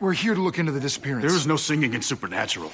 [0.00, 1.24] We're here to look into the disappearance.
[1.24, 2.70] There is no singing in Supernatural.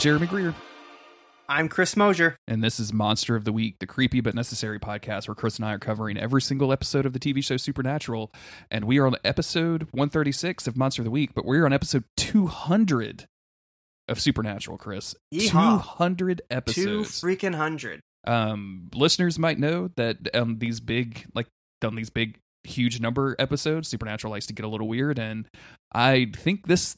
[0.00, 0.54] Jeremy Greer,
[1.46, 2.34] I'm Chris Mosier.
[2.48, 5.66] and this is Monster of the Week, the creepy but necessary podcast where Chris and
[5.66, 8.32] I are covering every single episode of the TV show Supernatural.
[8.70, 12.04] And we are on episode 136 of Monster of the Week, but we're on episode
[12.16, 13.26] 200
[14.08, 15.14] of Supernatural, Chris.
[15.34, 15.82] Yeehaw.
[15.82, 17.20] 200 Two episodes.
[17.20, 18.00] freaking hundred.
[18.26, 21.46] um, listeners might know that um, these big, like,
[21.84, 25.18] on these big, huge number episodes, Supernatural likes to get a little weird.
[25.18, 25.46] And
[25.92, 26.96] I think this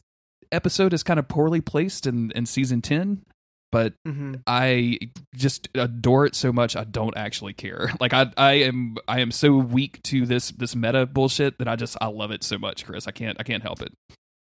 [0.53, 3.23] episode is kind of poorly placed in, in season 10,
[3.71, 4.35] but Mm-hmm.
[4.47, 4.99] I
[5.35, 7.91] just adore it so much I don't actually care.
[8.01, 11.77] Like I I am I am so weak to this this meta bullshit that I
[11.77, 13.07] just I love it so much, Chris.
[13.09, 13.93] I can't I can't help it.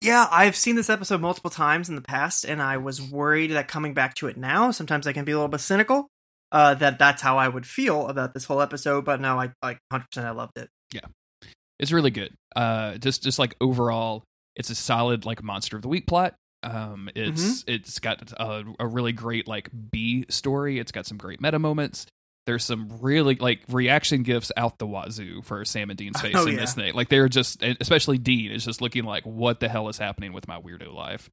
[0.01, 3.69] Yeah, I've seen this episode multiple times in the past, and I was worried that
[3.69, 6.09] coming back to it now, sometimes I can be a little bit cynical.
[6.51, 9.79] Uh, that that's how I would feel about this whole episode, but no, I like
[9.91, 10.07] 100.
[10.11, 10.69] percent I loved it.
[10.93, 11.07] Yeah,
[11.79, 12.35] it's really good.
[12.57, 14.25] Uh just just like overall
[14.57, 16.35] it's a solid like monster of the week plot.
[16.63, 20.79] Um it's it's got a, a really great like B story.
[20.79, 22.07] It's got some great meta moments.
[22.47, 26.47] There's some really like reaction gifts out the wazoo for Sam and Dean's face Oh,
[26.47, 26.61] in yeah.
[26.61, 26.95] this thing.
[26.95, 30.47] Like they're just especially Dean is just looking like what the hell is happening with
[30.49, 31.31] my weirdo life.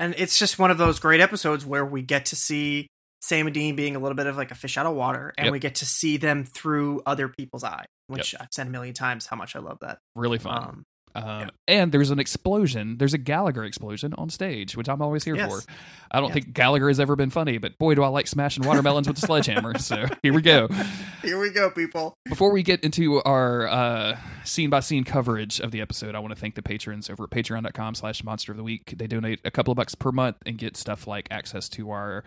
[0.00, 2.88] And it's just one of those great episodes where we get to see
[3.22, 5.46] Sam and Dean being a little bit of like a fish out of water, and
[5.46, 5.52] Yep.
[5.52, 9.26] we get to see them through other people's eyes, which I've said a million times
[9.26, 9.98] how much I love that.
[10.16, 10.62] Really fun.
[10.62, 10.84] Um,
[11.14, 11.48] Um, Yeah.
[11.68, 12.98] And there's an explosion.
[12.98, 15.48] There's a Gallagher explosion on stage, which I'm always here Yes.
[15.64, 15.72] for.
[16.10, 16.34] I don't Yeah.
[16.34, 19.20] think Gallagher has ever been funny, but boy, do I like smashing watermelons with a
[19.20, 19.74] sledgehammer.
[19.78, 20.68] So here we go.
[21.22, 22.14] here we go, people.
[22.26, 26.34] Before we get into our uh, scene by scene coverage of the episode, I want
[26.34, 28.94] to thank the patrons over at patreon.com slash monster of the week.
[28.96, 32.24] They donate a couple of bucks per month and get stuff like access to our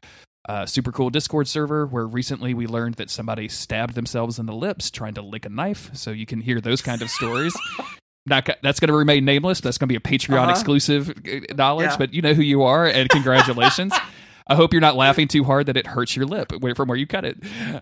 [0.50, 4.54] uh, super cool Discord server, where recently we learned that somebody stabbed themselves in the
[4.54, 5.90] lips trying to lick a knife.
[5.94, 7.54] So you can hear those kind of stories.
[8.28, 9.62] Not, that's going to remain nameless.
[9.62, 10.52] That's going to be a Patreon Uh-huh.
[10.52, 11.98] exclusive uh, knowledge, Yeah.
[11.98, 13.94] but you know who you are, and congratulations.
[14.50, 17.06] I hope you're not laughing too hard that it hurts your lip from where you
[17.06, 17.38] cut it.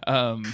[0.07, 0.45] Um,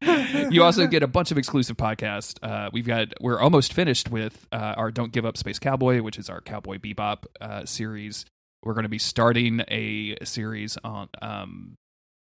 [0.50, 2.36] you also get a bunch of exclusive podcasts.
[2.42, 6.18] Uh, we've got we're almost finished with uh, our "Don't Give Up Space Cowboy," which
[6.18, 8.26] is our Cowboy Bebop uh, series.
[8.64, 11.08] We're going to be starting a series on.
[11.22, 11.76] Um,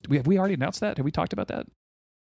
[0.09, 0.97] we have we already announced that?
[0.97, 1.67] Have we talked about that?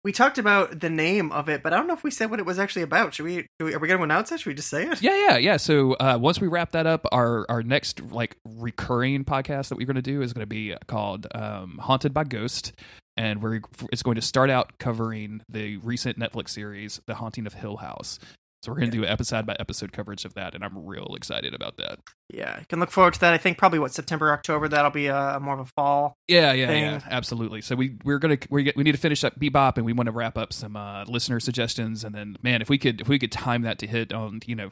[0.08, 2.40] We talked about the name of it, but I don't know if we said what
[2.40, 3.12] it was actually about.
[3.12, 3.46] Should we?
[3.60, 4.40] we- Are we going to announce it?
[4.40, 5.02] Should we just say it?
[5.02, 5.56] Yeah, yeah, yeah.
[5.58, 9.84] So uh, once we wrap that up, our our next like recurring podcast that we're
[9.86, 12.72] going to do is going to be called um, "Haunted by Ghost,"
[13.18, 13.60] and we're
[13.92, 18.18] it's going to start out covering the recent Netflix series, "The Haunting of Hill House."
[18.62, 21.54] So we're going to do episode by episode coverage of that, and I'm real excited
[21.54, 22.00] about that.
[22.28, 23.32] Yeah, you can look forward to that.
[23.32, 24.66] I think probably what September, October.
[24.66, 26.16] That'll be a more of a fall.
[26.26, 26.82] Yeah, yeah, thing.
[26.82, 27.60] yeah, absolutely.
[27.60, 30.08] So we we're gonna we get, we need to finish up Bebop, and we want
[30.08, 33.20] to wrap up some uh, listener suggestions, and then man, if we could if we
[33.20, 34.70] could time that to hit on you know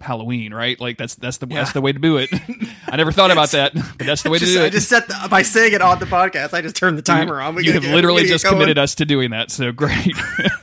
[0.00, 0.78] Halloween, right?
[0.80, 1.56] Like that's that's the Yeah.
[1.56, 2.30] that's the way to do it.
[2.86, 4.70] I never thought about that, but that's the way to Just- do I it.
[4.72, 6.54] just set the, by saying it on the podcast.
[6.54, 7.56] I just turned the timer on.
[7.56, 10.14] We you have get- literally just committed us to doing that, so great.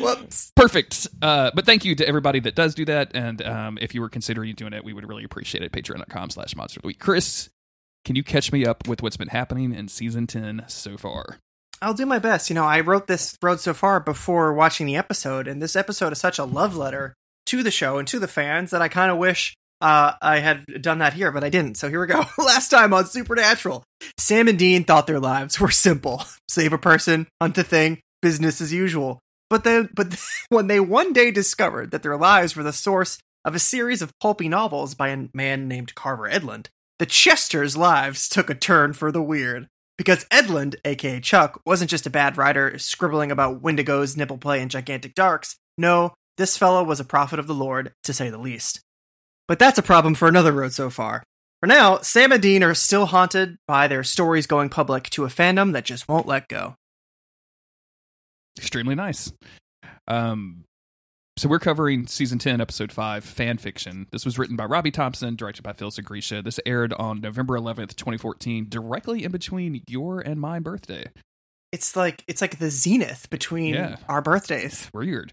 [0.00, 0.52] Whoops.
[0.54, 1.08] Perfect.
[1.20, 3.10] Uh, but thank you to everybody that does do that.
[3.14, 5.72] And um, if you were considering doing it, we would really appreciate it.
[5.72, 6.98] Patreon.com slash monster of the week.
[6.98, 7.50] Chris,
[8.04, 11.38] can you catch me up with what's been happening in season 10 so far?
[11.80, 12.48] I'll do my best.
[12.48, 16.12] You know, I wrote this road so far before watching the episode, and this episode
[16.12, 17.14] is such a love letter
[17.46, 20.64] to the show and to the fans that I kind of wish uh, I had
[20.80, 21.76] done that here, but I didn't.
[21.76, 22.22] So here we go.
[22.38, 23.82] Last time on Supernatural,
[24.16, 28.60] Sam and Dean thought their lives were simple: save a person, hunt a thing, business
[28.60, 29.18] as usual.
[29.50, 33.54] But then, but when they one day discovered that their lives were the source of
[33.54, 38.48] a series of pulpy novels by a man named Carver Edlund, the Chesters' lives took
[38.48, 39.68] a turn for the weird.
[39.98, 44.70] Because Edlund, aka Chuck, wasn't just a bad writer scribbling about Wendigos, nipple play, and
[44.70, 45.56] gigantic darks.
[45.76, 48.80] No, this fellow was a prophet of the Lord, to say the least.
[49.46, 51.22] But that's a problem for another road so far.
[51.60, 55.28] For now, Sam and Dean are still haunted by their stories going public to a
[55.28, 56.74] fandom that just won't let go.
[58.58, 59.32] Extremely nice.
[60.08, 60.64] Um,
[61.38, 65.34] so we're covering season 10 episode 5 fan fiction this was written by robbie thompson
[65.34, 66.44] directed by phil Sgriccia.
[66.44, 71.04] this aired on november 11th 2014 directly in between your and my birthday
[71.72, 73.96] It's like it's like the zenith between Yeah.
[74.08, 74.90] our birthdays.
[74.92, 75.32] weird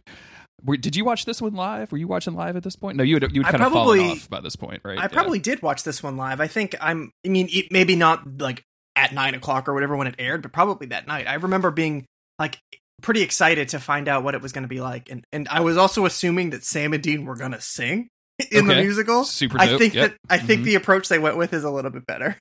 [0.63, 3.03] were, did you watch this one live were you watching live at this point no
[3.03, 5.07] you would you would kind of probably- fallen off by this point right I Yeah.
[5.09, 6.39] probably did watch this one live.
[6.39, 7.11] I think I'm.
[7.25, 8.63] I mean, it, maybe not like
[8.95, 11.27] at nine o'clock or whatever when it aired, but probably that night.
[11.27, 12.05] I remember being
[12.39, 12.59] like
[13.01, 15.61] pretty excited to find out what it was going to be like, and and I
[15.61, 18.07] was also assuming that Sam and Dean were going to sing
[18.51, 19.23] in the musical.
[19.25, 20.09] super I think Yep.
[20.11, 20.65] that I think Mhm.
[20.65, 22.37] the approach they went with is a little bit better.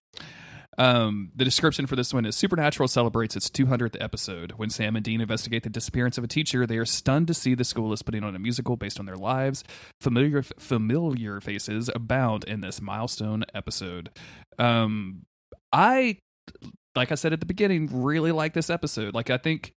[0.76, 4.52] Um, the description for this one is Supernatural celebrates its 200th episode.
[4.52, 7.54] When Sam and Dean investigate the disappearance of a teacher, they are stunned to see
[7.56, 9.64] the school is putting on a musical based on their lives.
[10.00, 14.10] Familiar familiar faces abound in this milestone episode.
[14.56, 15.22] Um,
[15.72, 16.18] I,
[16.94, 19.14] like I said at the beginning, really like this episode.
[19.14, 19.72] Like I think.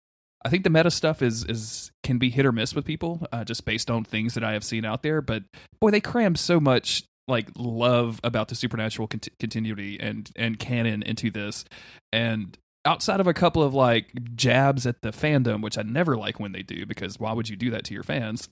[0.44, 3.44] I think the meta stuff is is can be hit or miss with people, uh,
[3.44, 5.20] just based on things that I have seen out there.
[5.20, 5.44] But
[5.80, 11.02] boy, they cram so much like love about the supernatural cont- continuity and and canon
[11.02, 11.64] into this
[12.12, 16.40] and outside of a couple of like jabs at the fandom which i never like
[16.40, 18.48] when they do because why would you do that to your fans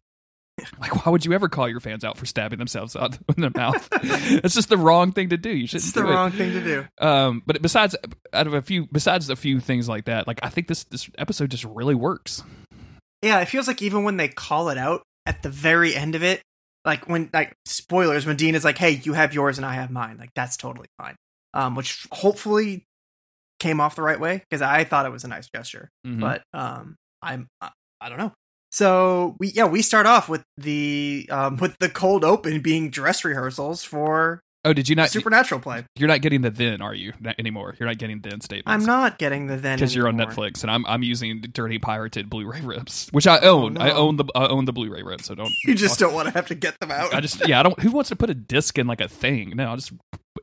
[0.81, 3.51] like why would you ever call your fans out for stabbing themselves out in the
[3.55, 6.11] mouth it's just the wrong thing to do you shouldn't It's the do it.
[6.13, 6.87] wrong thing to do.
[7.07, 7.95] um but besides
[8.33, 11.09] out of a few besides a few things like that like i think this this
[11.19, 12.43] episode just really works
[13.23, 16.23] Yeah, it feels like even when they call it out at the very end of
[16.23, 16.43] it,
[16.85, 19.91] like when like spoilers, when Dean is like, "Hey, you have yours and I have
[19.91, 21.17] mine," like that's totally fine.
[21.55, 22.85] Um, which hopefully
[23.59, 25.89] came off the right way because I thought it was a nice gesture.
[26.07, 26.21] Mhm.
[26.21, 27.71] But um, I'm I,
[28.01, 28.33] I don't know.
[28.77, 33.25] So we yeah we start off with the um with the cold open being dress
[33.25, 35.87] rehearsals for oh did you not supernatural play.
[35.97, 38.85] you're not getting the then are you not anymore you're not getting then statements I'm
[38.85, 40.19] not getting the then because you're on.
[40.19, 43.79] Netflix, and I'm I'm using dirty pirated Blu-ray rips, which I own.
[43.79, 45.53] Oh, I own the I own the Blu-ray rips, so don't.
[45.65, 47.15] You just don't want to have to get them out.
[47.15, 47.81] I just yeah, I don't.
[47.81, 49.55] Who wants to put a disc in like a thing?
[49.57, 49.93] No, I'll just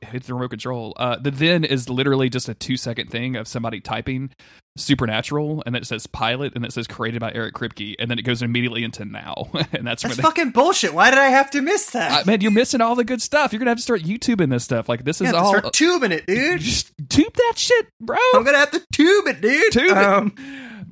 [0.02, 0.94] hit the remote control.
[0.96, 4.30] Uh, the then is literally just a two second thing of somebody typing
[4.76, 8.18] supernatural, and then it says pilot, and it says created by Eric Kripke, and then
[8.18, 10.22] it goes immediately into now, and that's, That's they.
[10.22, 10.92] fucking bullshit.
[10.94, 12.22] Why did I have to miss that?
[12.22, 13.52] Uh, man, you're missing all the good stuff.
[13.52, 14.88] You're gonna have to start YouTubing this stuff.
[14.88, 15.56] Like this You is all.
[15.56, 16.60] start tubing it, dude.
[16.60, 18.18] just tube that shit, bro.
[18.34, 19.72] I'm gonna have to tube it, dude.
[19.72, 19.96] Tube it.
[19.96, 20.34] Um,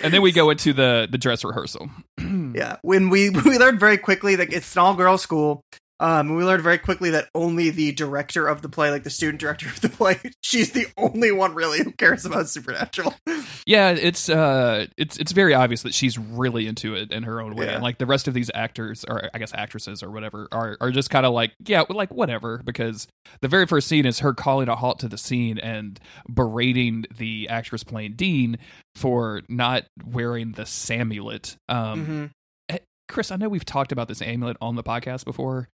[0.03, 1.91] And then we go into the the dress rehearsal.
[2.19, 5.61] yeah, when we we learned very quickly that it's an all girl school.
[6.03, 9.41] Um, we learned very quickly that only the director of the play, like the student
[9.41, 13.15] director of the play, she's the only one really who cares about supernatural.
[13.67, 17.55] Yeah, it's uh it's it's very obvious that she's really into it in her own
[17.55, 17.67] way.
[17.67, 17.75] Yeah.
[17.75, 20.91] And like the rest of these actors or I guess actresses or whatever are are
[20.91, 23.07] just kind of like, yeah, like whatever because
[23.41, 27.49] the very first scene is her calling a halt to the scene and berating the
[27.49, 28.59] actress playing Dean
[28.97, 31.57] for not wearing the Samulet.
[31.69, 32.31] Um Mhm.
[33.09, 35.69] Chris, I know we've talked about this amulet on the podcast before,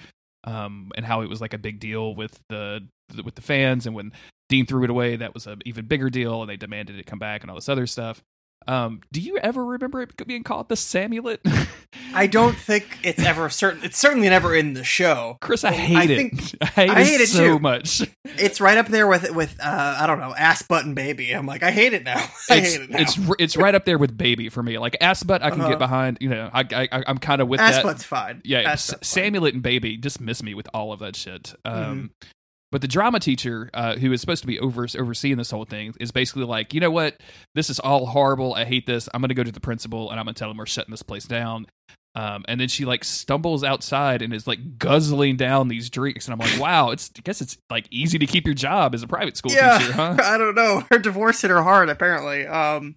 [0.44, 2.86] um, and how it was like a big deal with the
[3.24, 4.12] with the fans, and when
[4.48, 7.18] Dean threw it away, that was an even bigger deal, and they demanded it come
[7.18, 8.22] back and all this other stuff.
[8.68, 11.40] Um, do you ever remember it being called the Samulet?
[12.14, 13.82] I don't think it's ever certain.
[13.82, 15.38] It's certainly never in the show.
[15.40, 16.16] Chris, I I hate it.
[16.16, 17.58] think- I hate, I it, hate it so too.
[17.58, 18.02] much.
[18.40, 21.32] It's right up there with with uh, I don't know ass button baby.
[21.32, 22.18] I'm like I hate it now.
[22.50, 22.98] I It's hate it now.
[23.00, 24.78] it's it's right up there with baby for me.
[24.78, 25.70] Like ass butt, I can Uh-huh.
[25.70, 26.18] get behind.
[26.20, 27.84] You know, I, I I'm kind of with ass that.
[27.84, 28.42] butt's fine.
[28.44, 29.24] yeah, ass S- butt's fine.
[29.24, 31.54] Samulet and Baby just miss me with all of that shit.
[31.64, 32.28] Um, Mm-hmm.
[32.70, 35.94] But the drama teacher, uh, who is supposed to be over overseeing this whole thing,
[36.00, 37.16] is basically like, you know what?
[37.54, 38.54] This is all horrible.
[38.54, 39.08] I hate this.
[39.14, 40.90] I'm going to go to the principal and I'm going to tell him we're shutting
[40.90, 41.66] this place down.
[42.14, 46.32] Um, and then she like stumbles outside and is like guzzling down these drinks, and
[46.32, 49.06] I'm like, wow, it's I guess it's like easy to keep your job as a
[49.06, 50.16] private school yeah, teacher, huh?
[50.22, 50.84] I don't know.
[50.90, 52.44] Her divorce hit her hard, apparently.
[52.44, 52.96] Um,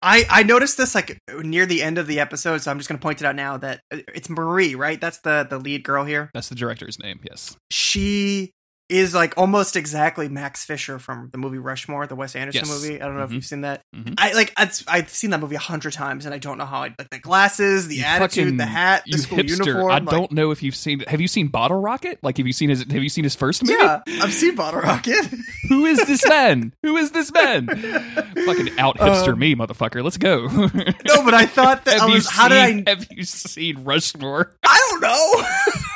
[0.00, 2.98] I I noticed this like near the end of the episode, so I'm just going
[2.98, 4.98] to point it out now that uh, it's Marie, right?
[4.98, 6.30] That's the the lead girl here.
[6.32, 7.20] That's the director's name.
[7.28, 7.56] Yes.
[7.70, 8.52] She
[8.88, 12.82] is like almost exactly Max Fischer from the movie Rushmore, the Wes Anderson Yes.
[12.82, 13.00] movie.
[13.00, 13.34] I don't know if Mhm.
[13.34, 13.82] you've seen that.
[13.94, 14.14] Mhm.
[14.18, 16.82] I like I've, I've seen that movie a hundred times, and I don't know how.
[16.82, 19.48] I like the glasses, the You attitude, fucking- the hat, the school hipster.
[19.66, 19.90] uniform.
[19.90, 21.00] I like- don't know if you've seen.
[21.08, 22.18] Have you seen Bottle Rocket?
[22.22, 22.80] Like, have you seen his?
[22.90, 23.74] Have you seen his first movie?
[23.80, 25.26] Yeah, I've seen Bottle Rocket.
[25.68, 26.72] Who is this man?
[26.82, 27.66] Who is this man?
[28.46, 30.04] Fucking out hipster Um, me, motherfucker.
[30.04, 30.46] Let's go.
[30.46, 32.28] no, but I thought that I was.
[32.30, 32.90] How did I?
[32.90, 34.54] Have you seen Rushmore?
[34.64, 35.92] I don't know.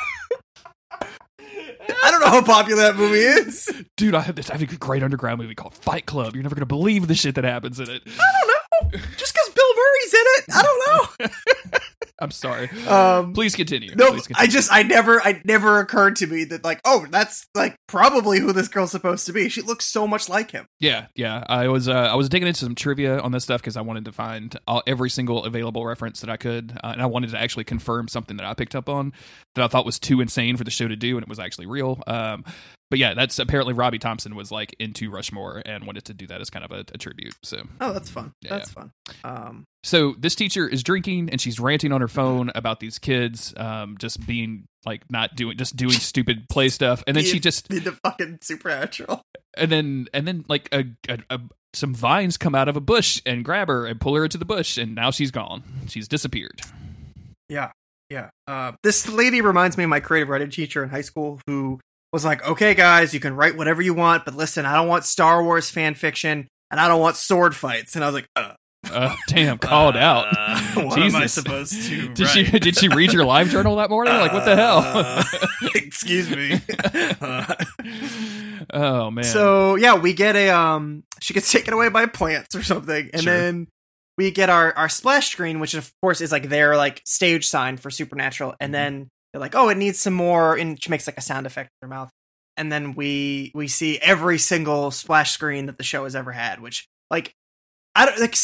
[2.03, 3.71] I don't know how popular that movie is.
[3.97, 4.49] Dude, I have this.
[4.49, 6.33] I have a great underground movie called Fight Club.
[6.35, 8.01] You're never gonna believe the shit that happens in it.
[8.05, 8.99] I don't know.
[9.17, 11.79] Just because Bill Murray's in it, I don't know.
[12.21, 12.69] I'm sorry.
[12.87, 13.95] Um, Please continue.
[13.95, 17.47] no, Please I just I never I never occurred to me that like oh that's
[17.55, 19.49] like probably who this girl's supposed to be.
[19.49, 20.67] She looks so much like him.
[20.79, 21.43] Yeah, yeah.
[21.47, 24.05] I was uh, I was digging into some trivia on this stuff because I wanted
[24.05, 27.39] to find all, every single available reference that I could, uh, and I wanted to
[27.39, 29.13] actually confirm something that I picked up on
[29.55, 31.65] that I thought was too insane for the show to do, and it was actually
[31.65, 32.01] real.
[32.05, 32.45] Um,
[32.91, 36.41] but yeah, that's apparently Robbie Thompson was like into Rushmore and wanted to do that
[36.41, 37.33] as kind of a, a tribute.
[37.41, 38.33] So, Oh, that's fun.
[38.41, 38.91] Yeah, that's fun.
[39.23, 43.53] Um, so this teacher is drinking and she's ranting on her phone about these kids,
[43.57, 47.67] um, just being like not doing, just doing stupid play stuff, and then she just
[47.69, 49.23] being the fucking supernatural.
[49.57, 51.39] and then and then like a, a, a
[51.73, 54.43] some vines come out of a bush and grab her and pull her into the
[54.45, 56.59] bush and now she's gone she's disappeared
[57.47, 57.71] Yeah,
[58.09, 58.29] yeah.
[58.45, 61.79] Uh, this lady reminds me of my creative writing teacher in high school who
[62.11, 65.05] was like, "Okay, guys, you can write whatever you want, but listen, I don't want
[65.05, 68.53] Star Wars fan fiction, and I don't want sword fights." And I was like, uh,
[68.91, 72.09] uh, damn called out uh, what am I supposed to?
[72.15, 75.23] did she did she read your live journal that morning like what the hell Uh,
[75.75, 76.59] excuse me.
[78.73, 82.63] oh man So yeah, we get a um she gets taken away by plants or
[82.63, 83.33] something, and Sure.
[83.37, 83.67] then
[84.17, 87.77] we get our our splash screen, which of course is like their like stage sign
[87.77, 88.73] for Supernatural, and Mhm.
[88.73, 91.69] then they're like, oh, it needs some more, and she makes like a sound effect
[91.81, 92.09] in her mouth,
[92.57, 96.59] and then we we see every single splash screen that the show has ever had,
[96.61, 97.33] which like
[97.95, 98.35] I don't like.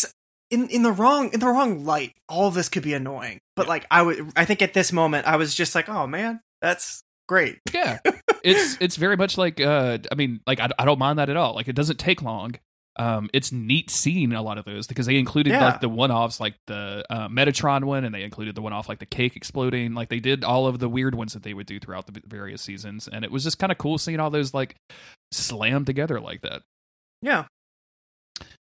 [0.49, 3.39] In, in the wrong in the wrong light, all of this could be annoying.
[3.57, 3.69] But Yeah.
[3.69, 7.03] like I would, I think at this moment I was just like, oh man, that's
[7.27, 7.59] great.
[7.73, 7.99] yeah
[8.45, 11.35] it's it's very much like uh i mean like I, I don't mind that at
[11.35, 12.53] all like it doesn't take long
[12.97, 15.65] um it's neat seeing a lot of those because they included Yeah.
[15.65, 19.05] like the one-offs like the uh, metatron one and they included the one-off like the
[19.05, 22.07] cake exploding like they did all of the weird ones that they would do throughout
[22.07, 24.75] the various seasons and it was just kind of cool seeing all those like
[25.31, 26.61] slammed together like that
[27.21, 27.45] Yeah.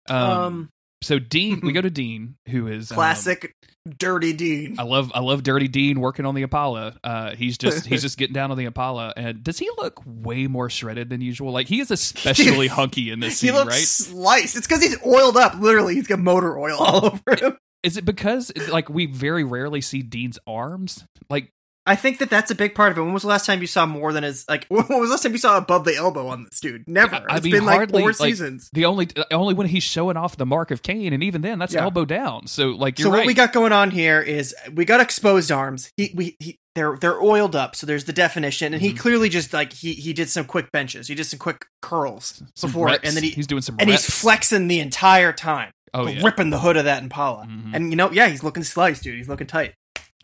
[0.08, 0.68] um, Um,
[1.06, 3.54] so dean we go to dean who is um, classic
[3.86, 4.76] dirty Dean.
[4.78, 6.96] I love I love Dirty Dean working on the Impala.
[7.02, 10.46] Uh, he's just he's just getting down on the Impala, and does he look way
[10.46, 11.52] more shredded than usual?
[11.52, 13.84] Like he is especially hunky in this he scene, looks right?
[13.84, 14.56] sliced.
[14.56, 15.54] It's because he's oiled up.
[15.58, 17.58] Literally, he's got motor oil all over him.
[17.82, 21.04] Is it because like we very rarely see Dean's arms?
[21.30, 21.52] Like
[21.88, 23.02] I think that that's a big part of it.
[23.02, 24.66] When was the last time you saw more than his like?
[24.70, 26.88] When was the last time you saw above the elbow on this dude?
[26.88, 27.14] Never.
[27.16, 28.68] Yeah, I It's mean, been like hardly, four like, seasons.
[28.72, 31.74] the only only when he's showing off the mark of Cain, and even then that's
[31.74, 31.82] Yeah.
[31.82, 32.46] elbow down.
[32.48, 33.26] So like So you're what right.
[33.26, 35.90] we got going on here is we got exposed arms.
[35.96, 38.98] He we he, they're they're oiled up, so there's the definition, and he Mhm.
[38.98, 41.06] clearly just like he he did some quick benches.
[41.08, 43.06] He did some quick curls Some before, reps.
[43.06, 44.04] and then he he's doing some and reps.
[44.06, 47.46] he's flexing the entire time, oh yeah, ripping the hood of that Impala.
[47.46, 47.70] Mhm.
[47.74, 49.16] And you know, yeah, he's looking sliced, dude.
[49.16, 49.74] He's looking tight.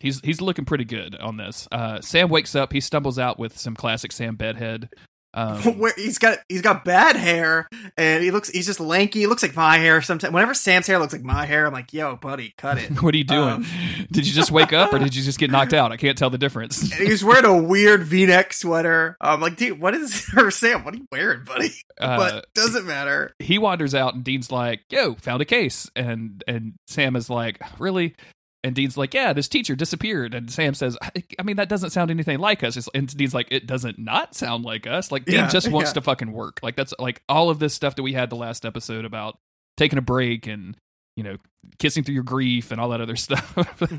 [0.03, 1.67] He's he's looking pretty good on this.
[1.71, 2.73] Uh, Sam wakes up.
[2.73, 4.89] He stumbles out with some classic Sam bedhead.
[5.35, 7.67] Um, where he's got he's got bad hair
[7.97, 9.21] and he looks he's just lanky.
[9.21, 10.31] He looks like my hair sometimes.
[10.31, 13.01] Whenever Sam's hair looks like my hair, I'm like, yo, buddy, cut it.
[13.01, 13.49] what are you doing?
[13.49, 13.65] Um,
[14.11, 15.91] did you just wake up or did you just get knocked out?
[15.91, 16.83] I can't tell the difference.
[16.83, 19.17] And he's wearing a weird V-neck sweater.
[19.19, 20.83] I'm like, dude, what is or Sam?
[20.83, 21.71] What are you wearing, buddy?
[21.99, 23.33] Uh, but doesn't matter.
[23.39, 27.59] he wanders out and Dean's like, "Yo, found a case." And and Sam is like,
[27.79, 28.15] "Really?"
[28.63, 31.89] And Dean's like, "Yeah, this teacher disappeared." And Sam says, "I, I mean, that doesn't
[31.89, 35.25] sound anything like us." It's- And Dean's like, "It doesn't not sound like us." Like
[35.25, 35.93] Dean Yeah, just wants yeah.
[35.95, 36.59] to fucking work.
[36.63, 39.37] Like that's like all of this stuff that we had the last episode about
[39.77, 40.77] taking a break and
[41.17, 41.37] you know
[41.79, 43.53] kissing through your grief and all that other stuff.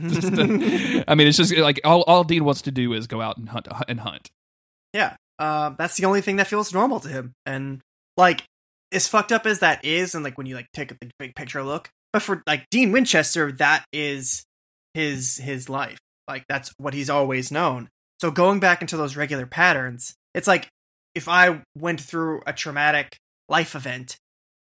[0.09, 3.21] Just, uh, I mean, it's just like all all Dean wants to do is go
[3.21, 4.31] out and hunt and hunt.
[4.95, 7.33] Yeah, um, that's the only thing that feels normal to him.
[7.45, 7.81] And
[8.17, 8.45] like,
[8.93, 11.63] as fucked up as that is, and like when you like take the big picture
[11.63, 14.45] look, but for like Dean Winchester, that is
[14.95, 15.99] his his life.
[16.29, 17.89] Like that's what he's always known.
[18.21, 20.69] So going back into those regular patterns, it's like
[21.15, 23.17] if I went through a traumatic
[23.49, 24.17] life event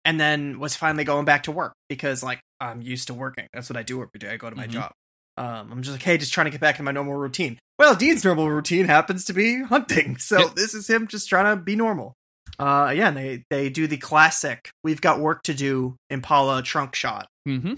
[0.05, 3.47] and then was finally going back to work because like I'm used to working.
[3.53, 4.29] That's what I do every day.
[4.29, 4.71] I go to my Mhm.
[4.71, 4.91] job.
[5.37, 7.59] Um, I'm just like, hey, just trying to get back to my normal routine.
[7.77, 11.61] Well, Dean's normal routine happens to be hunting, so this is him just trying to
[11.61, 12.13] be normal.
[12.57, 14.69] Uh, yeah, and they they do the classic.
[14.83, 15.95] We've got work to do.
[16.09, 17.27] Impala trunk shot.
[17.47, 17.73] Mm-hmm.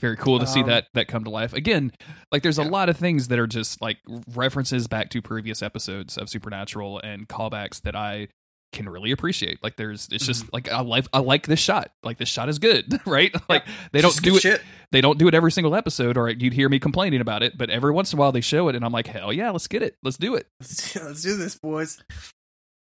[0.00, 1.92] Very cool to see Um, that that come to life again.
[2.30, 3.98] Like, there's a lot of things that are just like
[4.34, 8.28] references back to previous episodes of Supernatural and callbacks that I
[8.72, 9.62] can really appreciate.
[9.62, 10.32] Like, there's it's Mm-hmm.
[10.32, 11.92] just like I like I like this shot.
[12.02, 13.34] Like, this shot is good, right?
[13.48, 14.42] Like, they don't Just do it.
[14.42, 14.60] Shit.
[14.92, 17.56] They don't do it every single episode, or you'd hear me complaining about it.
[17.56, 19.66] But every once in a while, they show it, and I'm like, hell yeah, let's
[19.66, 20.46] get it, let's do it.
[20.60, 22.02] Let's, let's do this, boys.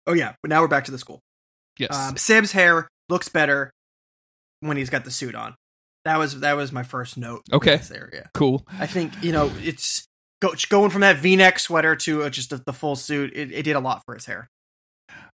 [0.05, 1.21] Oh yeah, but now we're back to the school.
[1.79, 1.95] Yes.
[1.95, 3.71] Um, Sam's hair looks better
[4.59, 5.55] when he's got the suit on.
[6.05, 7.41] That was that was my first note.
[7.51, 7.77] Okay.
[7.77, 8.29] this area.
[8.33, 8.65] cool.
[8.79, 10.07] I think you know it's
[10.39, 13.33] go, going from that V-neck sweater to uh, just the, the full suit.
[13.35, 14.49] It, it did a lot for his hair.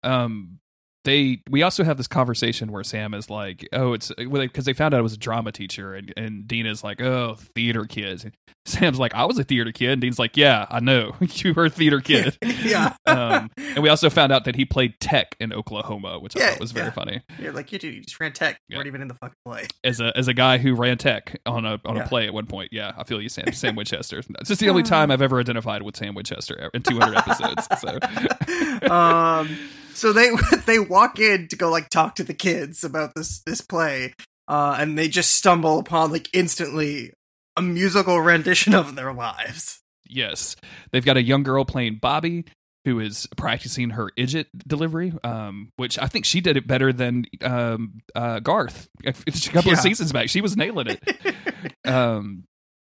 [0.03, 0.61] Um,
[1.05, 4.93] they we also have this conversation where Sam is like, "Oh, it's because they found
[4.95, 8.35] out I was a drama teacher," and and Dean is like, "Oh, theater kids." And
[8.67, 11.67] Sam's like, "I was a theater kid," and Dean's like, "Yeah, I know, you were
[11.67, 12.95] a theater kid." yeah.
[13.07, 16.61] um, and we also found out that he played tech in Oklahoma, which I thought
[16.61, 16.93] was very yeah.
[16.93, 17.23] funny.
[17.39, 18.59] You're like, you dude, you just ran tech.
[18.69, 18.79] You Yeah.
[18.79, 19.67] weren't even in the fucking play.
[19.83, 22.05] As a as a guy who ran tech on a on Yeah.
[22.05, 23.53] a play at one point, yeah, I feel you, Sam.
[23.53, 24.19] Sam Winchester.
[24.19, 27.67] It's just the only time I've ever identified with Sam Winchester in 200 episodes.
[27.81, 27.99] So
[28.95, 29.49] um,
[29.95, 30.31] so they
[30.67, 34.15] they walk in to go like talk to the kids about this this play,
[34.49, 37.13] uh, and they just stumble upon like instantly
[37.57, 39.81] a musical rendition of their lives.
[40.09, 40.57] Yes.
[40.91, 42.45] They've got a young girl playing Bobby
[42.85, 47.27] who is practicing her idiot delivery, um, which I think she did it better than
[47.43, 49.13] um, uh, Garth a
[49.53, 50.31] couple of seasons back.
[50.31, 51.27] She was nailing it.
[51.85, 52.45] um,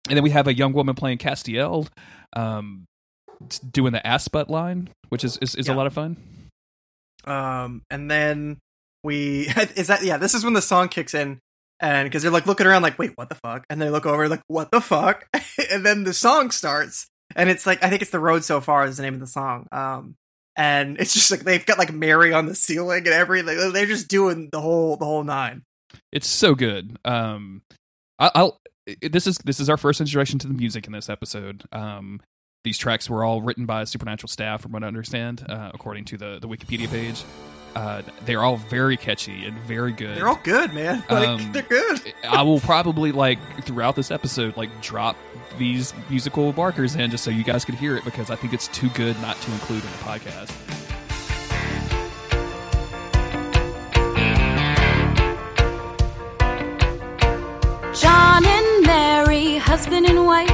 [0.09, 1.87] and then we have a young woman playing Castiel
[2.33, 2.85] um,
[3.71, 6.17] doing the ass butt line, which is, is, is a lot of fun.
[7.25, 8.59] Um, and then
[9.03, 11.39] we is that yeah, this is when the song kicks in.
[11.81, 13.65] And because they're like looking around, like, wait, what the fuck?
[13.69, 15.27] And they look over, like, what the fuck?
[15.71, 18.85] and then the song starts, and it's like, I think it's "The Road So Far"
[18.85, 19.67] is the name of the song.
[19.73, 20.15] Um,
[20.55, 23.73] and it's just like they've got like Mary on the ceiling and everything.
[23.73, 25.63] They're just doing the whole the whole nine.
[26.11, 26.97] It's so good.
[27.05, 27.61] Um,
[28.19, 28.59] I, I'll.
[29.01, 31.63] This is this is our first introduction to the music in this episode.
[31.71, 32.21] Um,
[32.65, 36.17] these tracks were all written by Supernatural staff, from what I understand, uh, according to
[36.17, 37.23] the the Wikipedia page.
[37.75, 40.17] Uh, they're all very catchy and very good.
[40.17, 41.03] They're all good, man.
[41.09, 41.99] Like Um, they're good.
[42.23, 45.15] I will probably like throughout this episode like drop
[45.59, 48.67] these musical markers in just so you guys can hear it because I think it's
[48.69, 50.51] too good not to include in the podcast.
[57.93, 60.49] John and Mary, husband and wife,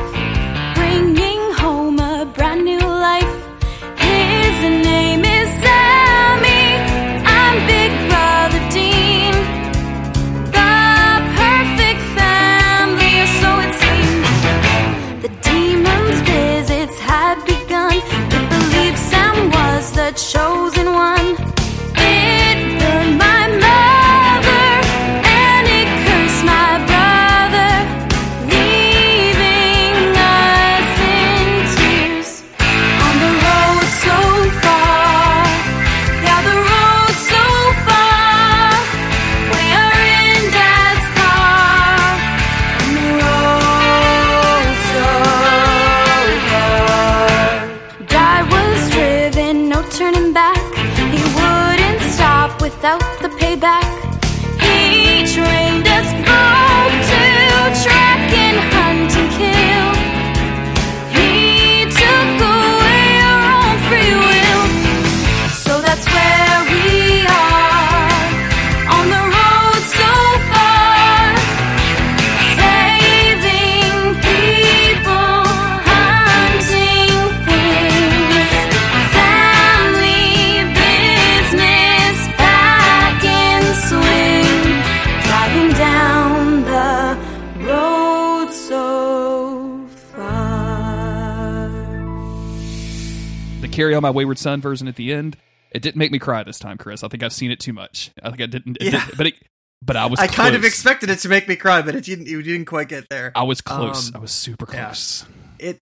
[0.76, 1.51] bringing home a
[2.34, 2.81] brand new
[93.82, 95.38] "Carry On My Wayward Son" version at the end.
[95.72, 97.04] It didn't make me cry this time, Chris.
[97.04, 98.12] I think I've seen it too much.
[98.22, 98.78] I think I didn't.
[98.82, 99.06] Yeah.
[99.06, 99.36] did, but it,
[99.82, 100.20] but I was.
[100.20, 102.28] I kind of expected it to make me cry, but it didn't.
[102.28, 103.32] You didn't quite get there.
[103.36, 104.10] I was close.
[104.10, 104.86] Um, I was super yeah.
[104.86, 105.26] close.
[105.60, 105.80] it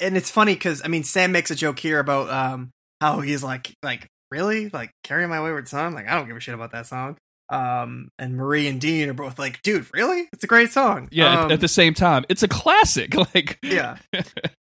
[0.00, 2.70] and it's funny because I mean Sam makes a joke here about um
[3.00, 6.40] how he's like like really like carry my wayward son like I don't give a
[6.40, 7.16] shit about that song
[7.50, 11.32] um and Marie and Dean are both like dude really it's a great song Yeah.
[11.32, 13.14] at- Um, at the same time, it's a classic.
[13.34, 13.58] Like.
[13.62, 13.98] yeah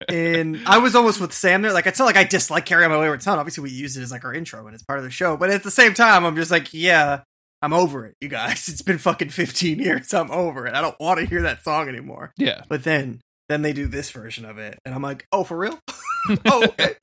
[0.10, 2.92] and I was almost with Sam there like it's not like I dislike carry on
[2.92, 5.06] my wayward son obviously we use it as like our intro and it's part of
[5.06, 7.22] the show but at the same time I'm just like yeah
[7.62, 11.00] I'm over it you guys it's been fucking 15 years I'm over it I don't
[11.00, 12.64] want to hear that song anymore Yeah.
[12.68, 15.80] but then then they do this version of it and I'm like oh for real
[16.46, 16.96] oh okay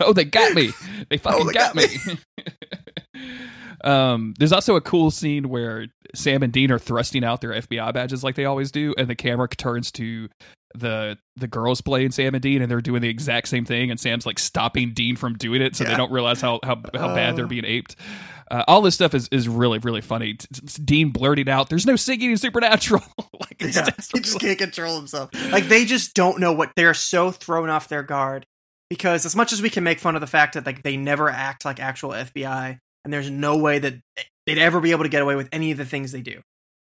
[0.00, 0.70] oh, they got me.
[1.08, 2.18] They fucking Oh, they got, got me.
[3.86, 7.92] Um, there's also a cool scene where Sam and Dean are thrusting out their FBI
[7.94, 10.28] badges like they always do, and the camera turns to
[10.74, 13.98] the the girls playing Sam and Dean, and they're doing the exact same thing, and
[14.00, 17.36] Sam's like stopping Dean from doing it, so they don't realize how how, how bad
[17.36, 17.48] they're Oh.
[17.48, 17.96] being aped.
[18.48, 20.34] Uh, all this stuff is, is really really funny.
[20.34, 20.46] T-
[20.84, 23.02] Dean blurting out, "There's no singing in Supernatural."
[23.40, 25.30] like Yeah, just he just can't control himself.
[25.50, 28.46] Like they just don't know what they're so thrown off their guard
[28.88, 31.28] because as much as we can make fun of the fact that like they never
[31.28, 33.94] act like actual FBI and there's no way that
[34.46, 36.40] they'd ever be able to get away with any of the things they do.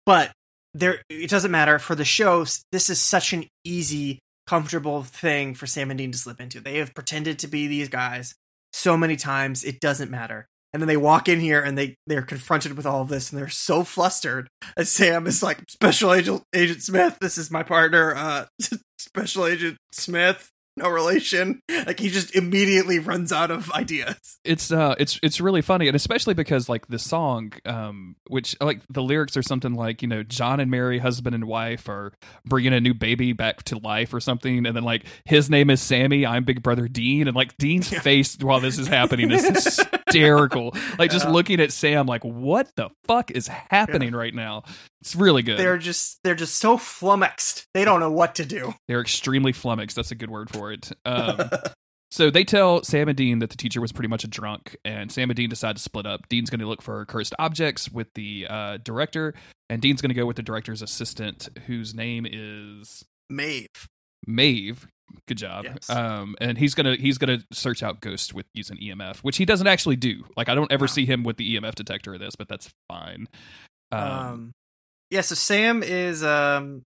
[0.03, 0.31] But
[0.73, 5.67] there it doesn't matter for the show this is such an easy comfortable thing for
[5.67, 6.59] Sam and Dean to slip into.
[6.59, 8.33] They have pretended to be these guys
[8.73, 10.47] so many times it doesn't matter.
[10.73, 13.39] And then they walk in here and they they're confronted with all of this and
[13.39, 14.47] they're so flustered.
[14.75, 18.45] And Sam is like, "Special Agent Agent Smith, this is my partner, uh,
[18.97, 20.49] Special Agent Smith."
[20.83, 21.61] No relation.
[21.69, 24.37] Like he just immediately runs out of ideas.
[24.43, 28.81] it's uh it's it's really funny and especially because like the song um which like
[28.89, 32.13] the lyrics are something like you know john and mary husband and wife are
[32.45, 35.81] bringing a new baby back to life or something and then like his name is
[35.81, 40.73] sammy i'm big brother dean and like dean's face while this is happening is hysterical
[40.97, 41.31] like just Yeah.
[41.31, 44.63] looking at sam like what the fuck is happening right now
[45.01, 47.65] it's really good They're just they're just so flummoxed.
[47.73, 48.73] They don't know what to do.
[48.87, 51.37] they're extremely flummoxed that's a good word for it um
[52.09, 55.11] So they tell Sam and Dean that the teacher was pretty much a drunk, and
[55.11, 56.29] Sam and Dean decide to split up.
[56.29, 59.33] Dean's going to look for cursed objects with the uh, director,
[59.69, 63.67] and Dean's going to go with the director's assistant, whose name is Maeve.
[64.25, 64.87] Maeve.
[65.27, 65.65] Good job.
[65.65, 65.89] Yes.
[65.89, 69.67] Um, and he's gonna he's gonna search out ghosts with using EMF, which he doesn't
[69.67, 70.23] actually do.
[70.35, 70.87] Like I don't ever No.
[70.87, 73.27] see him with the EMF detector in this, but that's fine.
[73.91, 74.51] Um, Um,
[75.09, 76.83] yeah, so Sam is um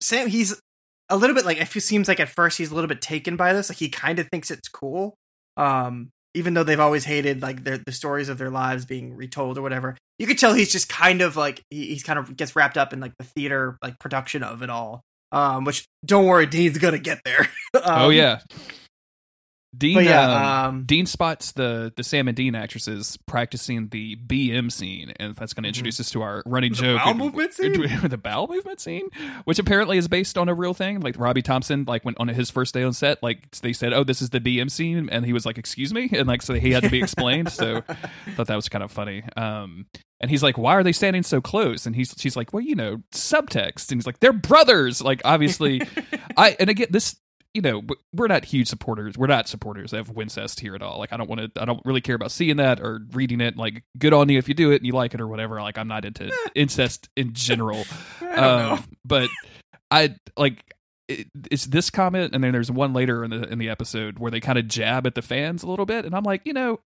[0.00, 0.60] Sam he's
[1.08, 3.36] a little bit like if it seems like at first he's a little bit taken
[3.36, 3.68] by this.
[3.70, 5.14] Like he kind of thinks it's cool.
[5.56, 9.56] Um even though they've always hated like their the stories of their lives being retold
[9.58, 9.96] or whatever.
[10.18, 12.92] You could tell he's just kind of like he, he's kind of gets wrapped up
[12.92, 15.02] in like the theater like production of it all.
[15.34, 17.48] Um which don't worry, Dean's gonna get there.
[17.74, 18.40] oh Um, yeah.
[19.76, 24.16] Dean But um, yeah, um, Dean spots the the Sam and Dean actresses practicing the
[24.16, 26.72] BM scene, and that's going to introduce us to our running.
[26.72, 26.98] The joke.
[27.04, 27.72] bowel movement scene?
[28.08, 29.08] the bowel movement scene,
[29.44, 31.00] which apparently is based on a real thing.
[31.00, 34.04] Like Robbie Thompson, like when on his first day on set, like they said, "Oh,
[34.04, 36.72] this is the BM scene," and he was like, "Excuse me," and like so he
[36.72, 37.50] had to be explained.
[37.50, 37.94] so I
[38.36, 39.22] thought that was kind of funny.
[39.36, 39.86] Um,
[40.20, 42.74] and he's like, "Why are they standing so close?" And he's she's like, "Well, you
[42.74, 45.82] know, subtext." And he's like, "They're brothers." Like obviously,
[46.36, 47.16] I and again this
[47.54, 50.98] you know we're not huge supporters we're not supporters of wincest here at all.
[50.98, 53.56] Like i don't want to i don't really care about seeing that or reading it.
[53.56, 55.62] Like good on you if you do it and you like it or whatever.
[55.62, 57.84] Like i'm not into incest in general.
[58.20, 58.72] I don't know.
[58.72, 59.30] um but
[59.90, 60.74] i like
[61.08, 64.30] it, it's this comment and then there's one later in the in the episode where
[64.30, 66.80] they kind of jab at the fans a little bit and i'm like you know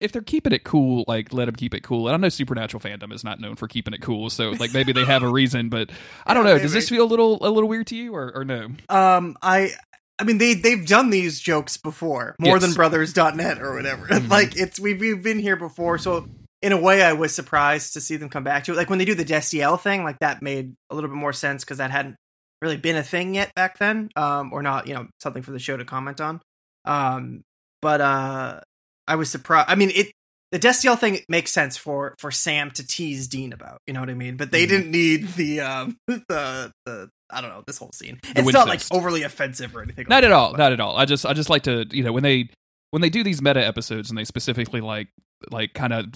[0.00, 2.06] if they're keeping it cool, like let them keep it cool.
[2.08, 4.92] And I know Supernatural fandom is not known for keeping it cool, so like maybe
[4.92, 5.68] they have a reason.
[5.68, 5.90] But
[6.26, 6.58] I don't Yeah, know.
[6.58, 8.68] Does this feel a little a little weird to you, or, or no?
[8.88, 9.70] Um, I,
[10.18, 12.62] I mean, they they've done these jokes before, more Yes.
[12.62, 14.06] than brothers.net or whatever.
[14.10, 14.28] Mhm.
[14.30, 16.26] like it's we've we've been here before, so
[16.62, 18.76] in a way, I was surprised to see them come back to it.
[18.76, 21.64] Like when they do the Destiel thing, like that made a little bit more sense
[21.64, 22.16] because that hadn't
[22.62, 25.58] really been a thing yet back then, um, or not, you know, something for the
[25.58, 26.40] show to comment on.
[26.86, 27.42] Um,
[27.82, 28.60] but uh,
[29.08, 29.68] I was surprised.
[29.70, 30.12] I mean, it.
[30.52, 34.08] The Destiel thing makes sense for for Sam to tease Dean about, you know what
[34.10, 34.36] I mean?
[34.36, 34.68] But they Mhm.
[34.68, 38.20] didn't need the um the the I don't know this whole scene.
[38.34, 40.06] It's not like overly offensive or anything.
[40.08, 40.52] Not like at all.
[40.54, 40.96] Not at all.
[40.96, 42.48] I just I just like to you know when they
[42.92, 45.08] when they do these meta episodes and they specifically like
[45.50, 46.06] like kind of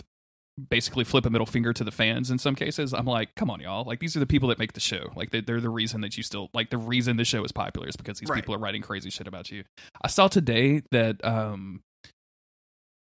[0.68, 3.60] basically flip a middle finger to the fans in some cases i'm like come on
[3.60, 6.02] y'all like these are the people that make the show like they, they're the reason
[6.02, 8.36] that you still like the reason the show is popular is because these Right.
[8.36, 9.64] people are writing crazy shit about you
[10.02, 11.80] i saw today that um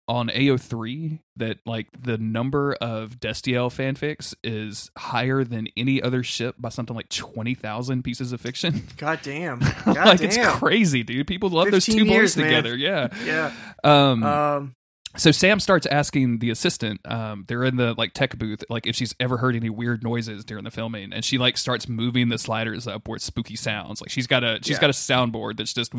[0.06, 6.56] on AO3 that like the number of Destiel fanfics is higher than any other ship
[6.58, 8.86] by something like 20,000 pieces of fiction.
[8.96, 9.58] God damn.
[9.84, 11.26] God like it's crazy, dude.
[11.26, 12.46] People love those 15 two boys man.
[12.46, 12.76] together.
[12.76, 13.08] Yeah.
[13.24, 13.52] Yeah.
[13.82, 14.74] Um, Um.
[15.16, 18.96] So Sam starts asking the assistant, um, they're in the like tech booth, like if
[18.96, 22.38] she's ever heard any weird noises during the filming, and she like starts moving the
[22.38, 24.00] sliders up where spooky sounds.
[24.00, 24.80] Like she's got a she's Yeah.
[24.80, 25.92] got a soundboard that's just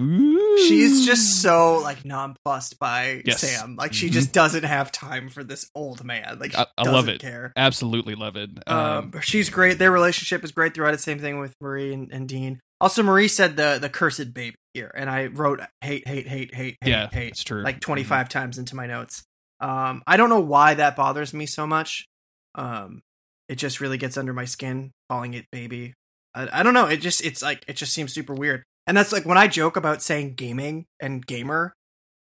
[0.68, 3.42] She's just so like nonplussed by Yes.
[3.42, 3.76] Sam.
[3.76, 4.14] Like she Mhm.
[4.14, 6.38] just doesn't have time for this old man.
[6.40, 7.22] Like she I- I love it.
[7.22, 7.54] care.
[7.56, 8.50] absolutely love it.
[8.68, 9.78] Um, Um, she's great.
[9.80, 10.94] Their relationship is great throughout.
[10.94, 11.00] it.
[11.02, 12.60] Same thing with Marie and, and Dean.
[12.86, 16.78] Also, Marie said the the cursed baby here, and I wrote hate, hate, hate, hate,
[16.84, 17.64] hate, yeah, hate, it's true.
[17.64, 19.24] like twenty five times into my notes.
[19.60, 22.06] Um, I don't know why that bothers me so much.
[22.54, 23.02] Um,
[23.50, 25.96] it just really gets under my skin calling it baby.
[26.36, 26.86] I, I don't know.
[26.86, 28.62] It just it's like it just seems super weird.
[28.86, 31.74] And that's like when I joke about saying gaming and gamer,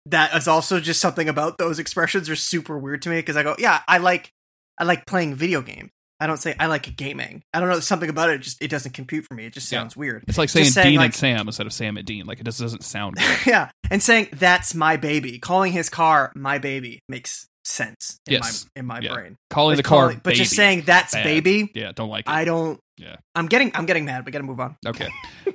[0.05, 3.43] that is also just something about those expressions are super weird to me because I
[3.43, 4.31] go, yeah, I like
[4.77, 5.91] I like playing video games.
[6.21, 7.41] I don't say I like gaming.
[7.53, 8.39] I don't know something about it.
[8.41, 9.45] Just it doesn't compute for me.
[9.47, 9.79] It just Yeah.
[9.79, 10.23] sounds weird.
[10.27, 12.25] It's like saying, saying, Dean like- and Sam instead of Sam and Dean.
[12.25, 16.59] Like it just doesn't sound yeah, and saying that's my baby, calling his car my
[16.59, 18.65] baby makes sense in Yes.
[18.75, 19.13] my in my Yeah.
[19.13, 19.35] brain.
[19.49, 21.23] Calling the car, calling- but just saying that's Bad.
[21.23, 22.31] baby, yeah, don't like it.
[22.31, 22.79] I don't.
[22.97, 23.15] Yeah.
[23.33, 24.23] I'm getting I'm getting mad.
[24.25, 24.75] We got to move on.
[24.85, 25.09] Okay.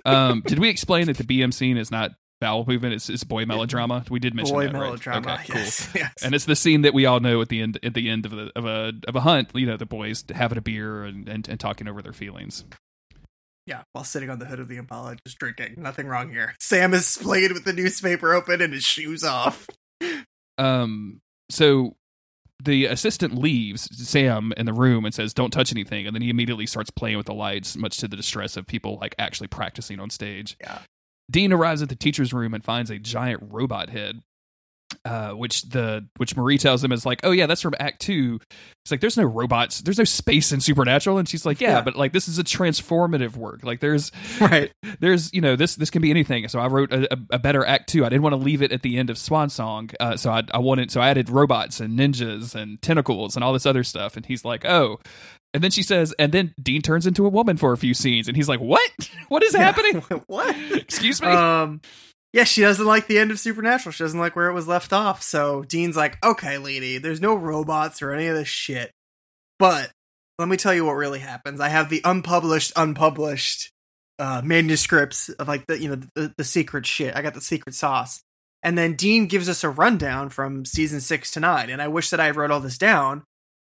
[0.04, 2.94] Um, did we explain that the BM scene is not bowel movement?
[2.94, 4.04] It's, it's boy melodrama.
[4.10, 4.80] We did mention Boy that, right?
[4.80, 5.34] melodrama.
[5.34, 5.56] Okay, cool.
[5.62, 6.12] yes, yes.
[6.22, 8.32] And it's the scene that we all know at the end at the end of
[8.32, 9.50] the of a of a hunt.
[9.54, 12.64] You know, the boys having a beer and, and, and talking over their feelings.
[13.66, 15.74] Yeah, while sitting on the hood of the Impala, just drinking.
[15.78, 16.54] Nothing wrong here.
[16.60, 19.66] Sam is playing with the newspaper open and his shoes off.
[20.58, 21.20] Um.
[21.50, 21.96] So
[22.62, 26.30] the assistant leaves Sam in the room and says, "Don't touch anything," and then he
[26.30, 29.98] immediately starts playing with the lights, much to the distress of people like actually practicing
[30.00, 30.56] on stage.
[30.60, 30.78] Yeah.
[31.30, 34.22] Dean arrives at the teacher's room and finds a giant robot head.
[35.04, 38.38] Uh, which the which Marie tells him is like, oh yeah, that's from Act Two.
[38.84, 41.80] It's like there's no robots, there's no space in Supernatural, and she's like, yeah, Yeah.
[41.82, 43.64] but like this is a transformative work.
[43.64, 44.70] Like there's Right.
[45.00, 47.64] there's you know this this can be anything so i wrote a, a, a better
[47.66, 50.16] act two i didn't want to leave it at the end of swan song uh,
[50.16, 53.66] so I, I wanted so i added robots and ninjas and tentacles and all this
[53.66, 55.00] other stuff and he's like oh
[55.56, 58.28] and then she says and then dean turns into a woman for a few scenes
[58.28, 58.90] and he's like what
[59.28, 60.54] what is happening what?
[60.72, 61.80] excuse me Um,
[62.32, 63.92] yeah, she doesn't like the end of Supernatural.
[63.92, 65.22] She doesn't like where it was left off.
[65.22, 68.90] So Dean's like, okay, lady, there's no robots or any of this shit.
[69.58, 69.90] But
[70.38, 71.60] let me tell you what really happens.
[71.60, 73.70] I have the unpublished, unpublished
[74.18, 77.16] uh, manuscripts of like the you know the, the secret shit.
[77.16, 78.20] I got the secret sauce.
[78.62, 81.70] And then Dean gives us a rundown from season six to nine.
[81.70, 83.22] And I wish that I wrote all this down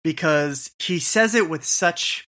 [0.08, 2.30] because he says it with such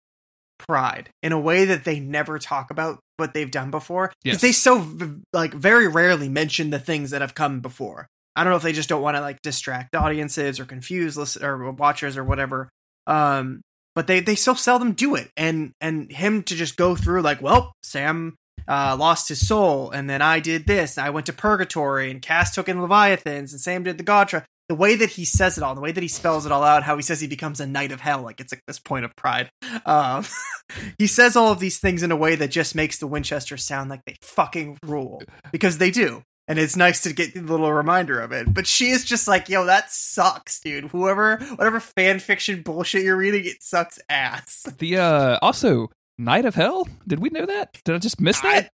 [0.58, 4.12] pride in a way that they never talk about what they've done before.
[4.22, 4.42] Yes.
[4.42, 4.86] They so
[5.32, 8.08] like very rarely mention the things that have come before.
[8.36, 11.42] I don't know if they just don't want to like distract audiences or confuse listen-
[11.42, 12.68] or watchers or whatever.
[13.06, 13.62] Um,
[13.94, 15.30] but they they so seldom do it.
[15.34, 18.36] And and him to just go through like, well, Sam
[18.68, 20.98] uh, lost his soul, and then I did this.
[20.98, 24.44] And I went to purgatory, and Cass took in Leviathans, and Sam did the Gadreel.
[24.72, 26.82] The way that he says it all, the way that he spells it all out,
[26.82, 29.14] how he says he becomes a knight of hell, like it's like this point of
[29.14, 29.50] pride.
[29.84, 30.24] Um,
[30.98, 33.90] he says all of these things in a way that just makes the Winchester sound
[33.90, 36.22] like they fucking rule because they do.
[36.48, 38.54] And it's nice to get a little reminder of it.
[38.54, 40.84] But she is just like, yo, that sucks, dude.
[40.86, 44.62] Whoever, whatever fan fiction bullshit you're reading, it sucks ass.
[44.78, 48.70] the uh also knight of hell did we know that did i just miss that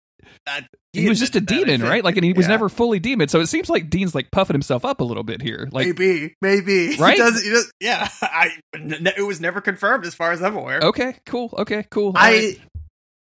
[0.93, 2.51] he was just a I demon right like and he was Yeah.
[2.51, 5.41] never fully demon so it seems like dean's like puffing himself up a little bit
[5.41, 6.95] here like maybe, maybe.
[6.99, 7.13] Right?
[7.15, 8.07] He does, he does, yeah.
[8.21, 10.79] I, n- it was never confirmed as far as I'm aware.
[10.81, 12.57] okay cool okay cool all right.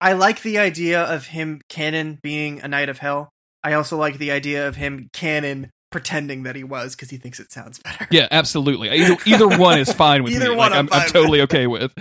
[0.02, 3.30] I I like the idea of him canon being a knight of hell.
[3.64, 7.40] I also like the idea of him canon pretending that he was because he thinks
[7.40, 8.08] it sounds better.
[8.12, 8.90] Yeah, absolutely.
[8.90, 10.56] Either either one is fine with Either me.
[10.56, 11.94] one like, I'm I'm, I'm totally okay with.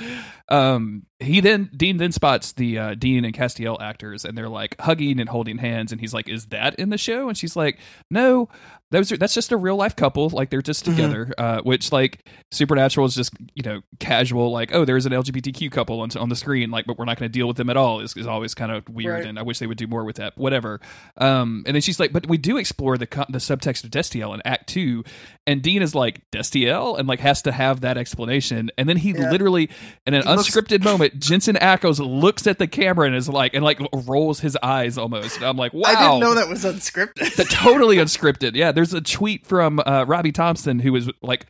[0.48, 4.80] Um, he then Dean then spots the uh, Dean and Castiel actors, and they're like
[4.80, 7.78] hugging and holding hands, and he's like, "Is that in the show?" And she's like,
[8.10, 8.48] "No,
[8.90, 10.28] those are that's just a real life couple.
[10.30, 10.90] Like they're just Mhm.
[10.96, 14.50] together." Uh, which like Supernatural is just you know casual.
[14.50, 17.30] Like, oh, there's an LGBTQ couple on, on the screen, like, but we're not going
[17.30, 18.00] to deal with them at all.
[18.00, 19.26] Is, is always kind of weird, Right.
[19.26, 20.36] and I wish they would do more with that.
[20.36, 20.80] Whatever.
[21.18, 24.42] Um, and then she's like, "But we do explore the the subtext of Destiel in
[24.44, 25.04] Act Two,
[25.46, 28.70] and Dean is like Destiel and like has to have that explanation.
[28.78, 29.30] And then he Yeah.
[29.30, 29.70] literally
[30.06, 33.52] in an He looks- unscripted moment, Jensen Ackles looks at the camera and is like
[33.54, 35.36] and like rolls his eyes almost.
[35.38, 35.82] And I'm like, wow.
[35.88, 37.34] I didn't know that was unscripted.
[37.36, 38.54] That totally unscripted.
[38.54, 41.46] Yeah, there's a tweet from uh, Robbie Thompson who was like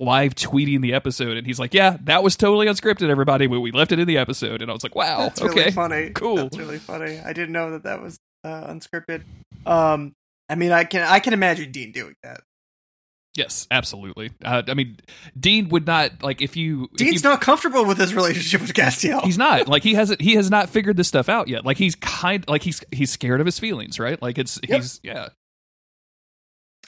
[0.00, 3.70] live tweeting the episode and he's like, "Yeah, that was totally unscripted everybody, but we
[3.70, 6.10] left it in the episode." And I was like, "Wow, That's okay." really funny.
[6.10, 6.36] Cool.
[6.36, 7.20] That's really funny.
[7.20, 9.22] I didn't know that that was uh, unscripted.
[9.64, 10.12] Um,
[10.48, 12.40] I mean, I can I can imagine Dean doing that.
[13.36, 14.30] Yes, absolutely.
[14.44, 14.96] Uh, I mean,
[15.38, 18.72] Dean would not like if you if Dean's you- not comfortable with his relationship with
[18.72, 19.22] Castiel.
[19.24, 21.64] He's not like he hasn't he has not figured this stuff out yet.
[21.64, 24.20] Like he's kind like he's he's scared of his feelings, right?
[24.22, 24.80] Like it's Yep.
[24.80, 25.28] he's yeah.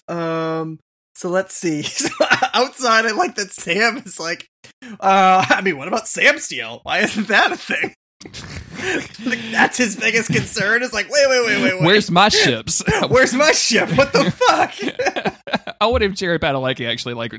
[0.09, 0.79] Um,
[1.15, 1.85] so let's see.
[2.55, 4.49] Outside, I like that Sam is like,
[4.83, 6.81] uh, I mean, what about Sastiel?
[6.85, 7.95] Why isn't that a thing?
[9.25, 10.83] Like, that's his biggest concern.
[10.83, 11.83] Is like, wait, wait, wait, wait, wait.
[11.83, 12.83] Where's my ships?
[13.09, 13.91] Where's my ship?
[13.97, 15.35] What the fuck?
[15.81, 17.33] I wonder if Jared Padalecki actually like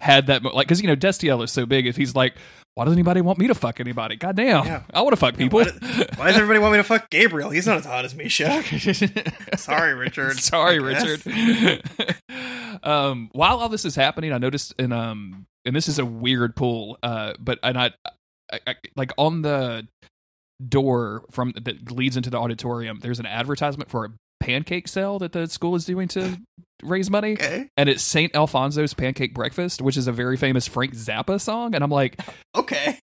[0.00, 1.86] had that mo- like because you know Destiel is so big.
[1.86, 2.34] If he's like,
[2.74, 4.16] why does anybody want me to fuck anybody?
[4.16, 4.82] God damn, Yeah.
[4.92, 5.60] I want to fuck people.
[5.60, 5.70] Why,
[6.16, 7.50] why does everybody want me to fuck Gabriel?
[7.50, 8.62] He's not as hot as Misha.
[9.56, 10.38] Sorry, Richard.
[10.38, 11.22] Sorry, Richard.
[12.82, 16.56] um, while all this is happening, I noticed, and um, and this is a weird
[16.56, 17.92] pull, uh, but and I,
[18.52, 19.86] I, I like on the
[20.68, 23.00] door from that leads into the auditorium.
[23.00, 26.36] There's an advertisement for a pancake sale that the school is doing to
[26.82, 27.32] raise money.
[27.34, 27.68] Okay.
[27.76, 28.32] And it's St.
[28.34, 31.74] Alfonzo's Pancake Breakfast, which is a very famous Frank Zappa song.
[31.74, 32.20] And I'm like,
[32.56, 32.98] Okay.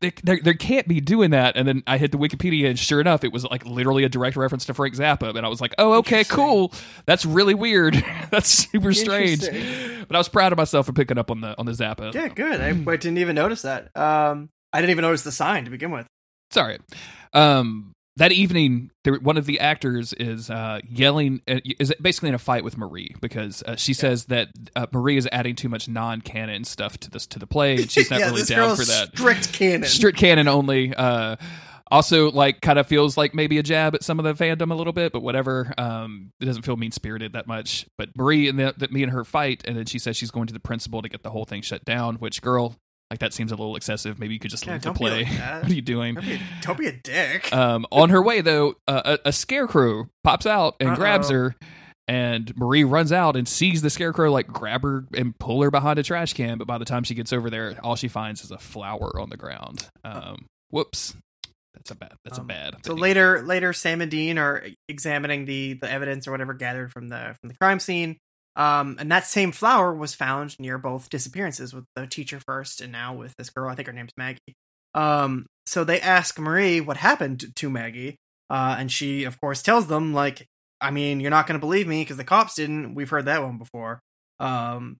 [0.00, 1.56] they, they, they can't be doing that.
[1.56, 4.36] And then I hit the Wikipedia, and sure enough, it was like literally a direct
[4.36, 5.36] reference to Frank Zappa.
[5.36, 6.72] And I was like, oh, okay, cool.
[7.06, 7.94] That's really weird.
[8.32, 9.42] That's super strange.
[9.42, 12.12] But I was proud of myself for picking up on the on the Zappa.
[12.12, 12.60] Yeah, good.
[12.60, 13.96] I, I didn't even notice that.
[13.96, 16.06] Um, I didn't even notice the sign to begin with.
[16.50, 16.78] Sorry.
[17.32, 22.34] Um, that evening, there, one of the actors is uh, yelling, uh, is basically in
[22.34, 25.88] a fight with Marie because uh, she says that uh, Marie is adding too much
[25.88, 29.10] non-canon stuff to this to the play, and she's not yeah, really down for that.
[29.14, 29.84] strict canon.
[29.88, 30.94] strict canon only.
[30.94, 31.36] Uh,
[31.92, 34.74] Also, like, kind of feels like maybe a jab at some of the fandom a
[34.76, 35.74] little bit, but whatever.
[35.76, 37.84] Um, it doesn't feel mean spirited that much.
[37.98, 40.46] But Marie and the, that me and her fight, and then she says she's going
[40.46, 42.14] to the principal to get the whole thing shut down.
[42.16, 42.76] Which, girl,
[43.10, 44.18] like that seems a little excessive.
[44.18, 45.24] Maybe you could just Yeah, leave the play.
[45.24, 46.14] like what are you doing?
[46.14, 47.52] Don't be, don't be a dick.
[47.52, 51.34] Um, on her way though, uh, a, a scarecrow pops out and grabs Uh-oh.
[51.34, 51.56] her,
[52.08, 55.98] and Marie runs out and sees the scarecrow like grab her and pull her behind
[55.98, 56.58] a trash can.
[56.58, 59.28] But by the time she gets over there, all she finds is a flower on
[59.30, 59.88] the ground.
[60.04, 61.14] Um, whoops,
[61.74, 62.12] that's a bad.
[62.24, 62.74] That's a Um, bad.
[62.84, 63.02] So thing.
[63.02, 67.36] later, later, Sam and Dean are examining the the evidence or whatever gathered from the
[67.40, 68.18] from the crime scene.
[68.56, 72.92] Um, and that same flower was found near both disappearances with the teacher first, and
[72.92, 73.70] now with this girl.
[73.70, 74.54] I think her name's Maggie.
[74.94, 78.16] Um, so they ask Marie what happened to Maggie,
[78.48, 80.46] uh, and she, of course, tells them like,
[80.80, 82.94] I mean, you're not going to believe me because the cops didn't.
[82.94, 84.00] We've heard that one before.
[84.40, 84.96] Um,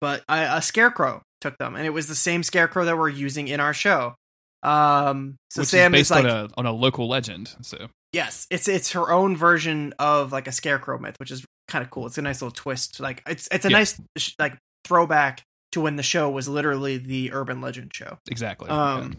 [0.00, 3.48] but a, a scarecrow took them, and it was the same scarecrow that we're using
[3.48, 4.14] in our show.
[4.62, 7.54] Um, so which Sam is is based like, on a on a local legend.
[7.62, 11.84] So Yes, it's it's her own version of like a scarecrow myth, which is kind
[11.84, 12.06] of cool.
[12.06, 12.98] It's a nice little twist.
[13.00, 13.78] Like it's it's a Yeah.
[13.78, 14.00] nice
[14.38, 18.18] like throwback to when the show was literally the urban legend show.
[18.30, 18.70] exactly.
[18.70, 19.18] Um,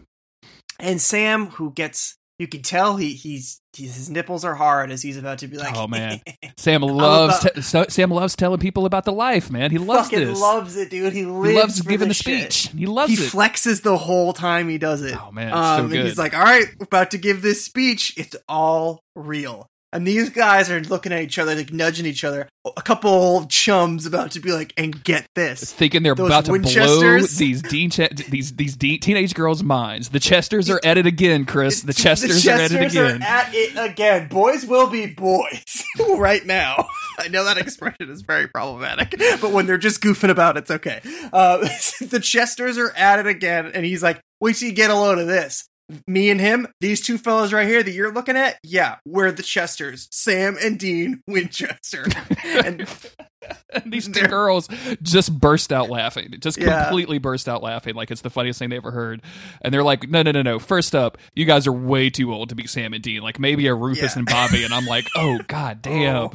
[0.78, 5.02] And Sam, who gets you can tell he he's, he's his nipples are hard as
[5.02, 6.22] he's about to be like, Oh, man.
[6.56, 9.50] Sam loves about- te- Sam loves telling people about the life.
[9.50, 10.40] Man, he loves fucking this.
[10.40, 11.12] loves it, dude.
[11.12, 12.50] He lives he loves giving the shit.
[12.52, 12.72] speech.
[12.74, 13.30] He loves he it.
[13.30, 15.14] flexes the whole time he does it.
[15.20, 18.14] Oh, man, um, so and he's like, "All right, about to give this speech.
[18.16, 22.48] It's all real." And these guys are looking at each other, like nudging each other.
[22.76, 26.44] A couple old chums about to be like, "And get this." thinking they're Those about
[26.44, 30.10] to blow these Ch- these these de- teenage girls' minds.
[30.10, 31.80] The Chesters are at it again, Chris.
[31.82, 33.22] The Chesters, are at it again.
[33.22, 34.28] are at it again.
[34.28, 35.84] Boys will be boys
[36.16, 36.86] right now.
[37.18, 41.00] I know that expression is very problematic, but when they're just goofing about, it's okay.
[41.32, 41.58] Uh,
[42.00, 45.18] the Chesters are at it again, and he's like, "Wait till you get a load
[45.18, 45.66] of this."
[46.06, 49.42] Me and him, these two fellows right here that you're looking at, yeah, we're the
[49.42, 52.06] Chesters, Sam and Dean Winchester,
[52.44, 52.86] and
[53.86, 54.68] these two girls
[55.02, 56.34] just burst out laughing.
[56.40, 56.84] Just Yeah.
[56.84, 59.22] completely burst out laughing like it's the funniest thing they ever heard.
[59.62, 60.58] And they're like, "No, no, no, no.
[60.58, 63.22] First up, you guys are way too old to be Sam and Dean.
[63.22, 64.18] Like maybe a Rufus Yeah.
[64.20, 66.32] and Bobby." And I'm like, "Oh god damn." Oh,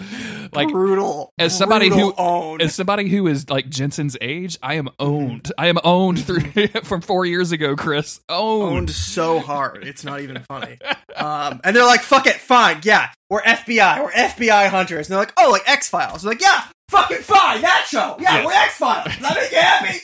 [0.53, 1.31] like brutal.
[1.37, 2.61] as somebody brutal who- owned.
[2.61, 5.51] as somebody who is like Jensen's age, I am owned.
[5.57, 8.19] I am owned through from 4 years ago, Chris.
[8.29, 8.77] Owned.
[8.77, 9.83] owned so hard.
[9.85, 10.77] It's not even funny.
[11.15, 15.07] Um, and they're like, fuck it, fine, yeah, we're FBI, we're FBI hunters.
[15.07, 16.21] And they're like, oh, like X Files.
[16.23, 18.15] They're like, yeah, fucking fine, that show.
[18.19, 18.45] Yeah, Yes.
[18.45, 19.17] we're X Files.
[19.21, 19.99] That make you happy.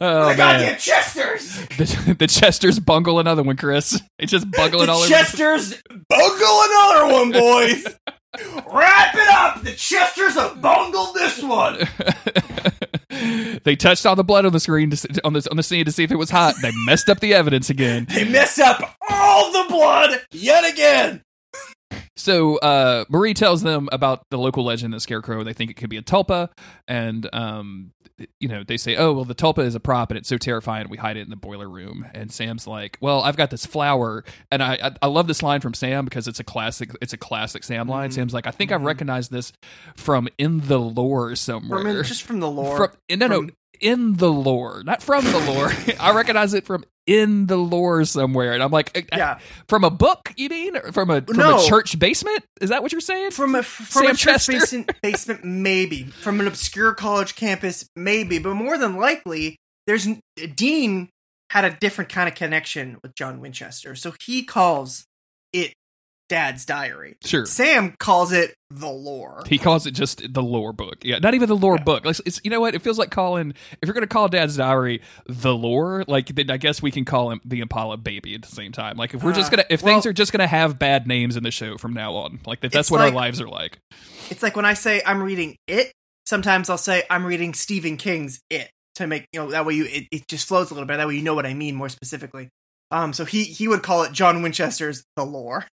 [0.00, 0.78] Oh the goddamn.
[0.78, 1.66] Chesters.
[1.78, 4.00] The, the Chesters bungle another one, Chris.
[4.18, 5.08] It's just bungle The all over.
[5.08, 7.86] Chesters bungle another one, boys.
[8.72, 9.62] Wrap it up.
[9.62, 11.78] The Chesters have bungled this one.
[13.64, 15.92] they touched all the blood on the screen to, on the on the scene to
[15.92, 16.54] see if it was hot.
[16.62, 18.06] They messed up the evidence again.
[18.12, 21.22] They messed up all the blood yet again.
[22.16, 25.42] So uh, Marie tells them about the local legend, the scarecrow.
[25.44, 26.50] They think it could be a tulpa,
[26.86, 27.92] and um,
[28.38, 30.88] you know they say, "Oh, well, the tulpa is a prop, and it's so terrifying.
[30.90, 34.24] We hide it in the boiler room." And Sam's like, "Well, I've got this flower,"
[34.50, 36.90] and I I, I love this line from Sam because it's a classic.
[37.00, 38.10] It's a classic Sam line.
[38.10, 38.14] Mhm.
[38.14, 38.86] Sam's like, "I think I've Mhm.
[38.86, 39.52] recognized this
[39.96, 42.76] from in the lore somewhere." From, just from the lore.
[43.08, 43.48] From, no, no,
[43.80, 45.72] in the lore, not from the lore.
[45.98, 49.38] I recognize it from in the lore somewhere, and I'm like, uh, yeah,
[49.68, 50.80] from a book, you mean?
[50.92, 51.58] From a from No.
[51.64, 52.44] a church basement?
[52.60, 53.32] Is that what you're saying?
[53.32, 58.38] from a from Sam a church basement, basement, maybe from an obscure college campus, maybe,
[58.38, 60.06] but more than likely, there's
[60.54, 61.08] Dean
[61.50, 65.04] had a different kind of connection with John Winchester, so he calls
[65.52, 65.74] it
[66.32, 67.16] Dad's Diary.
[67.22, 67.44] Sure.
[67.44, 69.42] Sam calls it the lore.
[69.46, 70.96] He calls it just the lore book.
[71.04, 71.82] Yeah, not even the lore Yeah.
[71.84, 72.06] book.
[72.06, 72.74] Like, it's you know what?
[72.74, 76.50] It feels like calling if you're going to call Dad's Diary the lore, like then
[76.50, 78.96] I guess we can call him the Impala Baby at the same time.
[78.96, 81.36] Like if we're just Uh, gonna if well- things are just gonna have bad names
[81.36, 83.78] in the show from now on, like that, that's what like- our lives are like.
[84.30, 85.92] It's like when I say I'm reading it.
[86.24, 89.84] Sometimes I'll say I'm reading Stephen King's It to make you know that way you
[89.84, 90.96] it, it just flows a little bit.
[90.96, 92.48] That way you know what I mean more specifically.
[92.90, 95.66] Um, so he he would call it John Winchester's the lore.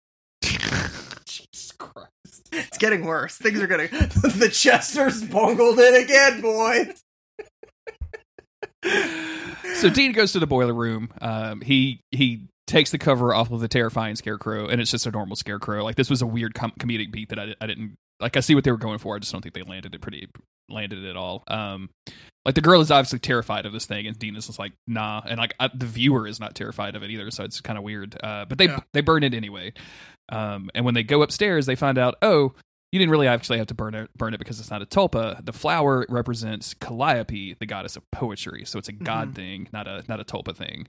[2.57, 3.37] It's getting worse.
[3.37, 3.89] Things are gonna.
[3.89, 7.03] the Chesters bungled it again, boys.
[9.75, 11.11] so Dean goes to the boiler room.
[11.21, 15.11] Um, he he takes the cover off of the terrifying scarecrow, and it's just a
[15.11, 15.85] normal scarecrow.
[15.85, 18.37] Like this was a weird com- comedic beat that I, I didn't like.
[18.37, 19.17] I see what they were going for.
[19.17, 20.29] I just don't think they landed it pretty
[20.69, 21.45] landed it at all.
[21.49, 21.91] Um,
[22.45, 25.23] like the girl is obviously terrified of this thing, and Dean is just like nah,
[25.27, 27.31] and like I, the viewer is not terrified of it either.
[27.31, 28.17] So it's kind of weird.
[28.23, 28.81] Uh, but they Yeah.
[28.93, 29.73] they burn it anyway.
[30.31, 32.55] Um, and when they go upstairs, they find out oh.
[32.93, 35.45] you didn't really actually have to burn it burn it because it's not a tulpa.
[35.45, 39.35] The flower represents Calliope, the goddess of poetry, so it's a god Mhm.
[39.35, 40.87] thing, not a not a tulpa thing.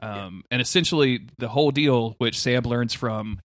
[0.00, 3.40] Um, and essentially the whole deal, which Sam learns from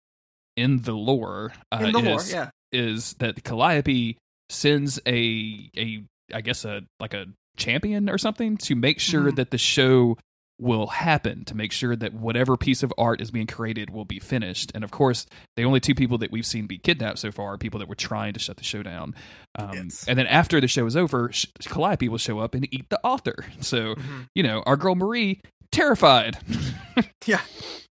[0.57, 2.49] in the lore, uh, In the lore, is, yeah.
[2.73, 4.17] is that Calliope
[4.49, 6.03] sends a a
[6.33, 9.35] I guess a like a champion or something to make sure Mhm.
[9.35, 10.17] that the show
[10.61, 14.19] will happen to make sure that whatever piece of art is being created will be
[14.19, 14.71] finished.
[14.75, 15.25] And of course
[15.57, 17.95] the only two people that we've seen be kidnapped so far are people that were
[17.95, 19.15] trying to shut the show down.
[19.57, 20.05] Um, Yes.
[20.07, 22.99] and then after the show is over Sh- calliope will show up and eat the
[23.03, 23.45] author.
[23.61, 24.27] So Mhm.
[24.35, 25.41] you know our girl marie
[25.71, 26.37] terrified.
[27.25, 27.41] Yeah.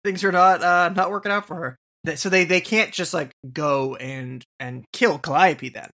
[0.04, 2.16] Things are not uh not working out for her.
[2.16, 5.90] So they they can't just like go and and kill calliope then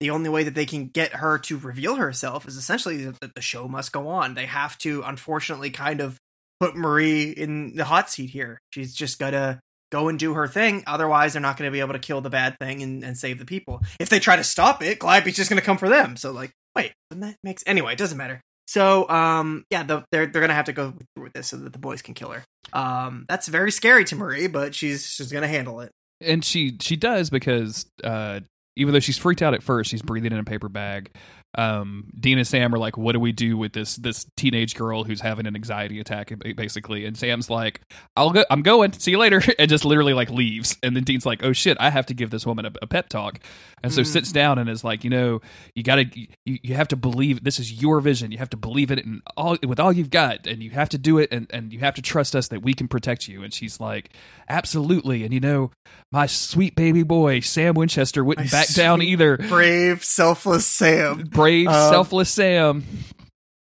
[0.00, 3.42] the only way that they can get her to reveal herself is essentially that the
[3.42, 4.34] show must go on.
[4.34, 6.18] They have to unfortunately kind of
[6.60, 8.58] put marie in the hot seat here.
[8.70, 10.84] She's just gotta go and do her thing.
[10.86, 13.38] Otherwise they're not going to be able to kill the bad thing and, and save
[13.38, 13.82] the people.
[13.98, 16.16] If they try to stop it calliope's just going to come for them.
[16.16, 18.40] So like wait then that makes anyway it doesn't matter.
[18.66, 21.72] So um yeah the, they're they're gonna have to go through with this so that
[21.72, 22.44] the boys can kill her.
[22.72, 25.90] Um that's very scary to marie but she's she's gonna handle it.
[26.20, 28.40] And she she does because uh
[28.78, 31.10] even though she's freaked out at first she's breathing in a paper bag
[31.58, 35.02] um dean and sam are like what do we do with this this teenage girl
[35.04, 36.32] who's having an anxiety attack?
[36.56, 37.80] Basically and sam's like
[38.16, 38.92] i'll go i'm going.
[38.92, 39.42] See you later.
[39.58, 40.76] And just literally like leaves.
[40.84, 41.76] And then dean's like oh shit.
[41.80, 43.40] I have to give this woman a, a pep talk.
[43.82, 44.06] And so Mhm.
[44.06, 45.40] sits down and is like you know
[45.74, 48.30] you gotta you, you have to believe this is your vision.
[48.30, 50.46] You have to believe it and all with all you've got.
[50.46, 51.32] And you have to do it.
[51.32, 53.42] And, and you have to trust us that we can protect you.
[53.42, 54.10] And she's like
[54.48, 55.24] absolutely.
[55.24, 55.70] And you know
[56.12, 59.36] my sweet baby boy sam winchester wouldn't My back down either.
[59.36, 61.24] brave selfless sam.
[61.30, 62.84] Brave Um, selfless sam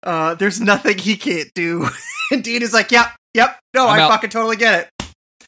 [0.03, 1.87] uh there's nothing he can't do
[2.31, 4.11] and dean is like yep yep no I'm i out.
[4.11, 5.01] fucking totally get it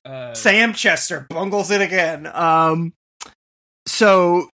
[0.06, 2.28] uh, Sam Chester bungles it again.
[2.28, 2.94] Um,
[3.88, 4.50] so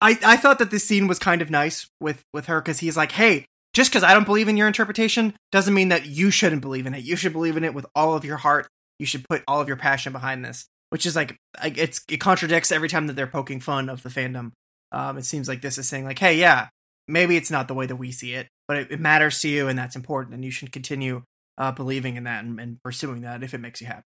[0.00, 2.96] I I thought that this scene was kind of nice with with her because he's
[2.96, 6.62] like, hey, just because I don't believe in your interpretation doesn't mean that you shouldn't
[6.62, 7.04] believe in it.
[7.04, 8.68] You should believe in it with all of your heart.
[8.98, 10.66] You should put all of your passion behind this.
[10.90, 14.08] Which is like, like it's it contradicts every time that they're poking fun of the
[14.08, 14.52] fandom.
[14.92, 16.68] Um, it seems like this is saying like, hey, yeah,
[17.10, 19.68] maybe it's not the way that we see it, but it, it matters to you
[19.68, 21.22] and that's important, and you should continue
[21.58, 24.04] uh, believing in that and, and pursuing that if it makes you happy.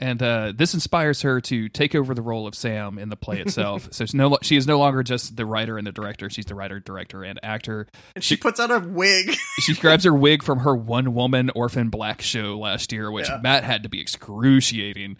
[0.00, 3.38] and uh, this inspires her to take over the role of Sam in the play
[3.40, 3.86] itself.
[3.92, 6.56] so it's no, she is no longer just the writer and the director; she's the
[6.56, 7.86] writer, director, and actor.
[8.16, 9.36] And she, puts on a wig.
[9.60, 13.38] She grabs her wig from her one woman orphan black show last year, which Yeah.
[13.42, 15.18] Matt had to be excruciating.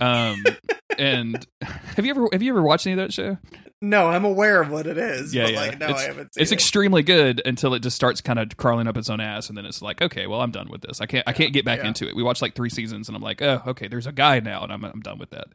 [0.00, 0.42] Um,
[0.98, 3.36] and have you ever have you ever watched any of that show?
[3.82, 5.34] No, I'm aware of what it is.
[5.34, 5.60] Yeah, but yeah.
[5.60, 6.54] like, no, it's, I haven't seen it's it.
[6.54, 9.66] extremely good until it just starts kind of crawling up its own ass, and then
[9.66, 11.00] it's like, okay, well, I'm done with this.
[11.00, 11.88] I can't I can't get back yeah.
[11.88, 12.14] into it.
[12.16, 14.72] We watched like three seasons, and I'm like, oh, okay, there's a guy now, and
[14.72, 15.48] I'm I'm done with that.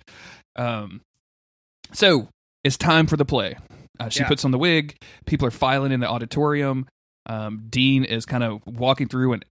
[0.55, 1.01] Um,
[1.93, 2.27] so
[2.63, 3.57] it's time for the play.
[3.99, 4.27] Uh, she Yeah.
[4.27, 4.95] puts on the wig.
[5.25, 6.85] People are filing in the auditorium.
[7.29, 9.45] Um, Dean is kind of walking through and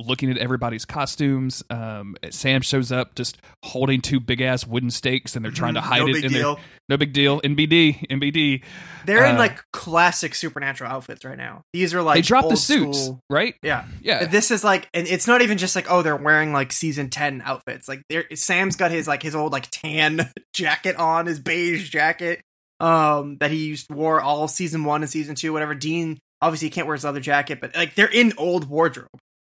[0.00, 1.62] looking at everybody's costumes.
[1.70, 5.80] Um, Sam shows up just holding two big ass wooden stakes, and they're trying to
[5.80, 6.60] Mhm, hide no it big in deal.
[6.88, 7.40] No big deal.
[7.42, 8.62] NBD, NBD.
[9.06, 11.62] They're in uh, like classic supernatural outfits right now.
[11.72, 13.54] These are like they dropped the suits, school- right?
[13.62, 14.24] Yeah, Yeah.
[14.26, 17.42] this is like, and it's not even just like, oh, they're wearing like season ten
[17.44, 17.88] outfits.
[17.88, 18.02] Like,
[18.34, 22.42] Sam's got his like his old like tan jacket on, his beige jacket,
[22.80, 25.74] um, that he used wore all season one and season two, whatever.
[25.74, 29.08] Dean obviously he can't wear his leather jacket, but like they're in old wardrobe.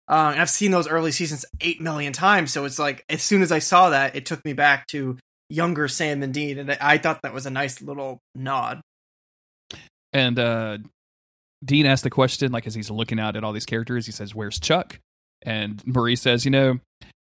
[0.09, 3.43] Uh, and I've seen those early seasons eight million times, so it's like as soon
[3.43, 5.19] as I saw that, it took me back to
[5.49, 8.81] younger Sam and Dean, and I thought that was a nice little nod.
[10.13, 10.79] And uh,
[11.65, 14.35] Dean asked the question, like as he's looking out at all these characters, he says,
[14.35, 14.99] "Where's Chuck?"
[15.43, 16.81] And Marie says, "You know,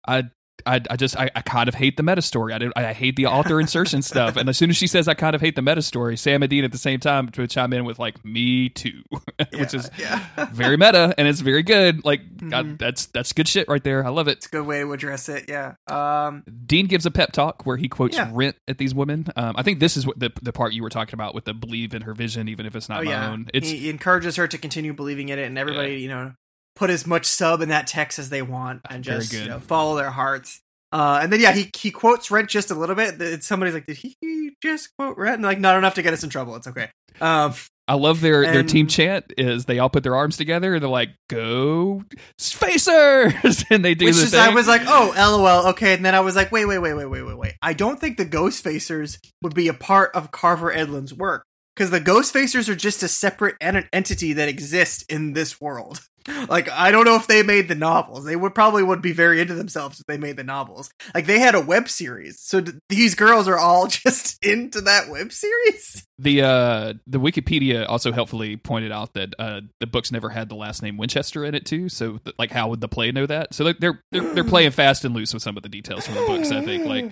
[0.07, 0.29] I."
[0.65, 2.53] I, I just I, I kind of hate the meta story.
[2.53, 4.35] I, did, I hate the author insertion stuff.
[4.35, 6.49] And as soon as she says I kind of hate the meta story, Sam and
[6.49, 9.03] Dean at the same time to chime in with like me too,
[9.53, 10.25] which is yeah.
[10.51, 12.03] very meta and it's very good.
[12.05, 12.79] Like God, Mhm.
[12.79, 14.05] that's that's good shit right there.
[14.05, 14.37] I love it.
[14.37, 15.45] It's a good way to address it.
[15.47, 15.75] Yeah.
[15.87, 16.43] Um.
[16.65, 18.29] Dean gives a pep talk where he quotes Yeah.
[18.33, 19.27] Rent at these women.
[19.35, 21.53] Um, I think this is what the the part you were talking about with the
[21.53, 23.31] believe in her vision, even if it's not oh my yeah.
[23.31, 23.47] own.
[23.53, 26.33] It's he encourages her to continue believing in it, and everybody, you know,
[26.77, 29.95] put as much sub in that text as they want, and just you know, follow
[29.97, 30.61] their hearts.
[30.93, 33.21] Uh, and then yeah, he he quotes Rent just a little bit.
[33.21, 35.35] It's- Somebody's like, did he just quote Rent?
[35.35, 36.55] And like, not enough to get us in trouble.
[36.55, 36.89] It's okay.
[37.19, 37.53] Um.
[37.89, 40.89] I love their their team chant is they all put their arms together and they're
[40.89, 42.03] like Ghost
[42.37, 44.41] Facers and they do Which the is, thing.
[44.41, 45.93] I was like, oh, lol, okay.
[45.93, 47.53] And then I was like, wait, wait, wait, wait, wait, wait, wait.
[47.61, 51.45] I don't think the Ghost Facers would be a part of Carver Edlund's work
[51.77, 56.01] because the Ghost Facers are just a separate en- entity that exists in this world.
[56.49, 58.25] Like, I don't know if they made the novels.
[58.25, 60.89] They would probably would be very into themselves if they made the novels.
[61.13, 65.09] Like, they had a web series, so th- these girls are all just into that
[65.09, 66.06] web series.
[66.19, 70.55] The uh, the Wikipedia also helpfully pointed out that uh, the books never had the
[70.55, 71.89] last name Winchester in it too.
[71.89, 73.53] So, th- like, how would the play know that?
[73.53, 76.15] So they're, they're they're they're playing fast and loose with some of the details from
[76.15, 76.51] the books.
[76.51, 77.11] I think like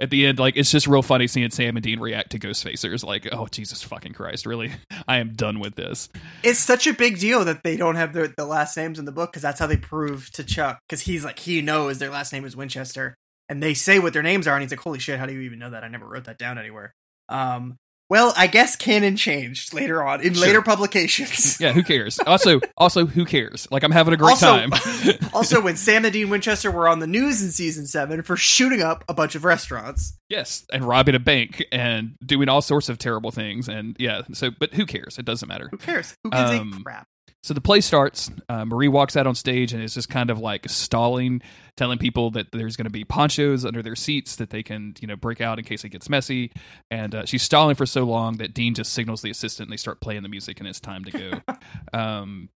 [0.00, 2.64] at the end, like it's just real funny seeing Sam and Dean react to Ghost
[2.64, 3.04] Facers.
[3.04, 4.72] Like, oh Jesus fucking Christ, really?
[5.08, 6.08] I am done with this.
[6.42, 9.12] It's such a big deal that they don't have their, the last names in the
[9.12, 12.32] book because that's how they prove to Chuck because he's like he knows their last
[12.32, 13.14] name is Winchester
[13.48, 15.40] and they say what their names are and he's like holy shit how do you
[15.40, 16.92] even know that I never wrote that down anywhere.
[17.28, 17.76] Um,
[18.10, 20.46] well, I guess canon changed later on in Sure.
[20.46, 21.58] later publications.
[21.60, 22.18] Yeah, who cares?
[22.20, 23.66] Also, also who cares?
[23.70, 24.70] Like, I'm having a great Also- time.
[25.32, 28.82] also, when Sam and Dean Winchester were on the news in season seven for shooting
[28.82, 30.18] up a bunch of restaurants.
[30.28, 33.68] Yes, and robbing a bank and doing all sorts of terrible things.
[33.68, 35.18] And yeah, so but who cares?
[35.18, 35.68] It doesn't matter.
[35.70, 36.14] Who cares?
[36.24, 37.06] Who gives Um, a crap?
[37.44, 38.30] So the play starts.
[38.48, 41.42] Uh, Marie walks out on stage and is just kind of like stalling,
[41.76, 45.06] telling people that there's going to be ponchos under their seats that they can, you
[45.06, 46.52] know, break out in case it gets messy.
[46.90, 49.76] And uh, she's stalling for so long that Dean just signals the assistant and they
[49.76, 51.54] start playing the music and it's time to go.
[51.92, 52.48] um,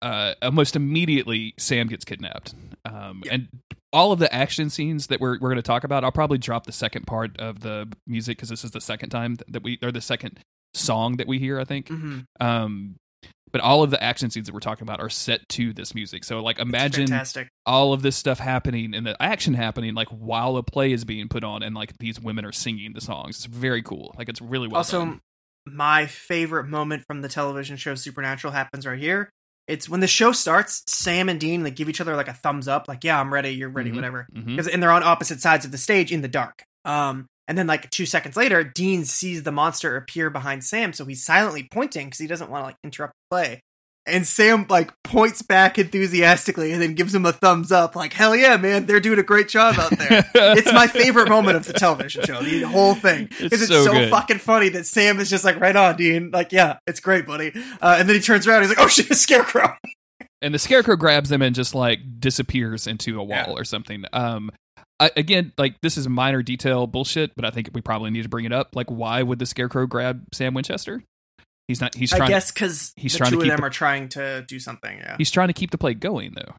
[0.00, 2.54] uh, almost immediately, Sam gets kidnapped.
[2.84, 3.34] Um, Yeah.
[3.34, 3.48] And
[3.92, 6.66] all of the action scenes that we're, we're going to talk about, I'll probably drop
[6.66, 9.90] the second part of the music because this is the second time that we, or
[9.90, 10.38] the second
[10.72, 11.88] song that we hear, I think.
[11.88, 12.26] Mhm.
[12.38, 12.94] Um,
[13.52, 16.24] but all of the action scenes that we're talking about are set to this music.
[16.24, 17.08] So like imagine
[17.66, 21.28] all of this stuff happening and the action happening like while a play is being
[21.28, 23.36] put on and like these women are singing the songs.
[23.36, 24.14] It's very cool.
[24.18, 25.20] Like it's really well also, done.
[25.66, 29.30] my favorite moment from the television show Supernatural happens right here.
[29.66, 30.82] It's when the show starts.
[30.86, 33.50] Sam and Dean like give each other like a thumbs up, like "Yeah, I'm ready.
[33.50, 33.90] You're ready.
[33.90, 33.96] Mhm.
[33.96, 34.46] Whatever." Mhm.
[34.46, 36.64] Because and they're on opposite sides of the stage in the dark.
[36.86, 41.04] Um, and then like two seconds later, Dean sees the monster appear behind Sam, so
[41.06, 43.60] he's silently pointing because he doesn't want to like interrupt the play.
[44.06, 48.34] And Sam like points back enthusiastically and then gives him a thumbs up, like "Hell
[48.34, 48.86] yeah, man!
[48.86, 52.40] They're doing a great job out there." it's my favorite moment of the television show,
[52.42, 55.76] the whole thing, because it's, so so, fucking funny that Sam is just like, "Right
[55.76, 57.52] on, Dean." Like, yeah, it's great, buddy.
[57.82, 59.74] Uh, and then he turns around, he's like, "Oh shit, a scarecrow!"
[60.40, 63.52] and the scarecrow grabs them and just like disappears into a wall Yeah.
[63.52, 64.04] or something.
[64.12, 64.50] Um,
[65.00, 68.28] I, again, like this is minor detail bullshit, but I think we probably need to
[68.28, 68.74] bring it up.
[68.74, 71.02] Like, why would the scarecrow grab Sam Winchester?
[71.68, 71.94] He's not.
[71.94, 74.08] He's Trying I guess because he's the trying to two of them the- are trying
[74.10, 74.98] to do something.
[74.98, 75.16] Yeah.
[75.18, 76.54] He's trying to keep the play going though.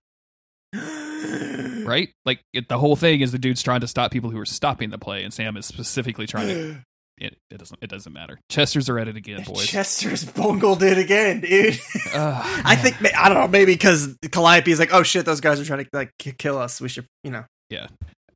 [1.86, 2.10] right?
[2.26, 4.92] Like it, the whole thing is the dude's trying to stop people who are stopping
[4.92, 6.78] the play, and Sam is specifically trying to.
[7.22, 7.78] It, it doesn't.
[7.82, 8.40] It doesn't matter.
[8.50, 9.66] Chesters are at it again, boys.
[9.66, 11.78] Chester's bungled it again, dude.
[12.14, 15.60] Ugh, I think I don't know, maybe because Calliope is like, "Oh shit, those guys
[15.60, 16.80] are trying to like kill us.
[16.80, 17.44] We should, you know."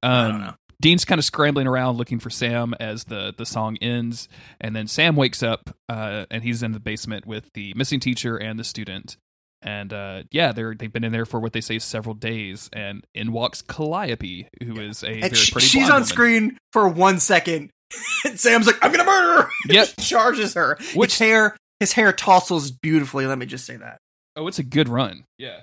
[0.04, 0.54] Um, don't know.
[0.82, 4.28] Dean's kind of scrambling around looking for Sam as the the song ends,
[4.60, 8.36] and then Sam wakes up, uh, and he's in the basement with the missing teacher
[8.38, 9.16] and the student.
[9.62, 13.06] And uh, yeah, they're they've been in there for what they say several days, and
[13.16, 15.68] in walks Calliope, who is a very she- pretty.
[15.68, 16.06] she's on woman.
[16.08, 17.70] screen for one second.
[18.26, 19.88] and Sam's like, "I'm gonna murder her." Yep.
[20.02, 20.78] charges her.
[20.96, 23.26] Which- his hair, his hair tousles beautifully.
[23.26, 24.00] Let me just say that.
[24.36, 25.24] Oh, it's a good run.
[25.38, 25.62] Yeah.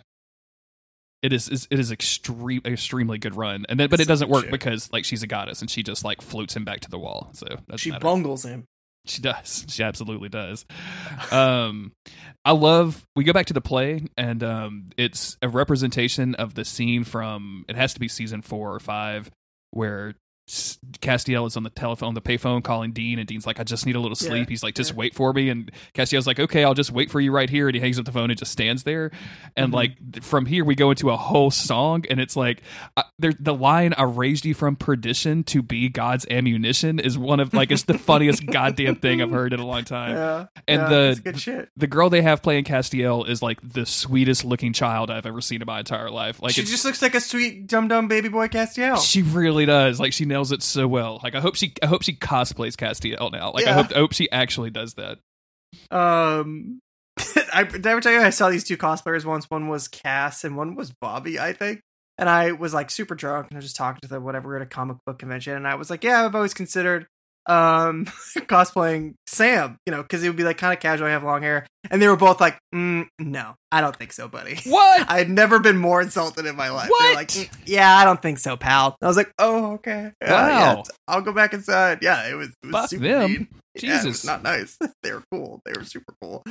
[1.23, 3.67] It is, is it is extreme extremely good run.
[3.69, 4.51] And then but it doesn't work shit.
[4.53, 7.31] because like she's a goddess and she just like floats him back to the wall.
[7.33, 8.65] So that's She bungles him.
[9.07, 9.67] She does.
[9.69, 10.65] She absolutely does.
[11.31, 11.93] Um
[12.45, 16.65] I love we go back to the play and um it's a representation of the
[16.65, 19.31] scene from it has to be season 4 or 5
[19.73, 20.15] where
[21.01, 23.97] Castiel is on the telephone, the payphone, calling Dean, and Dean's like, "I just need
[23.97, 24.97] a little sleep." Yeah, He's like, "Just yeah.
[24.97, 27.75] wait for me," and Castiel's like, "Okay, I'll just wait for you right here." And
[27.75, 29.11] he hangs up the phone and just stands there.
[29.57, 29.75] And Mhm.
[29.75, 32.63] like from here, we go into a whole song, and it's like,
[32.97, 37.41] uh, there, the line "I raised you from perdition to be God's ammunition" is one
[37.41, 40.15] of like it's the funniest goddamn thing I've heard in a long time.
[40.17, 41.69] Yeah, And the-.
[41.77, 45.63] The girl they have playing Castiel is like the sweetest looking child I've ever seen
[45.63, 46.43] in my entire life.
[46.43, 48.99] Like she just looks like a sweet dumb dumb baby boy Castiel.
[49.05, 50.01] she really does.
[50.01, 51.21] Like she nails it so well.
[51.23, 53.53] Like I hope she I hope she cosplays Castiel now.
[53.53, 55.19] Like I hope I hope she actually does that.
[55.91, 56.81] Um,
[57.53, 59.47] I did I ever tell you I saw these two cosplayers once?
[59.51, 61.81] One was Cass and one was Bobby, I think.
[62.19, 64.63] And I was like super drunk and I was just talking to them, whatever, at
[64.63, 67.07] a comic book convention, and I was like, "Yeah, I've always considered
[67.47, 68.05] um
[68.39, 71.09] cosplaying Sam, you know, because it would be like kind of casual.
[71.09, 74.29] I have long hair, and they were both like, mm, "No, I don't think so,
[74.29, 75.07] buddy." What?
[75.11, 76.91] I had never been more insulted in my life.
[76.99, 77.17] They're What?
[77.17, 80.49] like, "Mm, "Yeah, I don't think so, pal." I was like, "Oh, okay, Yeah, Wow.
[80.77, 83.31] yeah, I'll go back inside." Yeah, it was, it was Fuck super them.
[83.31, 83.49] mean.
[83.81, 84.25] Yeah, it was Jesus.
[84.25, 84.77] not nice.
[85.03, 85.61] they were cool.
[85.65, 86.43] They were super cool.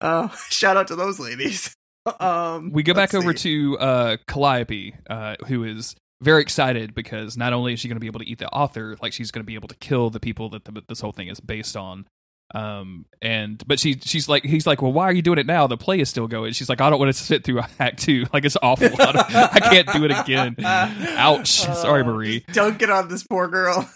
[0.00, 1.74] Uh, shout out to those ladies.
[2.20, 7.36] um, we go back let's over to uh Calliope, uh, who is very excited because
[7.36, 9.42] not only is she going to be able to eat the author, like she's going
[9.42, 12.06] to be able to kill the people that the, this whole thing is based on.
[12.54, 15.66] Um and but she she's like he's like well why are you doing it now?
[15.66, 16.54] The play is still going.
[16.54, 18.24] She's like I don't want to sit through act two.
[18.32, 18.88] Like it's awful.
[18.98, 20.56] I, I can't do it again.
[20.64, 21.50] Ouch.
[21.50, 22.40] Sorry Uh, Marie.
[22.40, 23.86] just Dunk it on this poor girl.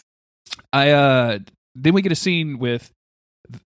[0.71, 1.39] I uh
[1.75, 2.93] then we get a scene with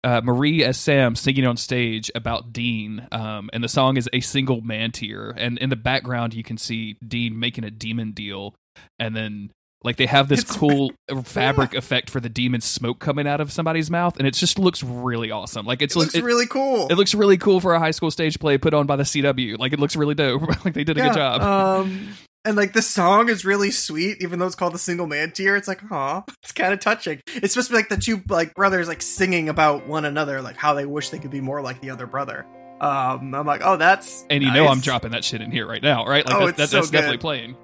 [0.05, 4.21] uh, Marie as Sam singing on stage about Dean, um, and the song is a
[4.21, 5.35] single man tear.
[5.37, 8.55] And in the background, you can see Dean making a demon deal,
[8.99, 9.51] and then
[9.85, 10.93] like they have this It's- cool
[11.25, 14.83] fabric effect for the demon smoke coming out of somebody's mouth, and it just looks
[14.83, 15.65] really awesome.
[15.67, 16.89] Like it's It looks it, really cool.
[16.89, 19.59] it looks really cool for a high school stage play put on by the CW.
[19.59, 20.43] Like it looks really dope.
[20.65, 21.41] like they did a good job.
[21.43, 22.09] Um,
[22.47, 25.57] and like the song is really sweet, even though it's called the single man tear.
[25.57, 27.21] It's like, aw, it's kind of touching.
[27.27, 30.57] It's supposed to be like the two like brothers like singing about one another, like
[30.57, 32.47] how they wish they could be more like the other brother.
[32.81, 35.83] Um, I'm like, oh, that's and you know I'm dropping that shit in here right
[35.83, 36.27] now, right?
[36.27, 37.21] Like Oh, that's, it's that, so that's definitely good.
[37.23, 37.57] playing.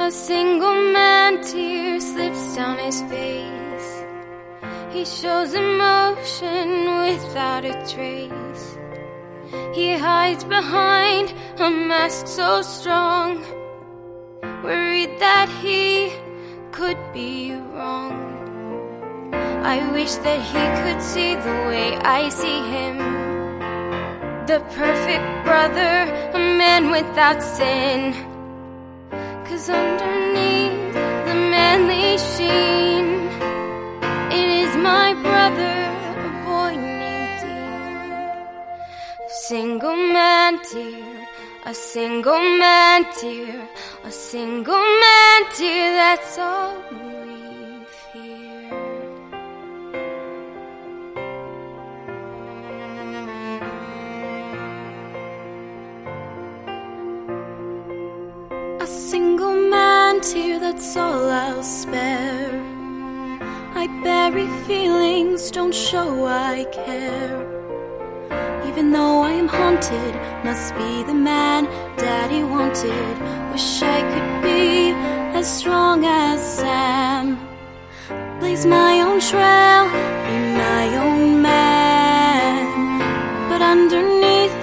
[0.00, 4.04] A single man tear slips down his face.
[4.92, 8.78] He shows emotion without a trace.
[9.74, 13.44] He hides behind a mask so strong,
[14.64, 16.10] worried that he
[16.72, 18.16] could be wrong.
[19.62, 22.96] I wish that he could see the way I see him.
[24.46, 25.94] The perfect brother,
[26.32, 28.14] a man without sin.
[29.46, 30.94] Cause underneath
[31.28, 33.06] the manly sheen,
[34.40, 35.76] it is my brother,
[36.28, 38.10] a boy named Dean.
[39.28, 41.23] A Single man tear,
[41.66, 43.66] a single man tear,
[44.04, 48.70] a single man tear, that's all we fear.
[58.80, 62.60] A single man tear, that's all I'll spare.
[63.74, 67.53] I bury feelings, don't show I care.
[68.68, 70.14] Even though I am haunted,
[70.44, 71.64] must be the man
[71.96, 73.14] daddy wanted.
[73.52, 74.90] Wish I could be
[75.38, 77.38] as strong as Sam.
[78.40, 79.84] Blaze my own trail,
[80.26, 82.64] be my own man.
[83.48, 84.58] But underneath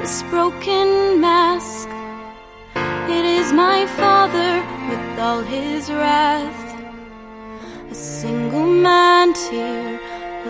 [0.00, 1.88] this broken mask,
[3.16, 4.52] it is my father
[4.88, 6.62] with all his wrath.
[7.90, 10.00] A single man tear,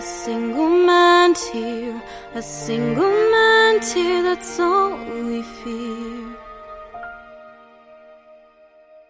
[0.01, 2.01] a single man tear,
[2.33, 6.37] a single man tear, that's all we fear.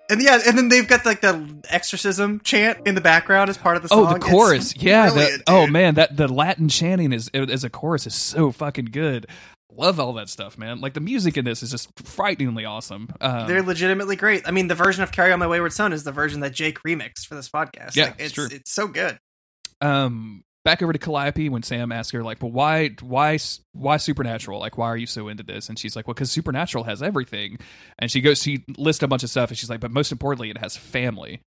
[0.09, 3.77] And yeah, and then they've got like the exorcism chant in the background as part
[3.77, 3.99] of the song.
[4.05, 5.09] Oh, the It's chorus, yeah.
[5.09, 9.27] the- oh man, that the Latin chanting is as a chorus is so fucking good.
[9.73, 10.81] Love all that stuff, man.
[10.81, 13.07] Like the music in this is just frighteningly awesome.
[13.21, 14.41] Um, They're legitimately great.
[14.45, 16.79] I mean, the version of "Carry On My Wayward Son" is the version that Jake
[16.83, 17.95] remixed for this podcast.
[17.95, 18.47] Yeah, Like, it's it's true.
[18.51, 19.17] it's so good.
[19.79, 23.39] um back over to Calliope when Sam asks her like, "But why why
[23.74, 24.59] why supernatural?
[24.59, 27.57] Like why are you so into this?" And she's like, "Well, cuz supernatural has everything."
[27.99, 30.49] And she goes she lists a bunch of stuff and she's like, "But most importantly,
[30.49, 31.41] it has family."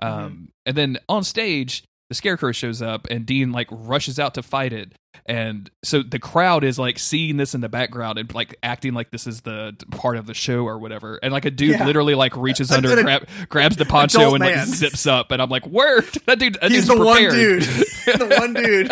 [0.00, 4.42] Um and then on stage, the scarecrow shows up and Dean like rushes out to
[4.42, 4.92] fight it.
[5.26, 9.10] And so the crowd is like seeing this in the background and like acting like
[9.12, 11.20] this is the part of the show or whatever.
[11.22, 11.86] And like a dude Yeah.
[11.86, 15.30] literally like reaches under, grab, grabs the poncho and like zips up.
[15.30, 17.62] And I'm like, word, that dude, that He's dude's the one dude.
[17.62, 18.90] the one dude.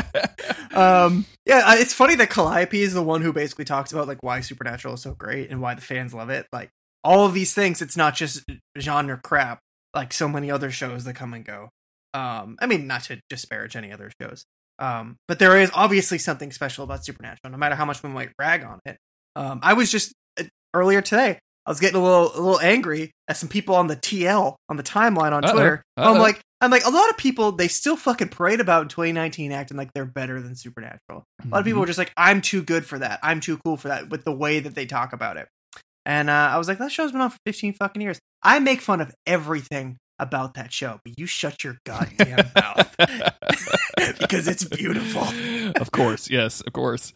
[0.77, 4.41] Um, yeah, it's funny that Calliope is the one who basically talks about like why
[4.41, 6.47] Supernatural is so great and why the fans love it.
[6.53, 6.71] Like
[7.03, 8.45] all of these things, it's not just
[8.79, 9.59] genre crap
[9.95, 11.71] like so many other shows that come and go.
[12.15, 14.45] Um, I mean, not to disparage any other shows,
[14.79, 18.31] um, but there is obviously something special about Supernatural, no matter how much we might
[18.39, 18.97] rag on it.
[19.37, 20.45] Um, I was just uh,
[20.75, 21.39] earlier today.
[21.67, 24.77] I was getting a little a little angry at some people on the TL on
[24.77, 25.53] the timeline on Uh-oh.
[25.53, 25.83] Twitter.
[25.99, 26.15] Uh-oh.
[26.15, 29.53] I'm like, I'm like, a lot of people they still fucking parade about in 2019
[29.53, 31.25] acting like they're better than Supernatural.
[31.45, 33.21] A lot of people are just like, I'm too good for that.
[33.23, 35.47] I'm too cool for that with the way that they talk about it.
[36.07, 38.19] And uh, I was like, that show's been on for 15 fucking years.
[38.43, 42.97] I make fun of everything about that show, but you shut your goddamn mouth
[44.19, 45.23] because it's beautiful.
[45.81, 47.13] of course, yes, of course.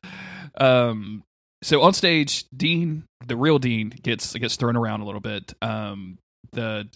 [0.59, 1.23] Um,
[1.63, 5.55] so on stage, Dean, the real Dean, gets gets thrown around a little bit.
[5.63, 6.19] Um,
[6.53, 6.89] the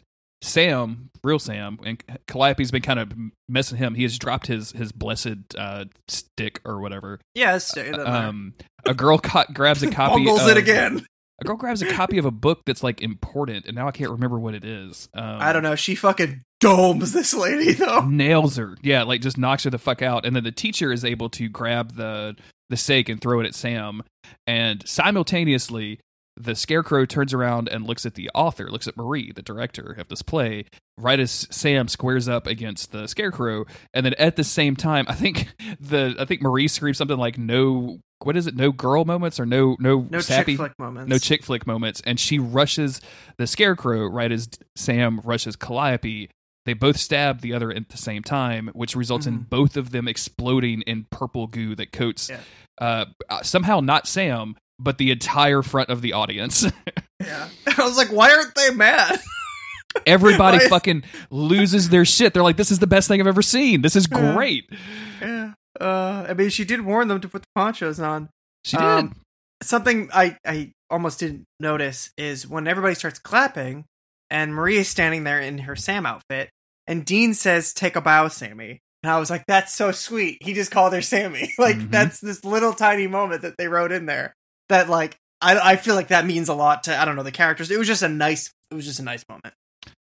[0.42, 3.12] Sam, real Sam, and Calliope's been kind of
[3.48, 3.94] messing him.
[3.94, 7.20] He has dropped his his blessed uh, stick or whatever.
[7.34, 8.06] Yeah, doesn't matter.
[8.06, 8.54] Um,
[8.84, 10.24] a girl ca- grabs a copy.
[10.24, 11.06] Bungles of, it again.
[11.40, 14.10] A girl grabs a copy of a book that's like important, and now I can't
[14.10, 15.08] remember what it is.
[15.12, 15.74] Um, I don't know.
[15.74, 18.00] She fucking domes this lady though.
[18.06, 18.76] nails her.
[18.82, 20.24] Yeah, like just knocks her the fuck out.
[20.24, 22.36] And then the teacher is able to grab the
[22.70, 24.02] the stake and throw it at Sam.
[24.46, 26.00] And simultaneously,
[26.36, 30.08] the scarecrow turns around and looks at the author, looks at Marie, the director of
[30.08, 30.64] this play,
[30.98, 33.64] right as Sam squares up against the scarecrow.
[33.94, 35.48] And then at the same time, I think
[35.80, 38.56] the I think Marie screams something like no what is it?
[38.56, 41.10] No girl moments or no no, No sappy chick flick moments.
[41.10, 43.00] no chick flick moments and she rushes
[43.38, 46.30] the scarecrow right as sam rushes calliope
[46.64, 49.48] they both stab the other at the same time, which results in Mhm.
[49.48, 52.40] both of them exploding in purple goo that coats Yeah.
[52.80, 56.66] uh, uh, somehow not Sam, but the entire front of the audience.
[57.24, 57.48] Yeah.
[57.78, 59.20] I was like, why aren't they mad?
[60.06, 62.34] Everybody fucking loses their shit.
[62.34, 63.80] They're like, this is the best thing I've ever seen.
[63.82, 64.34] This is Yeah.
[64.34, 64.68] great.
[65.22, 65.52] yeah.
[65.80, 68.28] Uh, I mean, she did warn them to put the ponchos on.
[68.64, 68.84] She did.
[68.86, 69.16] Um,
[69.62, 73.84] something I, I almost didn't notice is when everybody starts clapping
[74.30, 76.50] and Marie is standing there in her Sam outfit
[76.86, 78.80] and Dean says, Take a bow, Sammy.
[79.02, 80.38] And I was like, That's so sweet.
[80.40, 81.52] He just called her Sammy.
[81.58, 81.90] like, Mhm.
[81.90, 84.34] that's this little tiny moment that they wrote in there
[84.68, 87.30] that, like, I, I feel like that means a lot to, I don't know, the
[87.32, 87.70] characters.
[87.70, 89.54] It was just a nice, it was just a nice moment.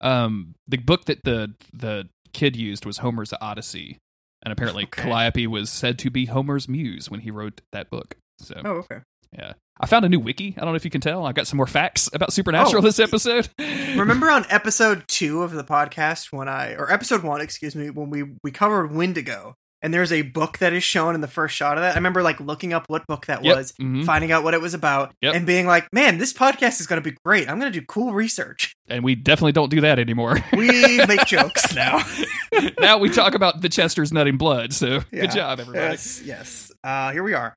[0.02, 3.98] um, the book that the the kid used was Homer's Odyssey,
[4.44, 5.04] and apparently Okay.
[5.04, 8.16] Calliope was said to be Homer's muse when he wrote that book.
[8.40, 9.00] So Oh, okay.
[9.38, 10.56] yeah, I found a new wiki.
[10.58, 11.26] I don't know if you can tell.
[11.26, 12.86] I've got some more facts about Supernatural Oh.
[12.86, 13.50] this episode.
[13.60, 18.10] Remember on episode two of the podcast when I, or episode one, excuse me, when
[18.10, 21.76] we we covered Wendigo, and there's a book that is shown in the first shot
[21.78, 21.94] of that.
[21.94, 23.56] I remember like looking up what book that Yep.
[23.58, 24.06] was, Mhm.
[24.06, 25.34] finding out what it was about, Yep.
[25.36, 27.50] and being like, "Man, this podcast is going to be great.
[27.50, 30.38] I'm going to do cool research." and we definitely don't do that anymore.
[30.52, 32.02] We make jokes now.
[32.80, 34.74] now we talk about the Chester's nutting blood.
[34.74, 35.22] So Yeah.
[35.22, 35.84] good job, everybody.
[35.86, 36.72] Yes, yes.
[36.84, 37.54] Uh, here we are.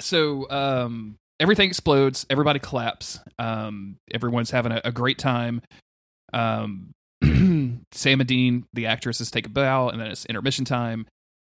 [0.00, 5.60] so um everything explodes everybody claps um everyone's having a, a great time
[6.32, 11.06] um sam and dean the actresses take a bow and then it's intermission time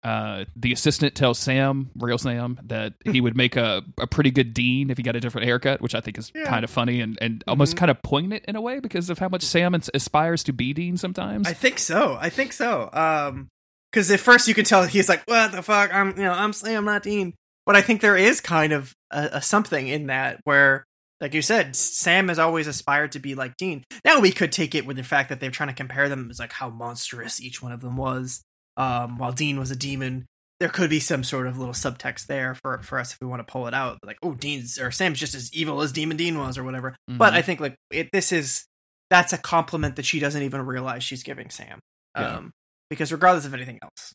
[0.04, 4.54] uh the assistant tells sam real sam that he would make a, a pretty good
[4.54, 6.46] dean if he got a different haircut which i think is Yeah.
[6.46, 7.80] kind of funny and, and almost Mhm.
[7.80, 10.96] kind of poignant in a way because of how much sam aspires to be dean
[10.96, 12.18] sometimes I think so.
[12.20, 12.90] I think so.
[12.94, 13.50] Um,
[13.92, 15.94] because at first you can tell he's like, "What the fuck?
[15.94, 17.34] I'm, you know, I'm Sam, not Dean."
[17.66, 20.84] But I think there is kind of a, a something in that where,
[21.20, 23.84] like you said, Sam has always aspired to be like Dean.
[24.06, 26.40] Now we could take it with the fact that they're trying to compare them as
[26.40, 28.42] like how monstrous each one of them was.
[28.80, 30.26] Um, while Dean was a demon,
[30.60, 33.46] there could be some sort of little subtext there for for us if we want
[33.46, 34.00] to pull it out.
[34.04, 36.96] Like, oh, Dean's or Sam's just as evil as Demon Dean was, or whatever.
[37.08, 37.36] But Mhm.
[37.36, 38.66] I think like it, this is
[39.10, 41.80] that's a compliment that she doesn't even realize she's giving Sam.
[42.18, 42.38] Yeah.
[42.38, 42.52] Um,
[42.90, 44.14] because regardless of anything else,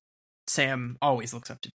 [0.48, 1.70] Sam always looks up to.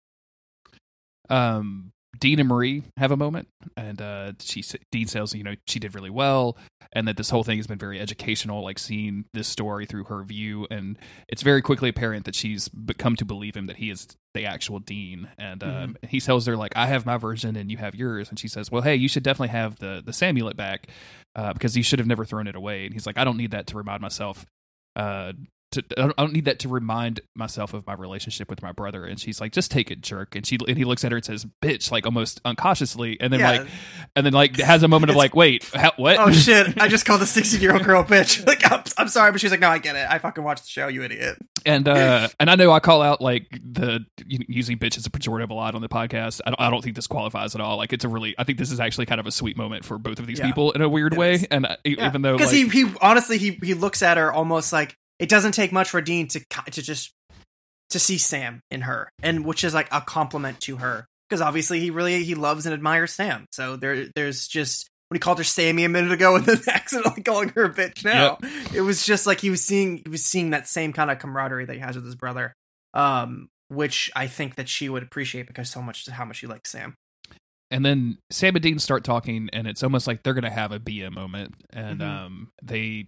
[1.30, 5.80] um, Dean and Marie have a moment, and uh, she Dean says, you know, she
[5.80, 6.58] did really well,
[6.94, 10.24] and that this whole thing has been very educational, like seeing this story through her
[10.24, 10.98] view, and
[11.28, 14.80] it's very quickly apparent that she's become to believe him that he is the actual
[14.80, 18.30] Dean, and um, he tells her like, I have my version and you have yours,
[18.30, 20.88] and she says, well, hey, you should definitely have the the Samulet back
[21.36, 23.52] uh, because you should have never thrown it away, and he's like, I don't need
[23.52, 24.46] that to remind myself.
[24.96, 25.34] Uh,
[25.82, 29.06] to, I don't- need that to remind myself of my relationship with my brother.
[29.06, 30.36] And she's like, just take it, jerk.
[30.36, 33.18] And she and he looks at her and says, bitch, like almost unconsciously.
[33.20, 33.52] And then Yeah.
[33.52, 33.68] like,
[34.16, 36.18] and then like has a moment of like, wait, how, what?
[36.20, 36.80] Oh shit!
[36.82, 38.44] I just called the sixteen-year-old girl bitch.
[38.48, 40.08] Like, I'm, I'm sorry, but she's like, no, I get it.
[40.10, 41.38] I fucking watched the show, you idiot.
[41.66, 45.50] and uh, and I know I call out like the using bitch as a pejorative
[45.50, 46.42] a lot on the podcast.
[46.46, 47.78] I don't, I don't think this qualifies at all.
[47.78, 49.98] Like it's a really, I think this is actually kind of a sweet moment for
[49.98, 50.48] both of these Yeah.
[50.48, 51.34] people in a weird It way.
[51.36, 51.44] is.
[51.46, 52.08] And uh, Yeah.
[52.08, 55.30] even though because like, he he honestly he he looks at her almost like it
[55.30, 56.42] doesn't take much for Dean to
[56.72, 57.12] to just
[57.92, 61.80] to see Sam in her, and which is like a compliment to her because obviously
[61.80, 63.46] he really he loves and admires Sam.
[63.52, 67.24] So there there's just when he called her Sammy a minute ago and then accidentally
[67.24, 68.38] calling her a bitch now,
[68.74, 71.66] it was just like he was seeing he was seeing that same kind of camaraderie
[71.66, 72.54] that he has with his brother,
[72.94, 76.48] um, which I think that she would appreciate because so much to how much she
[76.48, 76.94] likes Sam.
[77.72, 80.80] and then Sam and Dean start talking, and it's almost like they're gonna have a
[80.80, 82.06] BM moment, and Mhm.
[82.08, 83.08] um, they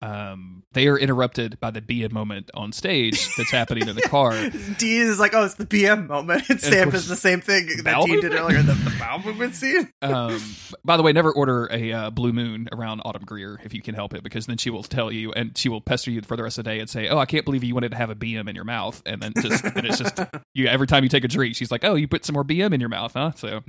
[0.00, 4.32] um they are interrupted by the BM moment on stage that's happening in the car.
[4.76, 6.48] Dean is like, oh, it's the BM moment.
[6.50, 9.90] And Sam does the same thing that Dean did earlier, the, the bowel movement scene.
[10.00, 10.40] Um,
[10.84, 13.94] by the way, never order a uh, blue moon around Autumn Greer if you can
[13.94, 16.42] help it, because then she will tell you and she will pester you for the
[16.42, 18.14] rest of the day and say, "Oh, I can't believe you wanted to have a
[18.14, 20.18] BM in your mouth," and then just and it's just
[20.54, 22.72] you every time you take a drink, she's like, "Oh, you put some more BM
[22.72, 23.62] in your mouth, huh?" So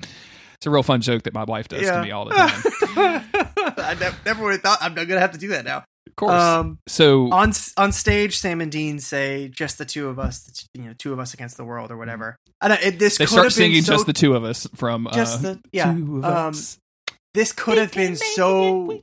[0.56, 3.26] it's a real fun joke that my wife does to me all the time.
[3.78, 5.84] I never, never would have thought I'm not gonna have to do that now.
[6.22, 6.42] Of course.
[6.44, 10.84] Um, so on on stage, Sam and Dean say, "Just the two of us, you
[10.84, 13.46] know, two of us against the world, or whatever." And it, this they could start
[13.46, 15.94] have been singing so, "Just the Two of Us" from just uh, the yeah.
[15.94, 16.78] Two of Um, Us.
[17.34, 19.02] this could have been so.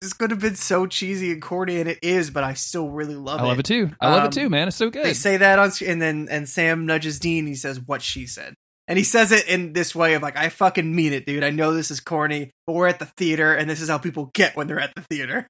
[0.00, 3.14] This could have been so cheesy and corny, and it is, but I still really
[3.14, 3.46] love I it.
[3.46, 3.90] I love it too.
[4.02, 4.68] I love Um, it too, man.
[4.68, 5.06] It's so good.
[5.06, 7.46] They say that on, and then and Sam nudges Dean.
[7.46, 8.52] He says, "What she said,"
[8.88, 11.44] and he says it in this way of like, "I fucking mean it, dude.
[11.44, 14.30] I know this is corny, but we're at the theater, and this is how people
[14.34, 15.46] get when they're at the theater."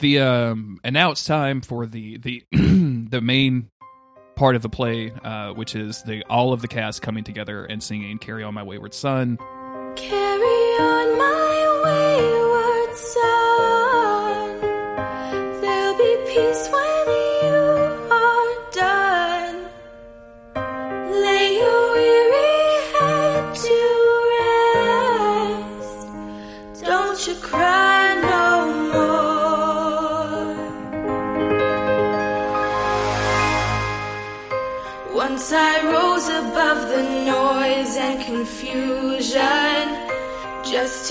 [0.00, 3.68] the um and now it's time for the the the main
[4.34, 7.82] part of the play uh which is the all of the cast coming together and
[7.82, 9.36] singing carry on my wayward son
[9.96, 11.39] Carry on my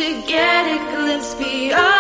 [0.10, 1.99] to get a glimpse beyond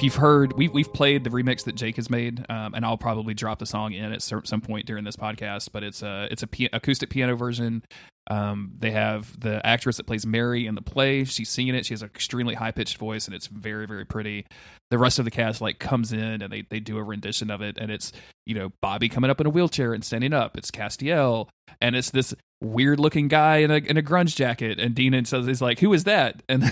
[0.00, 2.96] if you've heard, we, we've played the remix that Jake has made, um, and I'll
[2.96, 5.72] probably drop the song in at some point during this podcast.
[5.72, 7.84] But it's a it's a acoustic piano version.
[8.30, 11.24] Um, they have the actress that plays Mary in the play.
[11.24, 11.84] She's singing it.
[11.84, 14.46] She has an extremely high pitched voice, and it's very very pretty.
[14.90, 17.60] The rest of the cast like comes in and they they do a rendition of
[17.60, 18.10] it, and it's
[18.46, 20.56] you know Bobby coming up in a wheelchair and standing up.
[20.56, 21.48] It's Castiel,
[21.78, 24.78] and it's this weird looking guy in a in a grunge jacket.
[24.78, 26.62] And Dean and says he's like, "Who is that?" And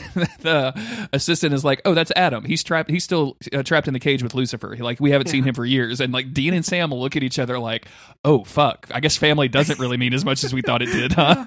[0.40, 2.44] the assistant is like, "Oh, that's Adam.
[2.44, 2.90] He's trapped.
[2.90, 4.76] He's still uh, trapped in the cage with Lucifer.
[4.76, 7.38] Like we haven't seen him for years." And like Dean and Sam look at each
[7.38, 7.86] other like,
[8.24, 11.12] "Oh fuck, I guess family doesn't really mean as much as we thought it did,
[11.12, 11.44] huh?"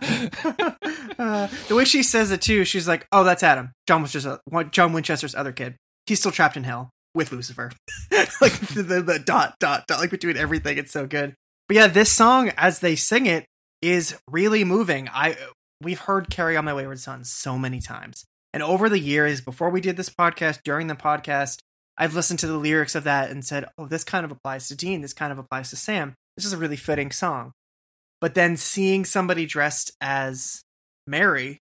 [1.20, 3.74] Uh, the way she says it too, she's like, "Oh, that's Adam.
[3.88, 4.39] John was just a,
[4.72, 5.76] John Winchester's other kid.
[6.08, 7.72] He's still trapped in hell with Lucifer."
[8.42, 10.80] like the, the, the dot dot dot, like between everything.
[10.80, 11.36] It's so good.
[11.68, 13.46] But yeah, this song as they sing it
[13.82, 15.10] is really moving.
[15.10, 15.38] I
[15.82, 19.70] we've heard "Carry On My Wayward Son" so many times, and over the years, before
[19.70, 21.60] we did this podcast, during the podcast,
[21.98, 24.76] I've listened to the lyrics of that and said, "Oh, this kind of applies to
[24.76, 25.02] Dean.
[25.02, 26.16] This kind of applies to Sam.
[26.36, 27.52] This is a really fitting song."
[28.20, 30.62] But then seeing somebody dressed as
[31.08, 31.60] Mary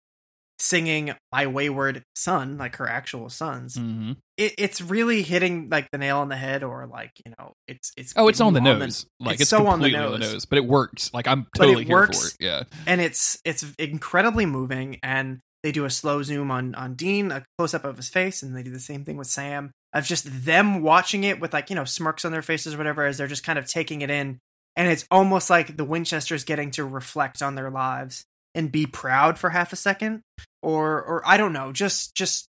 [0.60, 5.98] singing "My Wayward Son," like her actual sons, hmm it, it's really hitting like the
[5.98, 9.06] nail on the head, or like you know, it's it's Oh, it's on the nose.
[9.20, 10.34] like it's, it's so on the completely on the nose.
[10.34, 11.12] nose, but it works.
[11.14, 12.20] Like I'm totally here works.
[12.20, 12.36] for it.
[12.46, 12.64] Yeah.
[12.86, 17.44] and it's it's incredibly moving and they do a slow zoom on on Dean a
[17.58, 20.46] close up of his face and they do the same thing with Sam of just
[20.46, 23.26] them watching it with like you know smirks on their faces or whatever as they're
[23.28, 24.38] just kind of taking it in
[24.76, 28.24] and it's almost like the Winchesters getting to reflect on their lives
[28.58, 30.22] and be proud for half a second
[30.62, 32.50] or or I don't know just just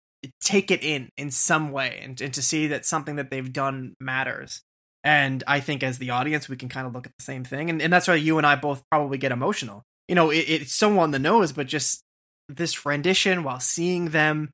[0.41, 3.95] take it in in some way and, and to see that something that they've done
[4.01, 4.63] matters.
[5.05, 7.69] And I think as the audience we can kind of look at the same thing
[7.69, 9.83] and, and that's why you and I both probably get emotional.
[10.07, 12.03] You know it, it's so on the nose but just
[12.49, 14.51] this rendition while seeing them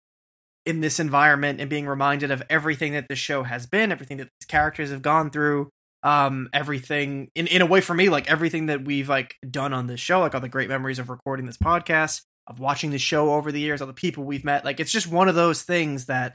[0.66, 4.28] in this environment and being reminded of everything that the show has been everything that
[4.40, 5.68] these characters have gone through
[6.04, 9.86] um everything in in a way for me like everything that we've like done on
[9.86, 13.34] this show like all the great memories of recording this podcast of watching the show
[13.34, 16.06] over the years all the people we've met like it's just one of those things
[16.06, 16.34] that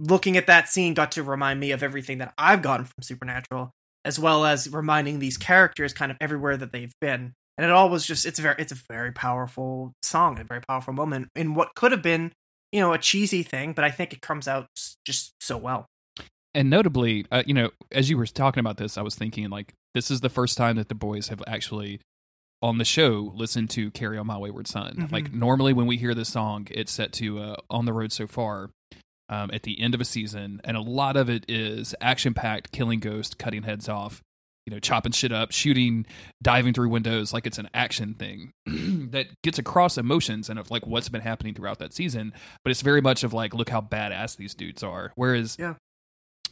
[0.00, 3.70] looking at that scene got to remind me of everything that I've gotten from Supernatural
[4.04, 7.32] as well as reminding these characters kind of everywhere that they've been.
[7.56, 10.92] And it all was just it's very it's a very powerful song a very powerful
[10.92, 12.32] moment in what could have been
[12.72, 14.66] you know a cheesy thing but i think it comes out
[15.06, 15.86] just so well
[16.54, 19.74] And notably, uh, you know, as you were talking about this, I was thinking like
[19.94, 22.00] this is the first time that the boys have actually
[22.62, 25.12] on the show listened to "Carry On My Wayward Son." Mhm.
[25.12, 28.26] Like normally, when we hear this song, it's set to uh, "On the Road So
[28.26, 28.70] Far"
[29.28, 32.70] um, at the end of a season, and a lot of it is action packed,
[32.72, 34.22] killing ghosts, cutting heads off,
[34.66, 36.04] you know, chopping shit up, shooting,
[36.42, 40.86] diving through windows, like it's an action thing that gets across emotions and of like
[40.86, 42.32] what's been happening throughout that season.
[42.64, 45.12] But it's very much of like, look how badass these dudes are.
[45.16, 45.74] Whereas Yeah.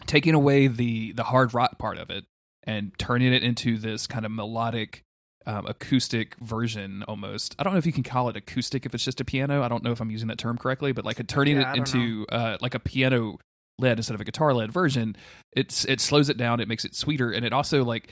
[0.06, 2.24] Taking away the the hard rock part of it
[2.64, 5.02] and turning it into this kind of melodic
[5.46, 7.56] um, acoustic version almost.
[7.58, 9.62] I don't know if you can call it acoustic if it's just a piano.
[9.62, 11.78] I don't know if i'm using that term correctly but like a, turning Yeah, it
[11.78, 13.38] into uh, like a piano
[13.78, 15.16] led instead of a guitar led version
[15.56, 18.08] it's it slows it down it makes it sweeter and it also like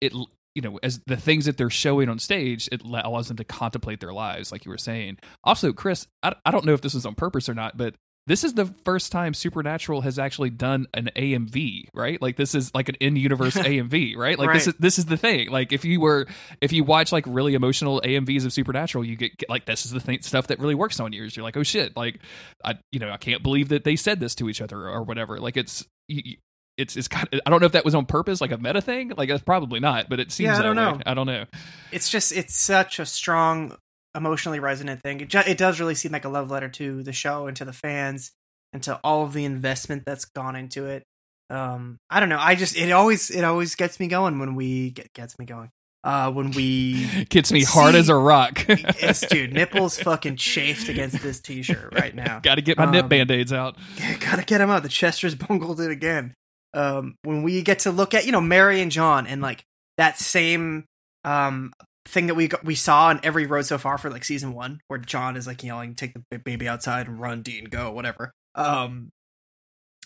[0.00, 0.12] it
[0.54, 4.00] you know as the things that they're showing on stage it allows them to contemplate
[4.00, 5.18] their lives like you were saying.
[5.44, 7.94] Also chris i, I don't know if this was on purpose or not but
[8.26, 12.22] this is the first time Supernatural has actually done an AMV, right?
[12.22, 14.38] Like this is like an in-universe AMV, right?
[14.38, 15.50] Like this is this is the thing.
[15.50, 16.26] Like if you were
[16.60, 19.90] if you watch like really emotional AMVs of Supernatural, you get, get like this is
[19.90, 21.24] the thing, stuff that really works on you.
[21.24, 22.20] Is You're like, oh shit, like
[22.64, 25.38] I you know I can't believe that they said this to each other or whatever.
[25.38, 25.84] Like it's.
[26.08, 26.36] You,
[26.78, 28.80] it's it's kind of I don't know if that was on purpose, like a meta
[28.80, 29.12] thing.
[29.14, 30.46] Like that's probably not, but it seems.
[30.46, 30.82] Yeah, I don't way.
[30.82, 31.00] know.
[31.04, 31.44] I don't know.
[31.92, 33.76] it's just it's such a strong
[34.14, 37.12] emotionally resonant thing it, ju- it does really seem like a love letter to the
[37.12, 38.32] show and to the fans
[38.72, 41.02] and to all of the investment that's gone into it
[41.50, 44.90] um i don't know i just it always it always gets me going when we
[44.90, 45.70] get gets me going
[46.04, 48.66] uh when we Gets me hard as a rock.
[48.68, 53.04] yes dude nipples fucking chafed against this t-shirt right now Got to get my nip
[53.04, 53.76] Um, band aids out.
[54.18, 54.82] Gotta get them out.
[54.82, 56.34] The Chester's bungled it again.
[56.74, 59.64] Um, when we get to look at you know Mary and John and like
[59.96, 60.86] that same
[61.24, 61.72] um
[62.06, 64.80] thing that we got, we saw in every road so far for like season one,
[64.88, 69.10] where John is like yelling, "Take the baby outside and run, Dean, go, whatever." Um,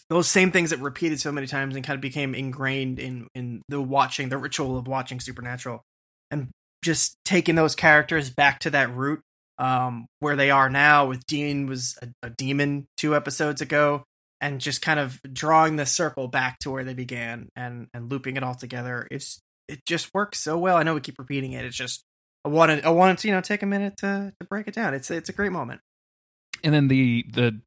[0.09, 3.63] those same things that repeated so many times and kind of became ingrained in in
[3.69, 5.83] the watching, the ritual of watching Supernatural,
[6.31, 6.49] and
[6.85, 9.21] just taking those characters back to that root
[9.59, 14.05] um, where they are now with Dean was a, a demon two episodes ago
[14.41, 18.37] and just kind of drawing the circle back to where they began and and looping
[18.37, 21.65] it all together it's it just works so well i know we keep repeating it
[21.65, 22.05] it's just
[22.45, 24.95] i wanted i wanted to you know take a minute to to break it down
[24.95, 25.81] it's it's a great moment
[26.63, 27.61] and then the the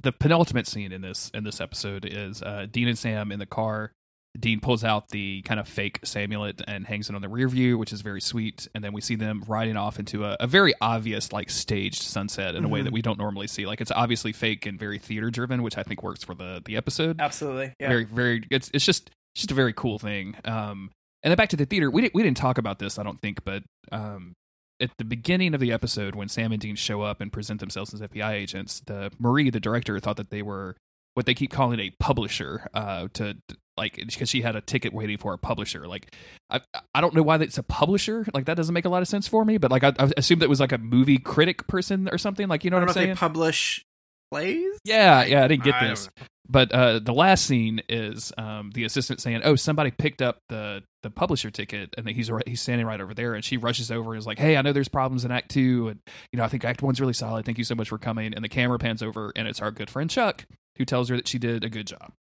[0.00, 3.46] the penultimate scene in this in this episode is uh, Dean and Sam in the
[3.46, 3.92] car.
[4.38, 7.76] Dean pulls out the kind of fake Samulet and hangs it on the rear view,
[7.76, 8.66] which is very sweet.
[8.74, 12.54] And then we see them riding off into a, a very obvious, like staged sunset
[12.54, 13.66] in a way that we don't normally see.
[13.66, 16.76] Like it's obviously fake and very theater driven, which I think works for the the
[16.76, 17.20] episode.
[17.20, 18.42] absolutely yeah Very, very.
[18.50, 20.36] It's it's just just a very cool thing.
[20.44, 20.90] Um,
[21.22, 21.90] and then back to the theater.
[21.90, 24.34] We didn't we didn't talk about this, I don't think, but um,
[24.80, 27.94] at the beginning of the episode when Sam and Dean show up and present themselves
[27.94, 30.76] as FBI agents, the Marie, the director, thought that they were
[31.14, 32.66] what they keep calling a publisher.
[32.74, 33.36] Uh, to
[33.76, 35.86] like because she had a ticket waiting for a publisher.
[35.86, 36.14] Like
[36.50, 36.60] I
[36.94, 38.26] I don't know why that's a publisher.
[38.34, 39.58] Like that doesn't make a lot of sense for me.
[39.58, 42.48] But like I, I assumed it was like a movie critic person or something.
[42.48, 43.08] Like you know what I'm saying?
[43.08, 43.84] they publish
[44.30, 45.44] plays yeah, yeah.
[45.44, 46.08] I didn't get I this.
[46.52, 50.82] But uh, the last scene is um, the assistant saying, "Oh, somebody picked up the
[51.02, 54.12] the publisher ticket, and he's right, he's standing right over there." And she rushes over
[54.12, 56.00] and is like, "Hey, I know there's problems in Act Two, and
[56.32, 57.46] you know I think Act One's really solid.
[57.46, 59.88] Thank you so much for coming." And the camera pans over, and it's our good
[59.90, 60.44] friend Chuck
[60.76, 62.12] who tells her that she did a good job.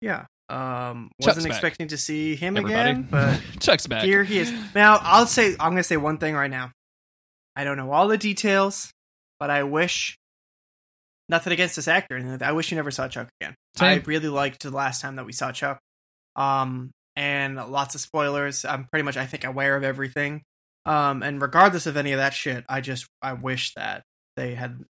[0.00, 1.56] yeah um Chuck's wasn't back.
[1.56, 4.04] expecting to see him Everybody, again but Chuck's back.
[4.04, 4.52] Here he is.
[4.74, 6.70] Now, I'll say, I'm going to say one thing right now.
[7.56, 8.90] I don't know all the details,
[9.40, 10.16] but I wish,
[11.28, 13.54] nothing against this actor, I wish you never saw Chuck again.
[13.78, 15.80] I really liked the last time that we saw Chuck.
[16.36, 18.64] Um, and lots of spoilers.
[18.64, 20.42] I'm pretty much, I think, aware of everything.
[20.86, 24.02] Um, and regardless of any of that shit, I just, I wish that
[24.36, 24.84] they had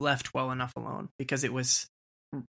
[0.00, 1.86] left well enough alone because it was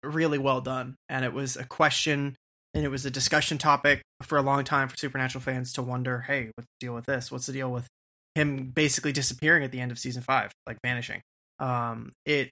[0.03, 0.97] really well done.
[1.09, 2.37] And it was a question
[2.75, 6.21] and it was a discussion topic for a long time for supernatural fans to wonder
[6.21, 7.87] hey what's the deal with this what's the deal with
[8.35, 11.21] him basically disappearing at the end of season five like vanishing
[11.61, 12.51] um it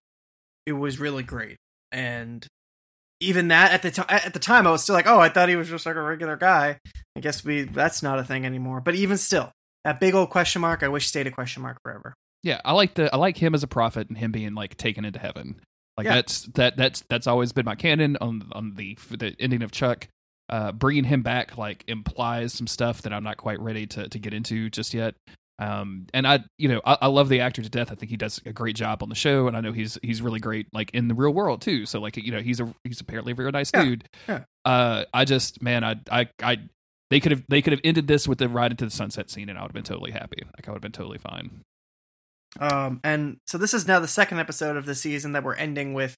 [0.66, 1.56] it was really great
[1.92, 2.46] and
[3.20, 5.48] even that at the time at the time i was still like oh i thought
[5.48, 6.78] he was just like a regular guy
[7.16, 9.50] i guess we that's not a thing anymore but even still
[9.84, 12.12] that big old question mark i wish stayed a question mark forever
[12.42, 15.04] Yeah, I like the I like him as a prophet and him being like taken
[15.04, 15.60] into heaven.
[15.96, 16.14] Like Yeah.
[16.16, 20.06] that's that that's that's always been my canon on on the the ending of Chuck.
[20.48, 24.18] Uh, bringing him back like implies some stuff that I'm not quite ready to to
[24.18, 25.14] get into just yet.
[25.58, 27.90] Um, and I you know I, I love the actor to death.
[27.90, 30.20] I think he does a great job on the show, and I know he's he's
[30.20, 31.86] really great like in the real world too.
[31.86, 34.08] So like you know he's a he's apparently a very nice Yeah, dude.
[34.28, 34.44] yeah.
[34.64, 36.58] Uh, I just man I I I.
[37.08, 39.48] They could have they could have ended this with the ride into the sunset scene,
[39.48, 40.38] and I would have been totally happy.
[40.44, 41.62] Like I would have been totally fine.
[42.58, 45.94] Um, and so this is now the second episode of the season that we're ending
[45.94, 46.16] with.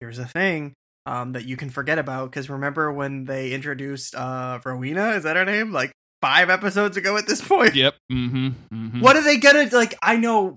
[0.00, 0.74] Here's a thing
[1.06, 5.12] um, that you can forget about because remember when they introduced uh, Rowena?
[5.12, 5.72] Is that her name?
[5.72, 7.74] Like five episodes ago at this point.
[7.74, 7.94] Yep.
[8.10, 8.48] Mm-hmm.
[8.72, 9.00] mm-hmm.
[9.00, 9.94] What are they gonna like?
[10.02, 10.56] I know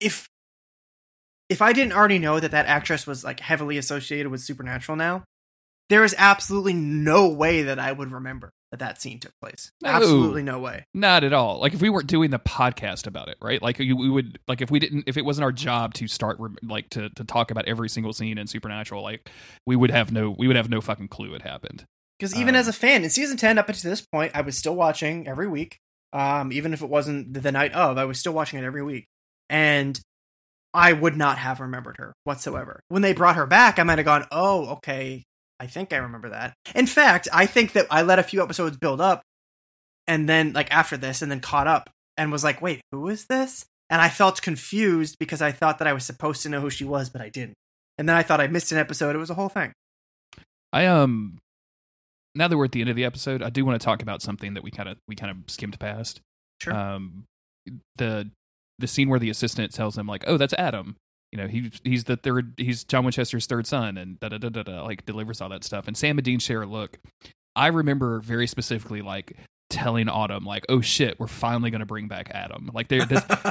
[0.00, 0.28] if
[1.48, 5.24] if I didn't already know that that actress was like heavily associated with Supernatural now,
[5.90, 9.70] there is absolutely no way that I would remember that that scene took place.
[9.82, 9.90] No.
[9.90, 10.84] Absolutely no way.
[10.94, 11.60] Not at all.
[11.60, 13.62] Like if we weren't doing the podcast about it, right?
[13.62, 16.38] Like you, we would like if we didn't if it wasn't our job to start
[16.62, 19.30] like to to talk about every single scene in Supernatural, like
[19.66, 21.84] we would have no we would have no fucking clue it happened.
[22.18, 24.56] Because even Um, as a fan, in season ten up until this point, I was
[24.56, 25.78] still watching every week.
[26.12, 29.06] Um, even if it wasn't the night of, I was still watching it every week,
[29.50, 30.00] and
[30.72, 32.80] I would not have remembered her whatsoever.
[32.88, 35.24] When they brought her back, I might have gone, "Oh, okay,
[35.58, 38.76] I think I remember that." In fact, I think that I let a few episodes
[38.76, 39.22] build up,
[40.06, 43.26] and then like after this, and then caught up, and was like, "Wait, who is
[43.26, 46.70] this?" and I felt confused because I thought that I was supposed to know who
[46.70, 47.54] she was, but I didn't.
[47.98, 49.14] And then I thought I missed an episode.
[49.14, 49.72] It was a whole thing.
[50.72, 51.38] I um
[52.34, 54.22] now that we're at the end of the episode, I do want to talk about
[54.22, 56.20] something that we kind of we kind of skimmed past.
[56.60, 56.74] Sure.
[56.74, 57.24] Um
[57.96, 58.30] the
[58.78, 60.96] the scene where the assistant tells him like, "Oh, that's Adam."
[61.32, 64.48] You know, he he's the third he's John Winchester's third son and da da da
[64.48, 65.86] da da like delivers all that stuff.
[65.86, 66.98] And Sam and Dean share a look.
[67.56, 69.36] I remember very specifically like
[69.70, 73.06] telling Autumn like, "Oh shit, we're finally going to bring back Adam." Like they're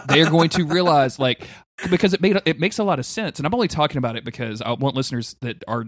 [0.07, 1.47] they're going to realize like
[1.89, 3.39] because it made it makes a lot of sense.
[3.39, 5.85] And I'm only talking about it because I want listeners that are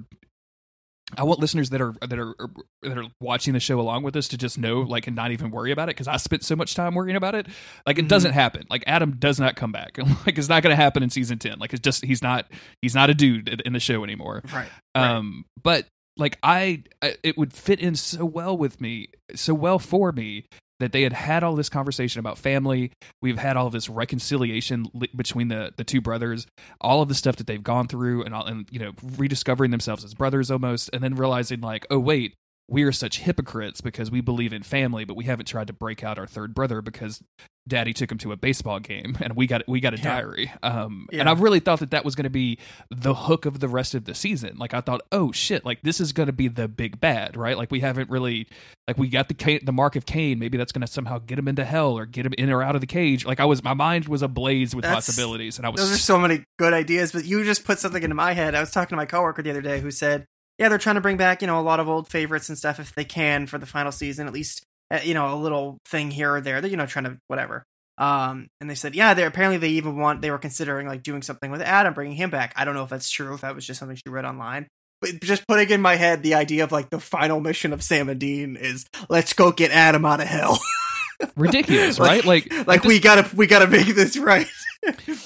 [1.16, 2.34] I want listeners that are that are
[2.82, 5.52] that are watching the show along with us to just know, like, and not even
[5.52, 7.46] worry about it because I spent so much time worrying about it.
[7.86, 8.10] Like, it Mhm.
[8.10, 8.64] doesn't happen.
[8.72, 9.98] Like, Adam does not come back.
[10.26, 11.60] like, it's not going to happen in season ten.
[11.60, 12.52] Like, it's just he's not
[12.82, 14.42] he's not a dude in- the show anymore.
[14.52, 14.68] Right.
[14.96, 15.10] right.
[15.16, 15.86] Um, but
[16.18, 20.46] like I, I, it would fit in so well with me, so well for me
[20.80, 22.92] that they had had all this conversation about family.
[23.22, 26.48] We've had all this reconciliation li- between the the two brothers,
[26.82, 30.04] all of the stuff that they've gone through, and all, and you know, rediscovering themselves
[30.04, 32.36] as brothers almost, and then realizing like, oh wait.
[32.68, 36.04] We are such hypocrites because we believe in family, but we haven't tried to break
[36.04, 37.24] out our third brother because
[37.68, 40.04] daddy took him to a baseball game and we got we got a Yeah.
[40.04, 40.52] diary.
[40.64, 42.58] Um, and I really thought that that was going to be
[42.90, 44.58] the hook of the rest of the season.
[44.58, 47.56] Like I thought, oh shit, like this is going to be the big bad, right?
[47.58, 48.48] Like we haven't really,
[48.88, 50.40] like we got the Cain, the mark of Cain.
[50.40, 52.74] Maybe that's going to somehow get him into hell or get him in or out
[52.74, 53.26] of the cage.
[53.26, 55.98] Like I was, my mind was ablaze with That's- possibilities, and I was Those are
[55.98, 58.56] so many good ideas, but you just put something into my head.
[58.56, 60.26] I was talking to my coworker the other day who said,
[60.58, 62.80] "Yeah, they're trying to bring back you know a lot of old favorites and stuff
[62.80, 66.12] if they can for the final season, at least uh, you know a little thing
[66.12, 66.62] here or there.
[66.62, 67.64] They're you know trying to whatever."
[67.98, 71.22] Um, and they said, "Yeah, they apparently they even want they were considering like doing
[71.22, 72.54] something with Adam, bringing him back.
[72.56, 74.68] I don't know if that's true, if that was just something she read online."
[75.02, 78.10] But just putting in my head the idea of like the final mission of Sam
[78.10, 80.60] and Dean is let's go get Adam out of hell.
[81.36, 82.26] ridiculous, Like- right?
[82.26, 84.48] Like, like we gotta we gotta make this right.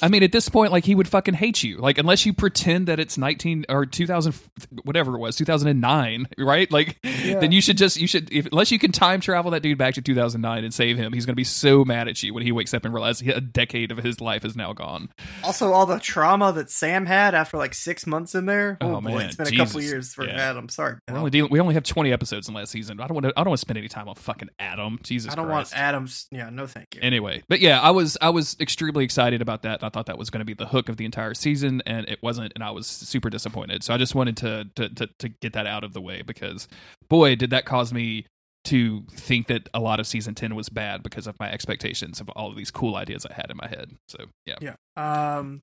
[0.02, 1.78] I mean, at this point, like he would fucking hate you.
[1.78, 4.36] Like unless you pretend that it's nineteen or two thousand,
[4.84, 6.72] whatever it was, two thousand and nine, right?
[6.72, 9.78] Like then you should just you should if, unless you can time travel that dude
[9.78, 12.34] back to two thousand nine and save him, he's gonna be so mad at you
[12.34, 15.10] when he wakes up and realizes a decade of his life is now gone.
[15.44, 18.78] Also, all the trauma that Sam had after like six months in there.
[18.82, 19.92] Oh, Oh, boy, man, it's been a couple Jesus.
[19.92, 20.50] years for Yeah.
[20.50, 20.68] Adam.
[20.70, 23.00] Sorry, We're only dealing, we only have twenty episodes in last season.
[23.00, 23.34] I don't want to.
[23.38, 25.00] I don't want to spend any time on fucking Adam.
[25.04, 25.74] Jesus, I don't Christ.
[25.74, 26.28] want Adam's.
[26.32, 27.02] Yeah, no, thank you.
[27.02, 29.84] Anyway, but yeah, I was I was extremely excited about that.
[29.84, 32.20] I thought that was going to be the hook of the entire season, and it
[32.22, 33.84] wasn't, and I was super disappointed.
[33.84, 36.68] So I just wanted to to to, to get that out of the way because,
[37.10, 38.26] boy, did that cause me
[38.66, 42.30] to think that a lot of season ten was bad because of my expectations of
[42.30, 43.92] all of these cool ideas I had in my head.
[44.08, 44.76] So yeah, yeah.
[44.98, 45.62] Um,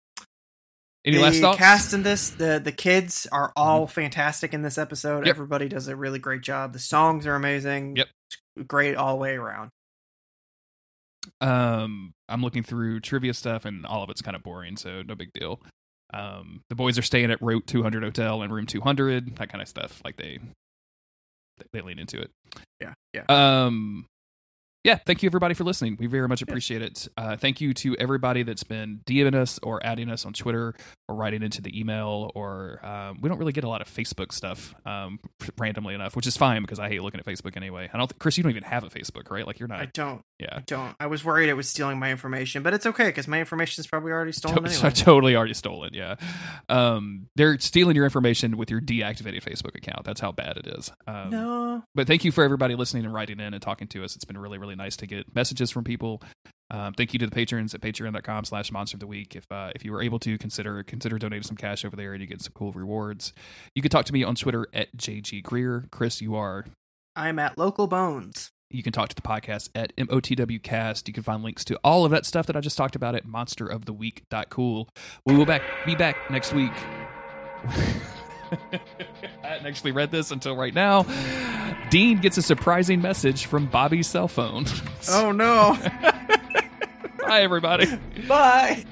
[1.04, 1.56] any the last thoughts?
[1.56, 1.64] Mm-hmm.
[1.64, 5.26] cast in this, the the kids are all fantastic in this episode.
[5.26, 5.34] Yep.
[5.34, 6.72] Everybody does a really great job.
[6.72, 7.96] The songs are amazing.
[7.96, 8.08] Yep.
[8.56, 9.70] It's great all the way around.
[11.40, 15.14] Um, I'm looking through trivia stuff, and all of it's kind of boring, so no
[15.14, 15.60] big deal.
[16.14, 19.68] Um, the boys are staying at Route 200 Hotel and Room 200, that kind of
[19.68, 20.00] stuff.
[20.04, 20.38] Like they
[21.72, 22.30] they lean into it.
[22.80, 23.24] Yeah, yeah.
[23.28, 24.06] Um,
[24.86, 25.96] yeah, thank you everybody for listening.
[25.98, 27.08] We very much appreciate it.
[27.16, 30.76] Uh, thank you to everybody that's been DMing us or adding us on Twitter
[31.08, 32.30] or writing into the email.
[32.36, 35.18] Or um, we don't really get a lot of Facebook stuff um,
[35.58, 37.90] randomly enough, which is fine because I hate looking at Facebook anyway.
[37.92, 39.44] I don't, think, Chris, you don't even have a Facebook, right?
[39.44, 39.80] Like you're not.
[39.80, 40.22] I don't.
[40.38, 40.94] yeah, I don't.
[41.00, 43.88] I was worried it was stealing my information, but it's okay because my information is
[43.88, 44.90] probably already stolen To- anyway.
[44.90, 45.94] totally already stolen.
[45.94, 46.14] Yeah,
[46.68, 50.04] um, they're stealing your information with your deactivated Facebook account.
[50.04, 50.92] That's how bad it is.
[51.08, 51.82] Um, no.
[51.96, 54.14] But thank you for everybody listening and writing in and talking to us.
[54.14, 56.22] It's been really, really nice to get messages from people.
[56.70, 59.36] Um, thank you to the patrons at patreon.com slash monster of the week.
[59.36, 62.20] If uh, if you were able to consider consider donating some cash over there and
[62.20, 63.32] you get some cool rewards.
[63.74, 65.84] You can talk to me on Twitter at JG Greer.
[65.92, 66.64] Chris, you are
[67.14, 68.50] I'm at Local Bones.
[68.68, 71.06] you can talk to the podcast at MOTWcast.
[71.06, 73.26] You can find links to all of that stuff that I just talked about at
[73.26, 74.88] monsteroftheweek.cool.
[75.24, 76.72] We will back be back next week.
[79.42, 81.06] I hadn't actually read this until right now.
[81.90, 84.66] Dean gets a surprising message from Bobby's cell phone.
[85.08, 85.78] Oh no.
[87.20, 87.86] Bye, everybody.
[88.26, 88.84] Bye.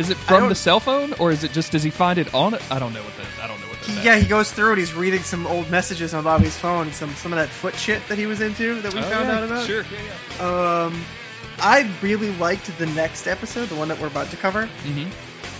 [0.00, 2.54] Is it from the cell phone, or is it just does he find it on
[2.54, 2.62] it?
[2.72, 3.26] I don't know what that.
[3.44, 4.04] I don't know what that.
[4.04, 7.14] Yeah, he goes through and he's reading some old messages on Bobby's phone and some
[7.14, 9.44] some of that foot shit that he was into that we Oh, found yeah, out
[9.44, 9.66] about.
[9.66, 9.82] Sure.
[9.92, 9.98] Yeah,
[10.40, 10.84] yeah.
[10.84, 11.04] Um,
[11.60, 14.68] I really liked the next episode, the one that we're about to cover.
[14.86, 15.08] Mhm.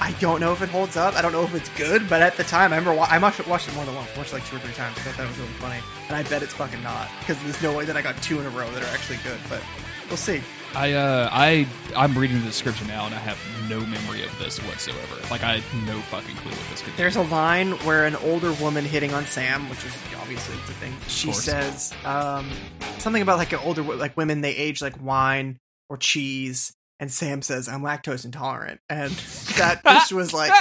[0.02, 1.14] I don't know if it holds up.
[1.14, 3.46] I don't know if it's good, but at the time, I remember wa- I must
[3.46, 4.08] watched it more than once.
[4.16, 4.96] Watched it like two or three times.
[4.96, 7.72] I thought that was really funny, and I bet it's fucking not because there's no
[7.76, 9.38] way that I got two in a row that are actually good.
[9.50, 9.60] But
[10.08, 10.40] we'll see.
[10.74, 11.66] I uh I
[11.96, 13.38] I'm reading the description now and I have
[13.68, 15.16] no memory of this whatsoever.
[15.30, 16.96] Like I had no fucking clue what this could be.
[16.96, 20.94] There's a line where an older woman hitting on Sam, which is obviously the thing.
[21.08, 22.50] She says um,
[22.98, 27.42] something about like an older like women they age like wine or cheese, and Sam
[27.42, 29.12] says I'm lactose intolerant, and
[29.56, 30.52] that just was like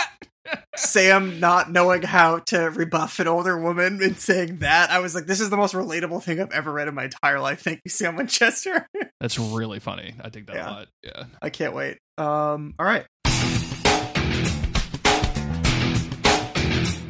[0.76, 4.90] Sam not knowing how to rebuff an older woman and saying that.
[4.90, 7.40] I was like, this is the most relatable thing I've ever read in my entire
[7.40, 7.61] life.
[7.61, 8.88] Thank you, Sam Winchester.
[9.22, 10.16] That's really funny.
[10.24, 10.68] I dig that Yeah.
[10.68, 10.88] a lot.
[11.03, 11.24] Yeah.
[11.41, 11.98] I can't wait.
[12.18, 13.06] Um, all right.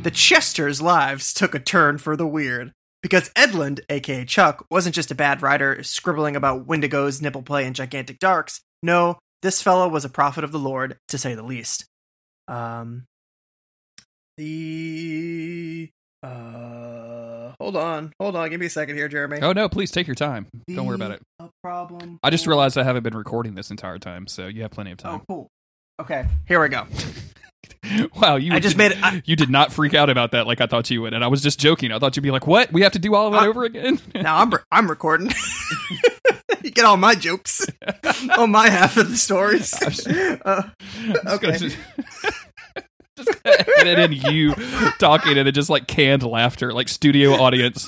[0.02, 2.72] The Chesters' lives took a turn for the weird
[3.04, 7.76] because Edlund, aka Chuck, wasn't just a bad writer scribbling about Wendigos, nipple play, and
[7.76, 8.62] gigantic darks.
[8.82, 11.86] No, this fellow was a prophet of the Lord, to say the least.
[12.48, 13.06] Um,
[14.40, 15.90] the
[16.24, 19.40] uh, hold on, hold on, give me a second here, Jeremy.
[19.42, 20.48] Oh no, please take your time.
[20.74, 21.22] Don't worry about it.
[21.40, 22.20] The, problem.
[22.24, 24.98] I just realized I haven't been recording this entire time, so you have plenty of
[24.98, 25.22] time.
[25.22, 25.48] Oh, cool.
[26.02, 26.88] Okay, here we go.
[28.16, 29.04] wow, you I just did- made it.
[29.04, 31.28] I, you did not freak out about that like I thought you would, and I
[31.28, 31.92] was just joking.
[31.92, 32.72] I thought you'd be like, "What?
[32.72, 35.32] We have to do all of that Uh, over again?" now I'm re- I'm recording.
[36.64, 37.66] you get all my jokes
[38.38, 39.74] on my half of the stories.
[40.46, 40.70] Uh,
[41.28, 41.70] okay.
[43.26, 43.42] Just,
[43.80, 44.54] edit in you
[45.00, 47.88] talking and it just like canned laughter, like studio audience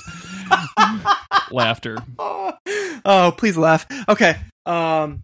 [1.50, 1.98] laughter.
[2.18, 2.52] oh,
[3.04, 3.86] oh, please laugh.
[4.08, 4.36] Okay.
[4.66, 5.22] Um.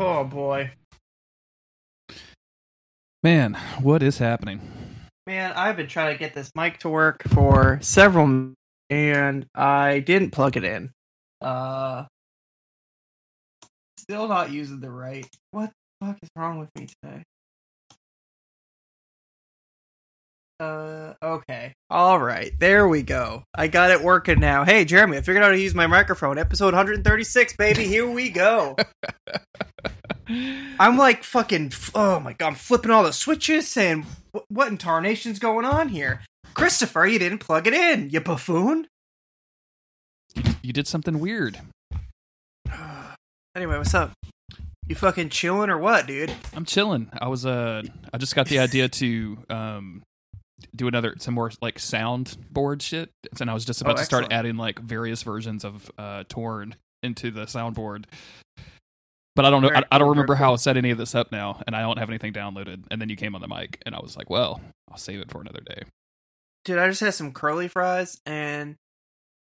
[0.00, 0.70] Oh boy,
[3.24, 4.60] Man, what is happening?
[5.26, 5.52] man!
[5.52, 8.54] I've been trying to get this mic to work for several,
[8.90, 10.90] and I didn't plug it in.
[11.40, 12.04] Uh,
[14.08, 15.28] still not using the right.
[15.50, 15.70] What
[16.00, 17.22] the fuck is wrong with me today?
[20.60, 21.74] Uh, okay.
[21.90, 22.52] All right.
[22.58, 23.44] There we go.
[23.54, 24.64] I got it working now.
[24.64, 26.38] Hey, Jeremy, I figured out how to use my microphone.
[26.38, 27.84] Episode 136, baby.
[27.84, 28.76] Here we go.
[30.28, 34.04] I'm like fucking, oh my god, I'm flipping all the switches and
[34.34, 36.22] "Wh- what in tarnation's going on here?
[36.54, 38.88] Christopher, you didn't plug it in, you buffoon.
[40.62, 41.58] You did something weird.
[43.56, 44.12] Anyway, what's up?
[44.86, 46.32] You fucking chilling or what, dude?
[46.54, 47.10] I'm chilling.
[47.20, 50.02] I was uh I just got the idea to um
[50.74, 53.10] do another some more like soundboard shit.
[53.40, 56.76] And I was just about Oh, to start adding like various versions of uh Torn
[57.02, 58.04] into the soundboard.
[59.36, 60.54] But I don't know I, I don't remember how.
[60.54, 62.84] I set any of this up now and I don't have anything downloaded.
[62.90, 64.60] And then you came on the mic and I was like, well,
[64.90, 65.82] I'll save it for another day.
[66.64, 68.76] Dude, I just had some curly fries and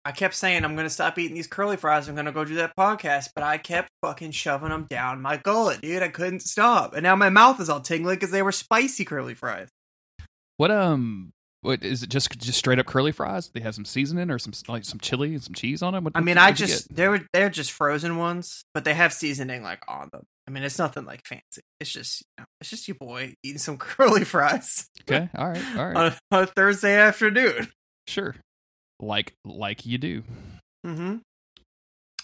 [0.07, 2.09] I kept saying I'm gonna stop eating these curly fries.
[2.09, 5.81] I'm gonna go do that podcast, but I kept fucking shoving them down my gullet,
[5.81, 6.01] dude.
[6.01, 9.35] I couldn't stop, and now my mouth is all tingling because they were spicy curly
[9.35, 9.69] fries.
[10.59, 13.51] What um what is it just just straight up curly fries?
[13.53, 16.05] They have some seasoning or some like some chili and some cheese on them?
[16.05, 19.65] What, I mean, I just they were they're just frozen ones, but they have seasoning
[19.65, 20.23] like on them.
[20.47, 21.63] I mean, it's nothing like fancy.
[21.81, 25.77] It's just you know, it's just your boy eating some curly fries Okay, all right,
[25.77, 25.97] all right.
[25.97, 27.73] on, a, on a Thursday afternoon.
[28.07, 28.37] Sure.
[29.01, 30.23] Like like you do.
[30.85, 31.17] hmm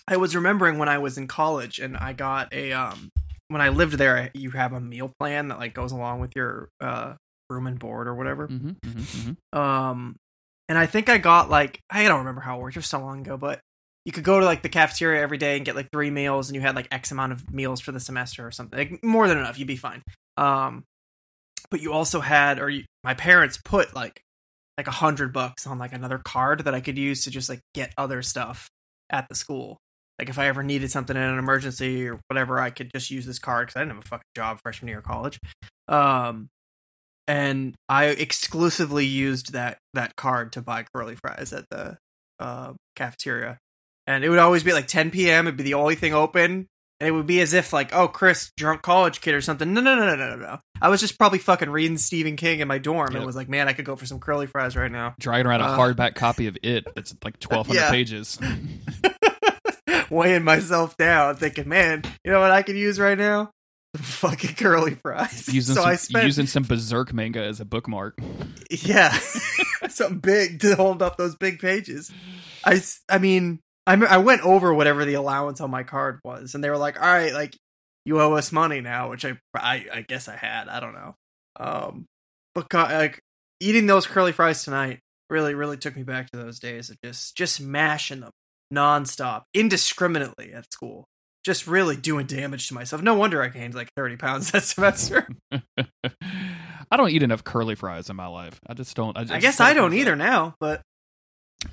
[0.08, 3.10] I was remembering when I was in college and I got a um
[3.48, 4.30] when I lived there.
[4.34, 7.14] You have a meal plan that like goes along with your uh
[7.50, 8.48] room and board or whatever.
[8.48, 9.58] Mm-hmm, mm-hmm, mm-hmm.
[9.58, 10.16] Um,
[10.68, 12.76] and I think I got like I don't remember how it worked.
[12.76, 13.60] It was so long ago, but
[14.04, 16.56] you could go to like the cafeteria every day and get like three meals, and
[16.56, 18.78] you had like X amount of meals for the semester or something.
[18.78, 20.02] Like more than enough, you'd be fine.
[20.36, 20.84] Um,
[21.70, 24.20] but you also had, or you, my parents put like
[24.78, 27.60] like a hundred bucks on like another card that I could use to just like
[27.74, 28.68] get other stuff
[29.10, 29.78] at the school.
[30.18, 33.26] Like if I ever needed something in an emergency or whatever, I could just use
[33.26, 35.38] this card because I didn't have a fucking job freshman year of college.
[35.88, 36.48] Um,
[37.28, 41.98] and I exclusively used that that card to buy curly fries at the
[42.40, 43.58] uh, cafeteria,
[44.06, 45.46] and it would always be like 10 p.m.
[45.46, 46.66] It'd be the only thing open,
[47.02, 49.72] and it would be as if like, oh, Chris, drunk college kid or something.
[49.74, 50.58] No, no, no, no, no, no.
[50.80, 53.16] I was just probably fucking reading Stephen King in my dorm, Yep.
[53.16, 55.14] and was like, man, I could go for some curly fries right now.
[55.18, 57.90] Dragging around a Uh, hardback copy of it that's like twelve hundred Yeah.
[57.90, 58.38] pages.
[60.10, 63.50] Weighing myself down, thinking, man, you know what I could use right now?
[63.96, 65.48] Fucking curly fries.
[65.52, 68.18] Using so some, I spent using some berserk manga as a bookmark.
[68.70, 69.10] Yeah,
[69.88, 72.10] something big to hold up those big pages.
[72.64, 76.62] I, I mean, I, I went over whatever the allowance on my card was, and
[76.62, 77.56] they were like, "All right, like
[78.04, 80.68] you owe us money now," which I, I, I guess I had.
[80.68, 81.14] I don't know.
[81.58, 82.06] Um,
[82.54, 83.20] but like
[83.60, 85.00] eating those curly fries tonight
[85.30, 88.30] really, really took me back to those days of just, just mashing them
[88.72, 91.06] nonstop, indiscriminately at school.
[91.44, 93.02] just really doing damage to myself.
[93.02, 95.26] No wonder I gained like 30 pounds that semester.
[95.52, 98.60] I don't eat enough curly fries in my life.
[98.66, 99.16] I just don't.
[99.16, 100.82] I, just I guess I don't either now, but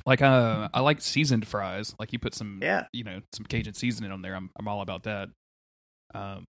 [0.05, 1.95] Like uh, I like seasoned fries.
[1.99, 2.85] Like you put some, Yeah.
[2.93, 4.35] you know, some Cajun seasoning on there.
[4.35, 5.29] I'm I'm all about that.
[6.13, 6.45] Um,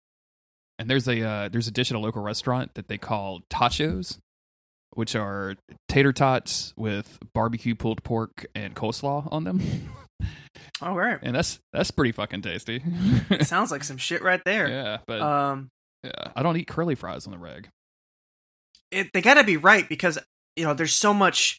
[0.79, 4.19] and there's a uh, there's a dish at a local restaurant that they call tachos,
[4.95, 5.55] which are
[5.89, 9.61] tater tots with barbecue pulled pork and coleslaw on them,
[10.83, 11.19] all right.
[11.23, 12.83] and that's that's pretty fucking tasty.
[13.43, 14.69] Sounds like some shit right there.
[14.69, 15.69] yeah, but Um,
[16.03, 17.69] yeah, I don't eat curly fries on the reg.
[18.91, 20.19] it, they got to be right because
[20.57, 21.59] you know there's so much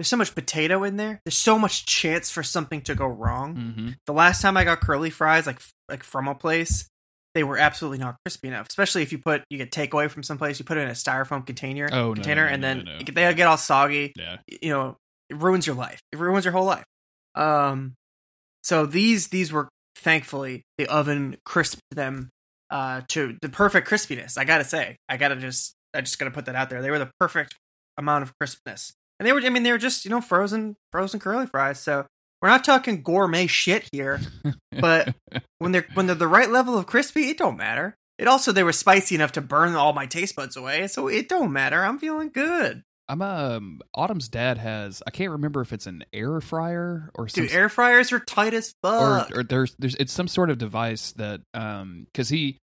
[0.00, 1.20] there's so much potato in there.
[1.26, 3.54] There's so much chance for something to go wrong.
[3.54, 3.88] Mm-hmm.
[4.06, 5.60] The last time I got curly fries, like
[5.90, 6.88] like from a place,
[7.34, 8.66] they were absolutely not crispy enough.
[8.70, 10.92] Especially if you put you get takeaway from some place, you put it in a
[10.92, 12.96] styrofoam container, Oh, container, no, no, and then no.
[13.00, 14.14] it- they get all soggy.
[14.16, 14.96] Yeah, You know,
[15.28, 16.00] it ruins your life.
[16.12, 16.84] It ruins your whole life.
[17.34, 17.92] Um,
[18.64, 22.30] so these these were thankfully the oven crisped them
[22.70, 24.38] uh to the perfect crispiness.
[24.38, 26.80] I gotta say, I gotta just I just gotta put that out there.
[26.80, 27.54] They were the perfect
[27.98, 29.40] amount of crispness, and they were.
[29.40, 31.78] I mean, they were just you know frozen frozen curly fries.
[31.78, 32.06] So
[32.42, 34.20] we're not talking gourmet shit here,
[34.80, 35.14] but
[35.58, 37.94] when they're when they're the right level of crispy, it don't matter.
[38.18, 41.28] It also they were spicy enough to burn all my taste buds away, so it
[41.28, 41.84] don't matter.
[41.84, 46.40] I'm feeling good, I'm um Autumn's dad has I can't remember if it's an air
[46.40, 47.52] fryer or some dude.
[47.52, 49.32] Air fryers are tight as fuck.
[49.32, 52.58] or, or there's there's it's some sort of device that um because he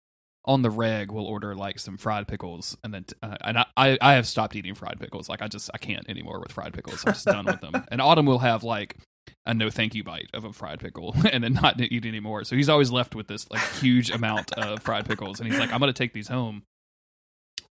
[0.45, 3.97] on the reg will order like some fried pickles and then uh, and I, I
[4.01, 5.27] I have stopped eating fried pickles.
[5.27, 7.03] Like I just I can't anymore with fried pickles.
[7.05, 7.73] I'm just done with them.
[7.91, 8.95] And Autumn will have like
[9.47, 12.43] a no thank you bite of a fried pickle and then not eat anymore.
[12.43, 15.71] So he's always left with this like huge amount of fried pickles and he's like
[15.73, 16.63] I'm gonna take these home.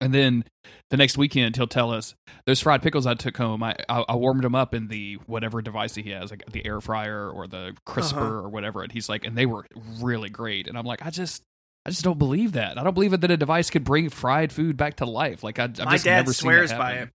[0.00, 0.44] And then
[0.90, 2.14] the next weekend he'll tell us
[2.46, 5.62] those fried pickles I took home I I, I warmed them up in the whatever
[5.62, 8.46] device he has like the air fryer or the crisper Uh-huh.
[8.46, 8.82] or whatever.
[8.82, 9.64] And he's like and they were
[10.00, 10.66] really great.
[10.66, 11.42] And I'm like I just
[11.86, 14.76] I just don't believe that I don't believe that a device could bring fried food
[14.76, 17.10] back to life like I, I've my just dad never swears by it.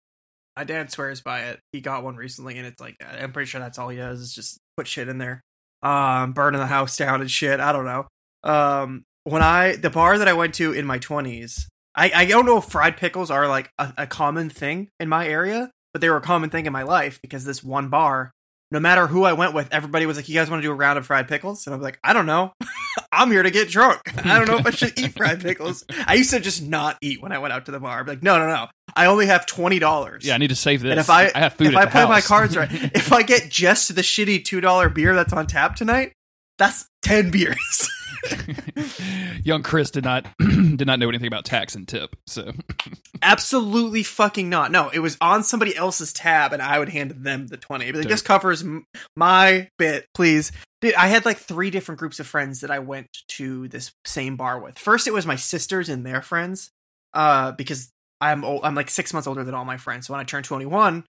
[0.56, 1.60] My dad swears by it.
[1.72, 4.34] He got one recently, and it's like I'm pretty sure that's all he does is
[4.34, 5.42] just put shit in there,
[5.82, 7.60] um, burning the house down and shit.
[7.60, 8.08] I don't know.
[8.44, 12.46] Um, when I the bar that I went to in my twenties, I I don't
[12.46, 16.10] know if fried pickles are like a, a common thing in my area, but they
[16.10, 18.32] were a common thing in my life because this one bar,
[18.72, 20.76] no matter who I went with, everybody was like, "You guys want to do a
[20.76, 22.54] round of fried pickles?" And I'm like, "I don't know."
[23.12, 24.02] I'm here to get drunk.
[24.26, 25.84] I don't know if I should eat fried pickles.
[26.06, 28.00] I used to just not eat when I went out to the bar.
[28.00, 28.68] I'd be like, no, no, no.
[28.96, 30.26] I only have twenty dollars.
[30.26, 32.06] yeah I need to save this and if I, I have food if I play
[32.06, 35.76] my cards right, if I get just the shitty two dollar beer that's on tap
[35.76, 36.14] tonight,
[36.58, 37.90] that's ten beers.
[39.44, 42.52] young Chris did not did not know anything about tax and tip so
[43.22, 44.72] Absolutely fucking not.
[44.72, 47.86] No, it was on somebody else's tab, and I would hand them the twenty.
[47.86, 48.86] I'd be like, this covers m-
[49.16, 50.52] my bit, please.
[50.82, 54.38] Dude, I had like three different groups of friends that I went to this same
[54.38, 54.80] bar with.
[54.80, 56.72] First, it was my sisters and their friends,
[57.14, 57.92] uh, because
[58.22, 60.08] I'm old, I'm like six months older than all my friends.
[60.08, 61.04] So when I turned twenty one,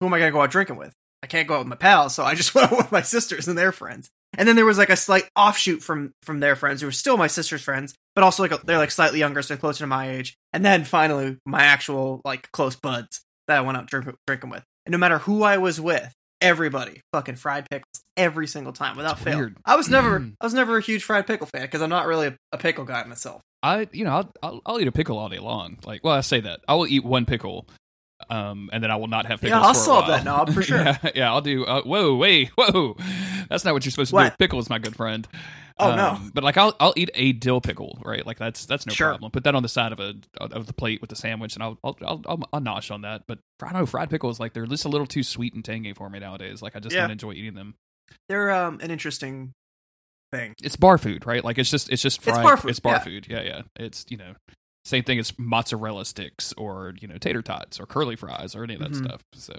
[0.00, 0.92] who am I gonna go out drinking with?
[1.22, 3.46] I can't go out with my pals, so I just went out with my sisters
[3.46, 4.10] and their friends.
[4.38, 7.16] And then there was like a slight offshoot from from their friends who were still
[7.16, 10.10] my sister's friends, but also like a, they're like slightly younger, so closer to my
[10.10, 10.34] age.
[10.52, 14.62] And then finally, my actual like close buds that I went out drink, drinking with.
[14.86, 19.16] And no matter who I was with, everybody fucking fried pickles every single time without
[19.16, 19.38] That's fail.
[19.38, 19.56] weird.
[19.64, 22.28] I was never I was never a huge fried pickle fan because I'm not really
[22.28, 23.40] a, a pickle guy myself.
[23.62, 26.20] I you know I'll, I'll I'll eat a pickle all day long like well I
[26.22, 27.68] say that I will eat one pickle
[28.28, 30.16] um and then I will not have pickles Yeah, I'll for a solve while.
[30.16, 30.78] that knob for sure.
[30.78, 32.96] yeah, yeah I'll do uh, whoa wait whoa
[33.52, 34.32] that's not what you're supposed to do What?
[34.32, 35.28] with pickles my good friend
[35.78, 36.10] Oh, no.
[36.10, 39.12] Um, but like I'll I'll eat a dill pickle right like that's that's no Sure.
[39.12, 41.62] problem put that on the side of a of the plate with the sandwich and
[41.62, 44.66] I'll I'll I'll, I'll, I'll nosh on that but I know fried pickles like they're
[44.66, 47.02] just a little too sweet and tangy for me nowadays like I just Yeah.
[47.02, 47.74] don't enjoy eating them
[48.28, 49.52] They're um an interesting
[50.32, 50.54] thing.
[50.62, 51.44] it's bar food, right?
[51.44, 52.98] Like it's just it's just It's bar food, It's bar yeah.
[53.00, 53.26] food.
[53.28, 53.62] Yeah, yeah.
[53.76, 54.34] It's you know
[54.84, 58.74] same thing as mozzarella sticks or you know tater tots or curly fries or any
[58.74, 59.04] of that Mhm.
[59.06, 59.20] stuff.
[59.34, 59.54] So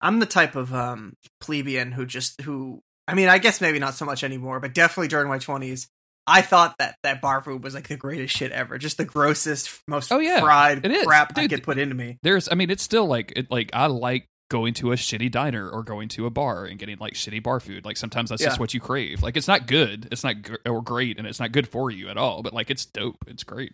[0.00, 3.94] I'm the type of um plebeian who just who I mean, I guess maybe not
[3.94, 5.86] so much anymore, but definitely during my 20s,
[6.26, 8.78] I thought that that bar food was like the greatest shit ever.
[8.78, 10.40] Just the grossest, most Oh, yeah.
[10.40, 12.18] fried crap I Dude, could put into me.
[12.22, 15.68] there's I mean it's still like it like I like going to a shitty diner
[15.68, 17.84] or going to a bar and getting like shitty bar food.
[17.84, 19.22] Like sometimes that's just what you crave.
[19.22, 20.08] Like it's not good.
[20.10, 22.42] It's not gr- or great and it's not good for you at all.
[22.42, 23.24] But like it's dope.
[23.28, 23.72] It's great.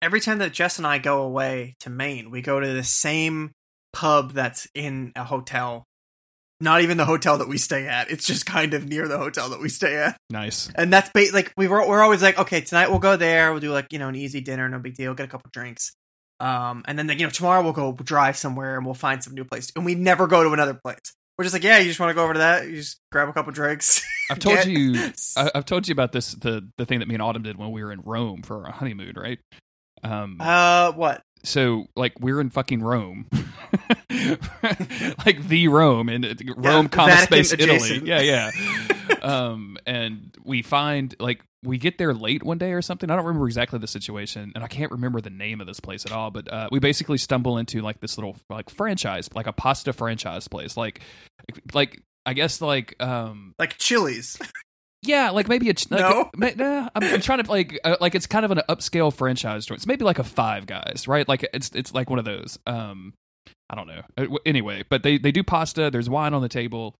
[0.00, 3.52] Every time that Jess and I go away to Maine, we go to the same
[3.92, 5.84] pub that's in a hotel.
[6.62, 8.08] Not even the hotel that we stay at.
[8.08, 10.16] It's just kind of near the hotel that we stay at.
[10.30, 10.70] Nice.
[10.76, 13.50] And that's ba- like we were we're always like, okay, tonight we'll go there.
[13.50, 15.12] We'll do like you know an easy dinner, no big deal.
[15.14, 15.92] Get a couple drinks,
[16.38, 19.44] um, and then you know tomorrow we'll go drive somewhere and we'll find some new
[19.44, 19.72] place.
[19.74, 21.00] And we never go to another place.
[21.36, 22.68] We're just like, yeah, you just want to go over to that.
[22.68, 24.00] You just grab a couple drinks.
[24.30, 27.14] I've told Get- you, I, I've told you about this the the thing that me
[27.16, 29.40] and Autumn did when we were in Rome for our honeymoon, right?
[30.04, 31.22] Um, uh, what?
[31.44, 33.26] So like we're in fucking Rome,
[35.24, 38.02] like the Rome in uh, Rome, comma Vatican space, Italy.
[38.04, 38.50] Yeah, yeah.
[39.22, 43.10] um, and we find like we get there late one day or something.
[43.10, 46.04] I don't remember exactly the situation, and I can't remember the name of this place
[46.06, 46.30] at all.
[46.30, 50.48] But uh, we basically stumble into like this little like franchise, like a pasta franchise
[50.48, 51.00] place, like
[51.72, 52.02] like.
[52.24, 54.38] I guess like um Like Chili's.
[55.02, 56.30] yeah like maybe a ch- like, No?
[56.36, 59.66] ma- nah, I'm, I'm trying to like uh, like it's kind of an upscale franchise
[59.66, 59.78] joint.
[59.80, 61.28] It's maybe like a Five Guys, right?
[61.28, 62.58] Like it's it's like one of those.
[62.66, 63.14] Um,
[63.70, 64.02] I don't know.
[64.16, 65.90] Uh, Anyway, but they they do pasta.
[65.90, 66.94] There's wine on the table.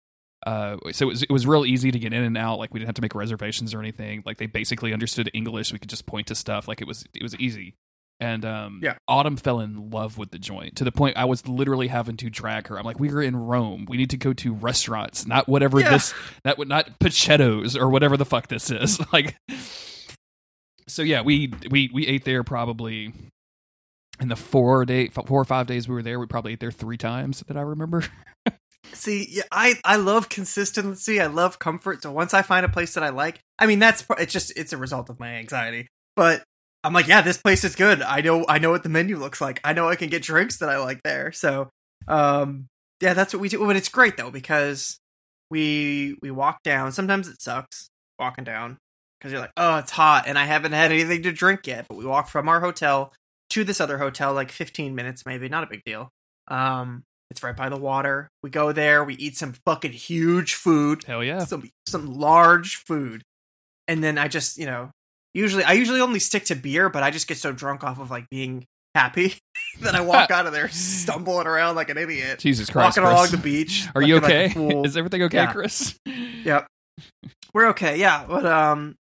[0.45, 2.59] Uh, so it was, it was real easy to get in and out.
[2.59, 4.25] Like we didn't have to make reservations or anything.
[4.27, 5.73] Like they basically understood English.
[5.73, 6.67] We could just point to stuff.
[6.67, 7.75] Like it was it was easy.
[8.23, 8.95] And um, Yeah.
[9.09, 12.31] Autumn fell in love with the joint to the point I was literally having to
[12.31, 12.79] drag her.
[12.79, 13.85] I'm like, we are in Rome.
[13.89, 15.91] We need to go to restaurants, not whatever Yeah.
[15.91, 19.01] this that would not Pachettos or whatever the fuck this is.
[19.13, 19.35] Like,
[20.89, 23.13] so yeah, we we we ate there probably
[24.21, 26.21] in the four day four or five days we were there.
[26.21, 28.05] We probably ate there three times that I remember.
[28.93, 31.21] See, yeah, I I love consistency.
[31.21, 32.03] I love comfort.
[32.03, 34.73] So once I find a place that I like, I mean, that's it's just it's
[34.73, 35.89] a result of my anxiety.
[36.15, 36.43] But
[36.85, 38.03] I'm like, yeah, this place is good.
[38.03, 39.61] I know I know what the menu looks like.
[39.65, 41.33] I know I can get drinks that I like there.
[41.33, 41.71] So,
[42.09, 42.69] um,
[43.01, 43.65] yeah, that's what we do.
[43.65, 44.99] But it's great though because
[45.51, 46.93] we we walk down.
[46.93, 47.89] Sometimes it sucks
[48.19, 48.79] walking down
[49.19, 51.87] because you're like, oh, it's hot, and I haven't had anything to drink yet.
[51.89, 53.13] But we walk from our hotel
[53.51, 56.11] to this other hotel, like 15 minutes, maybe, not a big deal.
[56.49, 58.29] Um, it's right by the water.
[58.43, 61.45] We go there, we eat some fucking huge food, Hell yeah.
[61.45, 63.23] some some large food,
[63.87, 64.91] and then I just, you know,
[65.35, 68.11] usually I usually only stick to beer, but I just get so drunk off of
[68.11, 69.35] like being happy
[69.81, 72.99] that I walk out of there stumbling around like an idiot, Jesus Christ.
[72.99, 73.87] walking along the beach.
[73.95, 74.81] Are you looking like okay?
[74.85, 75.53] Is everything okay, Yeah.
[75.53, 75.99] Chris?
[76.07, 76.67] Yep.
[77.55, 78.25] We're okay, yeah.
[78.27, 78.97] But um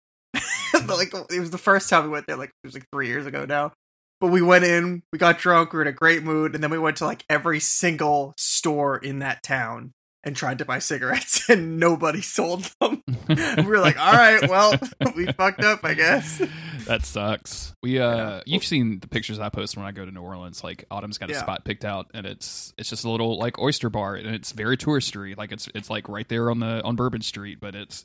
[0.89, 3.27] like it was the first time we went there, like it was like three years
[3.27, 3.73] ago now.
[4.21, 6.71] But we went in, we got drunk, we were in a great mood, and then
[6.71, 9.93] we went to like every single store in that town
[10.27, 13.03] and tried to buy cigarettes and nobody sold them.
[13.29, 14.75] We were like, all right, well,
[15.17, 16.41] we fucked up, I guess.
[16.87, 17.73] that sucks.
[17.83, 18.41] We uh Yeah.
[18.47, 20.63] you've seen the pictures I post when I go to New Orleans.
[20.63, 21.41] Like Autumn's got a Yeah.
[21.41, 24.77] spot picked out and it's it's just a little like oyster bar and it's very
[24.77, 25.37] touristy.
[25.37, 28.05] Like it's it's like right there on the on Bourbon Street, but it's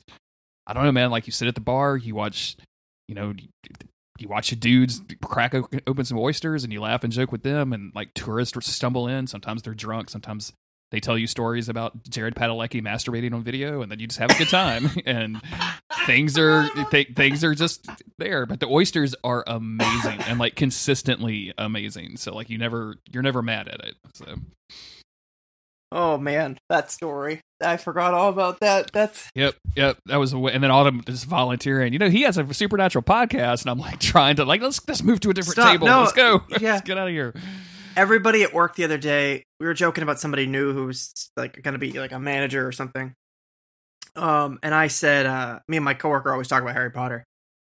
[0.66, 2.56] I don't know, man, like you sit at the bar, you watch
[3.08, 3.34] you know
[4.18, 5.54] you watch the dudes crack
[5.86, 9.26] open some oysters and you laugh and joke with them and like tourists stumble in,
[9.26, 10.52] sometimes they're drunk, sometimes
[10.92, 14.30] they tell you stories about Jared Padalecki masturbating on video, and then you just have
[14.30, 14.90] a good time.
[15.06, 15.40] and
[16.06, 17.88] things are th- things are just
[18.18, 18.46] there.
[18.46, 22.18] But the oysters are amazing and like consistently amazing.
[22.18, 23.94] So like you never you're never mad at it.
[24.14, 24.36] So
[25.90, 27.40] Oh man, that story.
[27.62, 28.90] I forgot all about that.
[28.92, 29.98] That's yep, yep.
[30.06, 30.52] That was a way.
[30.52, 31.92] And then Autumn is volunteering.
[31.92, 35.02] You know, he has a supernatural podcast, and I'm like trying to like let's let's
[35.02, 35.72] move to a different Stop.
[35.72, 35.86] table.
[35.86, 36.42] No, let's go.
[36.48, 36.56] yeah.
[36.72, 37.34] let's get out of here.
[37.96, 41.60] Everybody at work the other day we were joking about somebody new who was like
[41.62, 43.14] going to be like a manager or something.
[44.14, 47.24] Um and i said uh me and my coworker always talk about harry potter.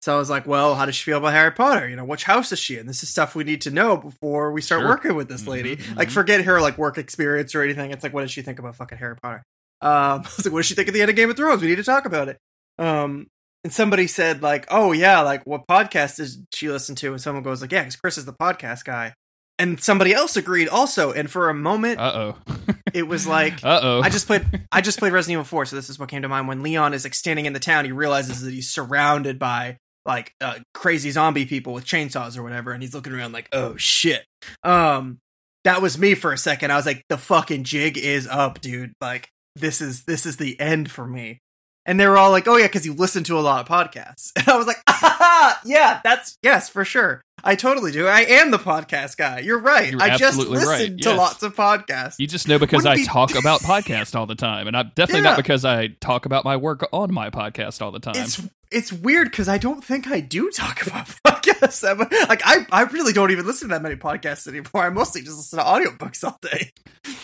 [0.01, 1.87] So i was like well how does she feel about harry potter?
[1.87, 2.87] You know which house is she in?
[2.87, 4.89] This is stuff we need to know before we start Sure.
[4.89, 5.77] working with this lady.
[5.77, 7.91] Mhm, like forget her like work experience or anything.
[7.91, 9.43] It's like what does she think about fucking harry potter?
[9.81, 11.61] Um i was like what does she think of the end of game of thrones?
[11.61, 12.37] We need to talk about it.
[12.77, 13.27] Um
[13.63, 17.11] and somebody said like oh yeah like what podcast does she listen to?
[17.13, 19.13] And someone goes like yeah because chris is the podcast guy
[19.57, 22.53] and somebody else agreed also and for a moment Uh oh.
[22.93, 24.01] it was like Uh oh.
[24.01, 26.29] i just played i just played resident evil 4 so this is what came to
[26.29, 26.47] mind.
[26.47, 30.33] When leon is like standing in the town he realizes that he's surrounded by like
[30.39, 34.25] uh, crazy zombie people with chainsaws or whatever and he's looking around like oh shit.
[34.63, 35.19] Um
[35.63, 36.71] that was me for a second.
[36.71, 38.93] I was like the fucking jig is up dude.
[39.01, 41.39] Like this is this is the end for me
[41.85, 44.31] and they were all like oh yeah because you listen to a lot of podcasts
[44.35, 48.51] and i was like ah, yeah that's yes for sure i totally do i am
[48.51, 51.17] the podcast guy you're right You're i just absolutely right, listen to yes.
[51.17, 54.35] lots of podcasts You just know because Wouldn't I be- talk about podcasts all the
[54.35, 57.91] time, and I'm definitely not because I talk about my work on my podcast all
[57.91, 58.15] the time.
[58.15, 58.41] it's
[58.71, 61.83] it's weird because I don't think I do talk about podcasts.
[62.27, 64.83] Like I, I really don't even listen to that many podcasts anymore.
[64.83, 66.71] I mostly just listen to audiobooks all day.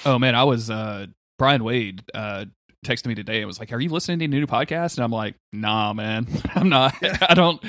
[0.06, 1.08] oh man, I was uh,
[1.40, 2.46] Brian Wade uh,
[2.86, 5.12] texted me today and was like, "Are you listening to any new podcast?" And I'm
[5.12, 6.96] like, "Nah, man, I'm not.
[7.30, 7.64] I don't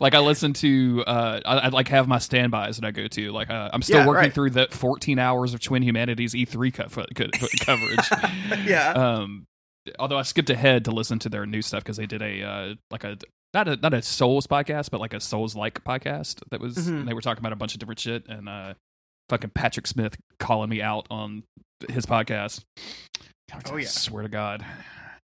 [0.00, 0.14] like.
[0.14, 1.04] I listen to.
[1.06, 3.32] Uh, I, I like have my standbys that I go to.
[3.32, 4.32] Like uh, I'm still Yeah, working right.
[4.32, 8.66] through the 14 hours of Twin Humanities E3 co- co- co- coverage.
[8.66, 9.44] yeah, um
[9.98, 12.74] although i skipped ahead to listen to their new stuff because they did a uh
[12.92, 13.18] like a
[13.52, 17.04] not a not a souls podcast but like a souls like podcast that was Mhm.
[17.04, 18.74] they were talking about a bunch of different shit and uh
[19.28, 21.42] fucking patrick smith calling me out on
[21.90, 22.62] his podcast
[23.70, 23.86] Oh, yeah.
[23.88, 24.64] swear to god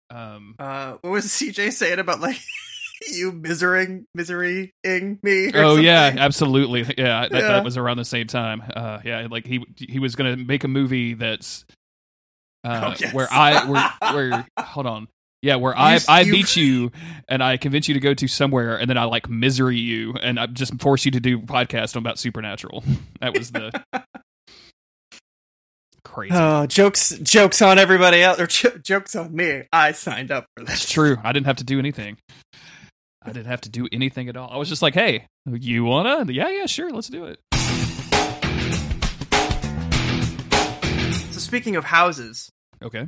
[0.10, 2.38] Um, Uh, what was CJ saying about like
[3.11, 4.72] you misering miserying
[5.23, 5.52] me?
[5.56, 6.81] oh yeah, absolutely.
[6.98, 7.41] Yeah, that, Yeah.
[7.48, 8.61] that was around the same time.
[8.76, 11.65] Uh, yeah, like he he was gonna make a movie that's
[12.64, 13.14] uh, Oh, yes.
[13.14, 15.07] where I where where hold on.
[15.41, 16.91] Yeah, where I you- meet you
[17.27, 20.39] and I convince you to go to somewhere, and then I like misery you, and
[20.39, 22.84] I just force you to do a podcast on about supernatural.
[23.22, 23.72] That was the
[26.11, 26.33] crazy.
[26.35, 29.63] Oh, jokes jokes on everybody else or jo- jokes on me.
[29.71, 30.83] I signed up for this.
[30.83, 31.17] It's true.
[31.23, 32.17] I didn't have to do anything.
[33.23, 34.49] I didn't have to do anything at all.
[34.51, 36.31] I was just like, "Hey, you wanna?
[36.31, 37.39] Yeah, yeah, sure, let's do it."
[41.31, 42.49] So speaking of houses,
[42.83, 43.07] Okay.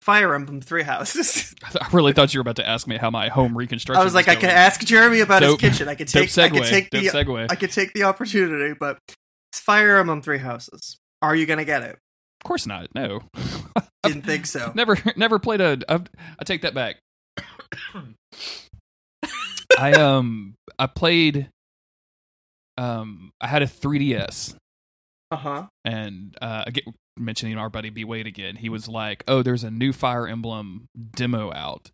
[0.00, 1.54] Fire Emblem Three Houses.
[1.80, 3.98] I really thought you were about to ask me how my home reconstruction.
[4.00, 4.40] I was like, I going.
[4.42, 5.88] could ask Jeremy about Dope- his kitchen.
[5.88, 6.68] I could Dope take, I could segue.
[6.70, 7.46] take Dope the, segue.
[7.50, 8.74] I could take the opportunity.
[8.78, 8.98] But
[9.64, 10.98] Fire Emblem Three Houses.
[11.22, 11.92] Are you gonna get it?
[11.92, 12.88] Of course not.
[12.94, 13.20] No.
[14.02, 14.72] Didn't think so.
[14.74, 15.78] never, never played a.
[15.88, 16.06] I've,
[16.38, 16.96] I take that back.
[19.78, 21.48] I um, I played.
[22.76, 24.56] Um, I had a 3ds,
[25.30, 25.66] Uh huh.
[25.84, 29.70] and uh, again, mentioning our buddy B Wade again, he was like, "Oh, there's a
[29.70, 31.90] new Fire Emblem demo out,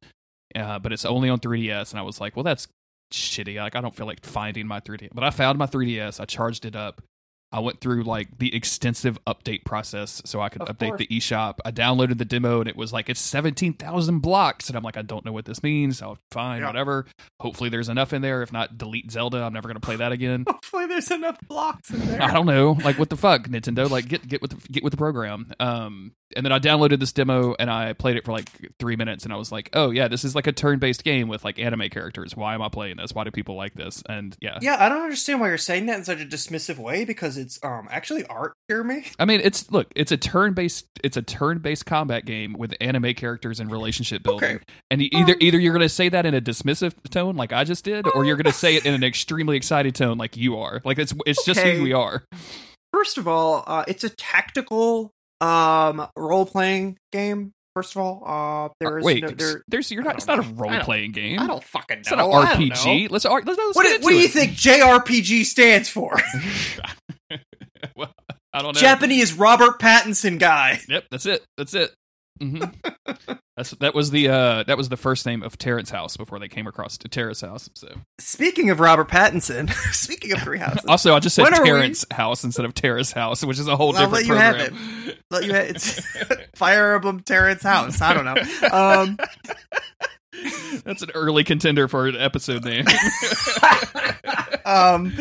[0.55, 2.67] uh, but it's only on 3ds." And I was like, "Well, that's
[3.13, 3.57] shitty.
[3.57, 6.19] Like, I don't feel like finding my 3ds." But I found my 3ds.
[6.21, 7.03] I charged it up.
[7.53, 10.99] I went through like the extensive update process so I could Of update course.
[10.99, 11.57] the eShop.
[11.65, 14.97] I downloaded the demo and it was like it's seventeen thousand blocks, and I'm like,
[14.97, 15.99] I don't know what this means.
[15.99, 16.69] So fine, Yeah.
[16.69, 17.07] whatever.
[17.41, 18.43] Hopefully, there's enough in there.
[18.43, 19.39] If not, delete Zelda.
[19.43, 20.45] I'm never gonna play that again.
[20.49, 22.23] Hopefully, there's enough blocks in there.
[22.23, 22.79] I don't know.
[22.85, 23.91] Like what the fuck, Nintendo?
[23.91, 25.53] Like get get with the, get with the program.
[25.59, 28.49] Um, and then I downloaded this demo and I played it for like
[28.79, 31.27] three minutes, and I was like, oh yeah, this is like a turn based game
[31.27, 32.37] with like anime characters.
[32.37, 33.13] Why am I playing this?
[33.13, 34.03] Why do people like this?
[34.09, 37.05] And yeah, Yeah, I don't understand why you're saying that in such a dismissive way
[37.05, 39.05] because it's um actually art, Jeremy.
[39.19, 42.75] I mean, it's look, it's a turn based, it's a turn based combat game with
[42.81, 44.57] anime characters and relationship building.
[44.57, 44.65] Okay.
[44.91, 47.53] And you, either Um, either you're going to say that in a dismissive tone, like
[47.53, 50.37] I just did, or you're going to say it in an extremely excited tone, like
[50.37, 50.81] you are.
[50.85, 52.25] Like it's it's just who we are.
[52.93, 55.11] First of all, uh, it's a tactical
[55.41, 57.53] um role playing game.
[57.77, 59.63] First of all, uh, there is Wait, no, there.
[59.69, 60.17] there's you're not.
[60.17, 61.39] It's don't a role playing game.
[61.39, 62.01] I don't fucking know.
[62.01, 63.11] It's not an I don't RPG.
[63.11, 66.19] Let's let's, let's What, get do- into what do you think JRPG stands for?
[67.97, 68.13] well,
[68.53, 68.81] I don't know.
[68.81, 70.81] Japanese Robert Pattinson guy.
[70.89, 71.45] Yep, that's it.
[71.57, 71.93] That's it.
[72.41, 72.63] hmm
[73.57, 76.49] that's that was the uh that was the first name of Terrence House before they
[76.49, 77.69] came across to Terrace House.
[77.75, 77.89] So
[78.19, 82.65] Speaking of Robert Pattinson, speaking of three houses, also, I just said Terrence House instead
[82.65, 85.15] of Terrace House, which is a whole I'll different let you have program.
[85.31, 86.01] let you it's
[86.57, 88.01] Fire Emblem Terrence House.
[88.01, 88.37] I don't know.
[88.73, 89.19] Um,
[90.85, 92.87] That's an early contender for an episode name.
[94.65, 95.13] um,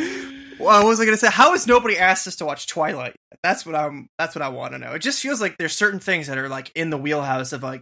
[0.59, 1.29] well, what was I going to say?
[1.29, 3.15] How has nobody asked us to watch Twilight?
[3.43, 4.07] That's what I'm.
[4.17, 4.91] That's what I want to know.
[4.93, 7.81] It just feels like there's certain things that are like in the wheelhouse of like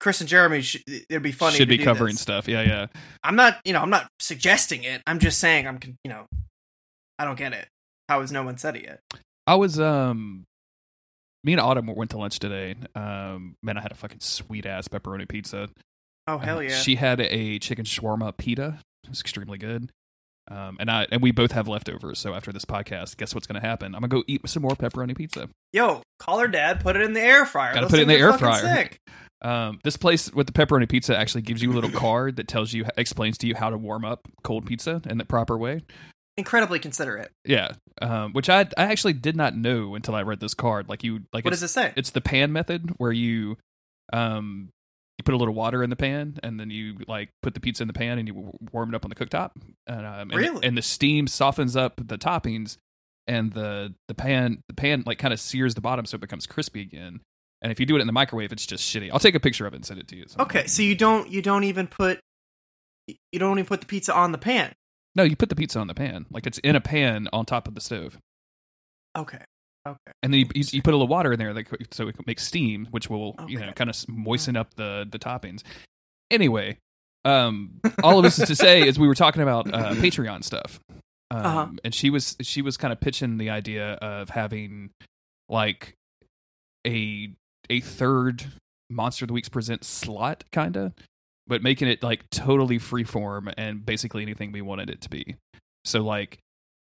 [0.00, 0.62] Chris and Jeremy.
[0.62, 1.56] Sh- it'd be funny.
[1.56, 2.20] Should be covering this.
[2.22, 2.48] stuff.
[2.48, 2.86] Yeah, yeah.
[3.22, 3.58] I'm not.
[3.64, 5.02] You know, I'm not suggesting it.
[5.06, 5.66] I'm just saying.
[5.68, 5.78] I'm.
[6.04, 6.26] You know,
[7.18, 7.68] I don't get it.
[8.08, 9.00] How has no one said it yet?
[9.46, 10.44] I was um
[11.42, 12.74] me and Autumn went to lunch today.
[12.94, 15.68] Um man, I had a fucking sweet ass pepperoni pizza.
[16.26, 16.76] Oh hell Uh, yeah!
[16.78, 18.78] She had a chicken shawarma pita.
[19.04, 19.90] It was extremely good.
[20.50, 22.18] Um, and I and we both have leftovers.
[22.18, 23.94] So after this podcast, guess what's going to happen?
[23.94, 25.48] I'm gonna go eat some more pepperoni pizza.
[25.72, 26.80] Yo, call her dad.
[26.80, 27.74] Put it in the air fryer.
[27.74, 28.90] Gotta Those put it in the air fryer.
[29.42, 32.72] Um, this place with the pepperoni pizza actually gives you a little card that tells
[32.72, 35.82] you explains to you how to warm up cold pizza in the proper way.
[36.36, 37.30] Incredibly considerate.
[37.44, 37.72] Yeah,
[38.02, 40.88] um, which I I actually did not know until I read this card.
[40.88, 41.92] Like you like What does it say?
[41.96, 43.56] it's the pan method where you
[44.12, 44.70] um
[45.18, 47.82] you put a little water in the pan and then you like put the pizza
[47.82, 49.52] in the pan and you warm it up on the cooktop
[49.86, 50.66] and um, and, Really?
[50.66, 52.76] and the steam softens up the toppings
[53.26, 56.46] and the the pan the pan like kind of sears the bottom so it becomes
[56.46, 57.20] crispy again
[57.62, 59.66] and if you do it in the microwave it's just shitty i'll take a picture
[59.66, 62.18] of it and send it to you Okay, so you don't you don't even put
[63.06, 64.72] you don't even put the pizza on the pan.
[65.14, 67.68] no you put the pizza on the pan like it's in a pan on top
[67.68, 68.18] of the stove
[69.16, 69.44] Okay.
[69.86, 70.12] Okay.
[70.22, 72.42] and then you, you, you put a little water in there that, so it makes
[72.46, 75.62] steam, which will you know kind of moisten up the the toppings.
[76.30, 76.78] Anyway,
[77.24, 80.80] um, all of this is to say is we were talking about uh, Patreon stuff,
[81.30, 81.66] um, Uh-huh.
[81.84, 84.90] and she was she was kind of pitching the idea of having
[85.48, 85.94] like
[86.86, 87.30] a
[87.70, 88.44] a third
[88.90, 90.92] Monster of the Weeks present slot, kind of,
[91.46, 95.36] but making it like totally freeform and basically anything we wanted it to be.
[95.84, 96.38] So like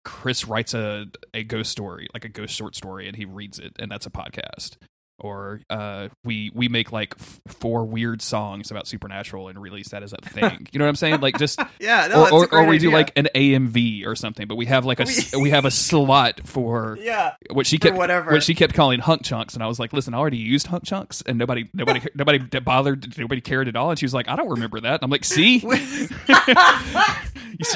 [0.08, 1.04] Chris writes a
[1.34, 4.10] a ghost story, like a ghost short story, and he reads it, and that's a
[4.10, 4.78] podcast.
[5.18, 10.02] Or uh, we we make like f- four weird songs about supernatural and release that
[10.02, 10.68] as a thing.
[10.72, 11.20] you know what I'm saying?
[11.20, 14.56] Like just Yeah, no, or or, or we do like an AMV or something, but
[14.56, 15.06] we have like a
[15.38, 18.30] we have a slot for yeah, what she kept whatever.
[18.32, 20.84] what she kept calling hunk chunks, and I was like, listen, I already used hunk
[20.84, 24.36] chunks, and nobody nobody nobody bothered, nobody cared at all, and she was like, I
[24.36, 24.94] don't remember that.
[24.94, 25.62] And I'm like, see,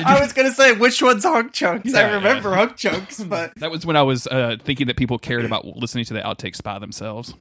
[0.04, 1.92] I was gonna say which one's hunk chunks.
[1.92, 2.56] Yeah, I remember yeah.
[2.56, 6.04] hunk chunks, but that was when I was uh, thinking that people cared about listening
[6.06, 7.31] to the outtakes by themselves.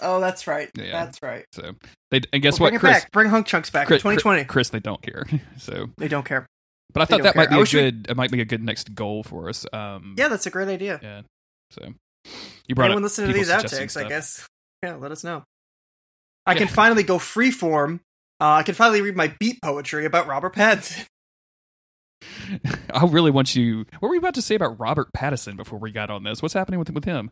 [0.00, 0.70] Oh, that's right.
[0.76, 0.92] Yeah.
[1.04, 1.44] That's right.
[1.52, 1.74] So
[2.10, 3.12] they and guess Well, what, bring it Chris, back.
[3.12, 3.86] Bring hunk chunks back.
[3.86, 4.44] Chris, 2020.
[4.44, 5.24] Chris, they don't care.
[5.58, 6.46] So, They don't care.
[6.92, 7.52] but I thought that might care.
[7.52, 8.06] I be a wish we- good.
[8.10, 9.66] It might be a good next goal for us.
[9.72, 11.00] Um, Yeah, that's a great idea.
[11.02, 11.22] yeah.
[11.70, 11.92] So
[12.68, 14.46] you brought Anyone listening to these outtakes, I guess.
[14.82, 15.44] Yeah, let us know.
[16.46, 16.58] I Yeah.
[16.60, 18.00] can finally go freeform.
[18.40, 21.06] Uh, I can finally read my beat poetry about Robert Pattinson.
[22.94, 23.78] I really want you.
[23.98, 26.40] What were we about to say about Robert Pattinson before we got on this?
[26.42, 27.30] What's happening with with him?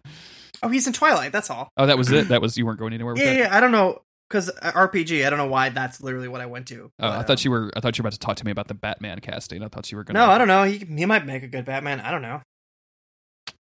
[0.63, 1.33] Oh, he's in Twilight.
[1.33, 1.71] That's all.
[1.77, 2.29] Oh, that was it.
[2.29, 3.39] That was you weren't going anywhere with Yeah, that.
[3.39, 3.57] yeah.
[3.57, 5.27] I don't know because RPG.
[5.27, 6.91] I don't know why that's literally what I went to.
[7.01, 7.71] Oh, I thought um, you were.
[7.77, 9.63] I thought you were about to talk to me about the Batman casting.
[9.63, 10.15] I thought you were going.
[10.15, 10.21] To.
[10.21, 10.65] No, I don't know.
[10.65, 12.01] He he might make a good Batman.
[12.01, 12.41] I don't know.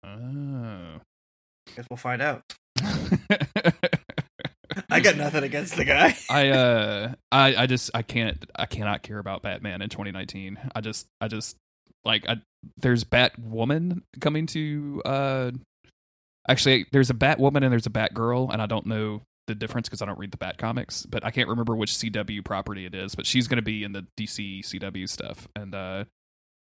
[0.04, 1.02] Oh.
[1.76, 2.44] Guess we'll find out.
[4.90, 6.16] I got nothing against the guy.
[6.30, 10.58] I uh I I just I can't I cannot care about Batman in 2019.
[10.76, 11.56] I just I just
[12.06, 12.38] like I
[12.78, 15.52] there's Batwoman coming to uh
[16.48, 20.02] actually there's a Batwoman and there's a Batgirl and I don't know the difference because
[20.02, 23.16] I don't read the Bat comics, but I can't remember which CW property it is,
[23.16, 26.06] but she's going to be in the DC CW stuff and uh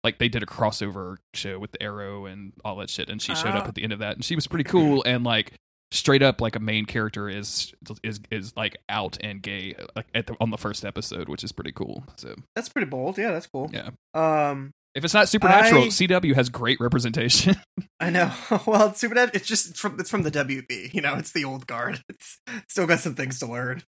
[0.04, 3.34] like they did a crossover show with the Arrow and all that shit and she
[3.34, 3.68] showed up Ah.
[3.68, 5.52] at the end of that and she was pretty cool and like
[5.92, 7.72] straight up like a main character is
[8.02, 11.52] is is like out and gay like at the, on the first episode, which is
[11.52, 12.04] pretty cool.
[12.16, 13.18] So That's pretty bold.
[13.18, 13.70] Yeah, that's cool.
[13.72, 17.56] yeah, Um, if it's not supernatural, I- CW has great representation.
[18.00, 18.32] I know.
[18.66, 19.36] well, it's Supernatural.
[19.36, 20.94] It's just it's from it's from the WB.
[20.94, 22.00] You know, it's the old guard.
[22.08, 23.82] It's still got some things to learn.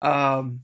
[0.00, 0.62] Um,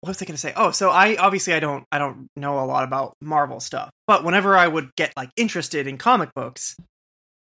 [0.00, 0.52] what was I going to say?
[0.54, 4.24] Oh, so I obviously I don't I don't know a lot about Marvel stuff, but
[4.24, 6.76] whenever I would get like interested in comic books,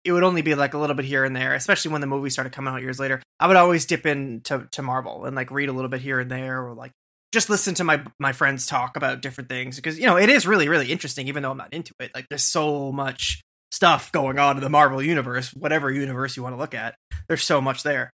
[0.04, 1.54] it would only be like a little bit here and there.
[1.54, 4.82] Especially when the movies started coming out years later, I would always dip into to
[4.82, 6.92] Marvel and like read a little bit here and there, or like
[7.32, 10.46] just listen to my my friends talk about different things because you know it is
[10.46, 11.28] really really interesting.
[11.28, 13.40] Even though I'm not into it, like there's so much
[13.70, 16.94] stuff going on in the Marvel universe, whatever universe you want to look at.
[17.28, 18.10] There's so much there.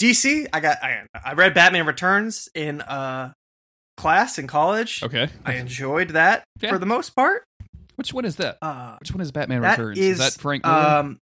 [0.00, 3.32] DC, I got I, I read Batman Returns in uh
[3.96, 5.02] class in college.
[5.02, 6.70] okay, I enjoyed that Yeah.
[6.70, 7.44] for the most part.
[7.96, 8.56] which one is that?
[8.62, 9.98] Uh Which one is Batman that Returns?
[9.98, 10.76] is that Frank Miller?
[10.76, 11.18] um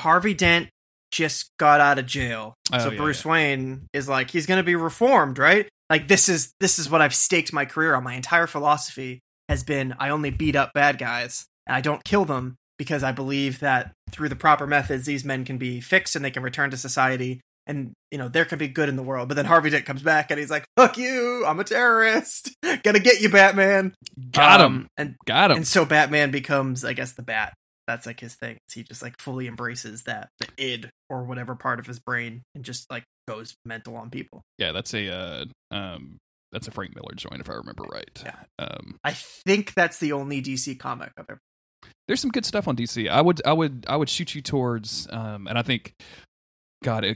[0.00, 0.68] Harvey Dent
[1.12, 2.54] just got out of jail.
[2.72, 5.68] Oh, so yeah, Bruce Wayne is like he's going to be reformed, right?
[5.90, 8.04] Like this is this is what I've staked my career on.
[8.04, 12.24] My entire philosophy has been I only beat up bad guys and I don't kill
[12.24, 16.24] them because I believe that through the proper methods these men can be fixed and
[16.24, 19.28] they can return to society and you know there can be good in the world.
[19.28, 21.44] But then Harvey Dent comes back and he's like, "Fuck you!
[21.46, 22.54] I'm a terrorist.
[22.82, 23.94] Gonna get you, Batman."
[24.32, 24.66] Got him.
[24.66, 25.58] Um, And Got him.
[25.58, 27.54] and so Batman becomes, I guess, the Bat.
[27.86, 28.58] That's like his thing.
[28.72, 32.64] He just like fully embraces that the id or whatever part of his brain and
[32.64, 34.42] just like goes mental on people.
[34.58, 36.18] yeah, that's a uh, um,
[36.52, 38.22] that's a Frank Miller joint if I remember right.
[38.24, 38.34] Yeah.
[38.58, 41.38] Um, I think that's the only DC comic I've ever.
[42.06, 43.08] there's some good stuff on DC.
[43.08, 45.94] I would I would I would shoot you towards um and I think
[46.84, 47.06] God,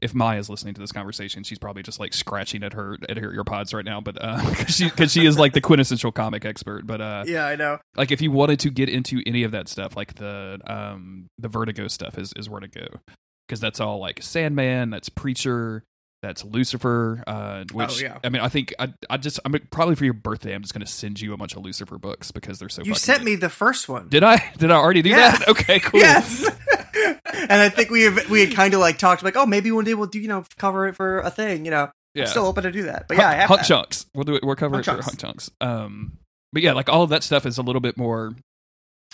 [0.00, 3.30] if- Maya's listening to this conversation, she's probably just like scratching at her at her
[3.32, 4.00] earpods right now.
[4.00, 6.88] But uh, she because she is like the quintessential comic expert.
[6.88, 7.78] But uh, Yeah, I know.
[7.94, 11.46] like if you wanted to get into any of that stuff, like the um the
[11.48, 12.86] Vertigo stuff is is where to go
[13.52, 15.84] because that's all like Sandman, that's Preacher,
[16.22, 17.22] that's Lucifer.
[17.26, 18.16] Uh, which Oh, yeah.
[18.24, 20.86] I mean, I think I I just I'm probably for your birthday, I'm just gonna
[20.86, 22.82] send you a bunch of Lucifer books because they're so.
[22.82, 23.24] You sent good.
[23.26, 24.08] me the first one.
[24.08, 24.52] Did I?
[24.56, 25.46] Did I already do that?
[25.48, 26.00] Okay, cool.
[26.00, 26.48] Yes.
[27.34, 29.84] and I think we have, we had kind of like talked like, oh, maybe one
[29.84, 31.66] day we'll do you know cover it for a thing.
[31.66, 32.22] You know, Yeah.
[32.22, 33.06] I'm still open to do that.
[33.06, 33.66] But yeah, I have Hunk that.
[33.66, 34.06] chunks.
[34.14, 34.44] We'll do it.
[34.44, 35.06] We'll cover Hunk it for chunks.
[35.06, 35.50] hunk chunks.
[35.60, 36.12] Um,
[36.54, 38.34] but yeah, like all of that stuff is a little bit more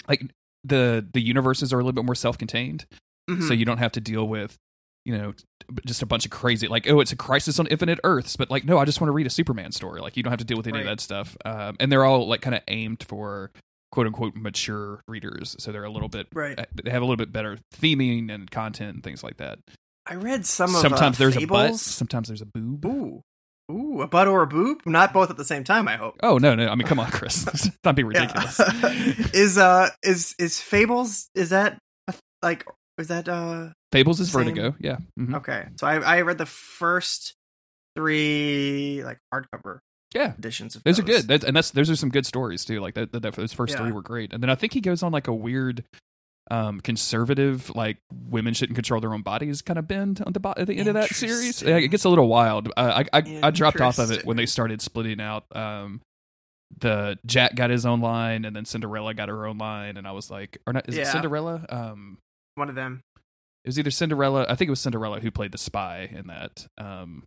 [0.06, 0.22] like
[0.62, 2.84] the the universes are a little bit more self contained,
[3.28, 3.46] Mhm.
[3.46, 4.56] so you don't have to deal with
[5.04, 5.32] you know
[5.86, 8.64] just a bunch of crazy like oh it's a crisis on infinite earths but like
[8.64, 10.56] no i just want to read a superman story like you don't have to deal
[10.56, 13.50] with any of that stuff um, and they're all like kind of aimed for
[13.90, 16.58] quote unquote mature readers so they're a little bit right.
[16.82, 19.58] they have a little bit better theming and content and things like that
[20.06, 23.22] I read some of sometimes uh, there's a butt sometimes there's a boob Ooh,
[23.70, 24.82] ooh, a butt or a boob?
[24.86, 25.88] Not both at the same time.
[25.88, 26.16] I hope.
[26.22, 26.68] Oh no, no!
[26.68, 27.70] I mean, come on, Chris.
[27.84, 28.58] Not be ridiculous.
[29.34, 31.78] is uh is is Fables is that
[32.42, 32.64] like
[32.98, 34.44] is that uh Fables is Same.
[34.44, 34.74] Vertigo.
[34.80, 34.98] Yeah.
[35.18, 35.36] Mhm.
[35.36, 35.66] okay?
[35.76, 37.34] So I I read the first
[37.96, 39.78] three like hardcover
[40.14, 40.34] Yeah.
[40.38, 42.80] editions of Those are good, That- and that's those are some good stories too.
[42.80, 43.80] Like that, that, those first Yeah.
[43.80, 45.84] three were great, and then I think he goes on like a weird
[46.50, 50.54] um, conservative, like women shouldn't control their own bodies, kind of bend on the bo-
[50.56, 51.60] at the end of that series.
[51.60, 52.72] Yeah, it gets a little wild.
[52.74, 55.44] I I, I dropped off of it when they started splitting out.
[55.54, 56.00] Um,
[56.80, 60.12] the Jack got his own line, and then Cinderella got her own line, and I
[60.12, 60.88] was like, or not?
[60.88, 61.66] Is it Cinderella?
[61.68, 62.16] Um,
[62.58, 63.00] One of them.
[63.64, 64.44] it was either Cinderella.
[64.48, 66.66] I think it was Cinderella who played the spy in that.
[66.76, 67.24] Um,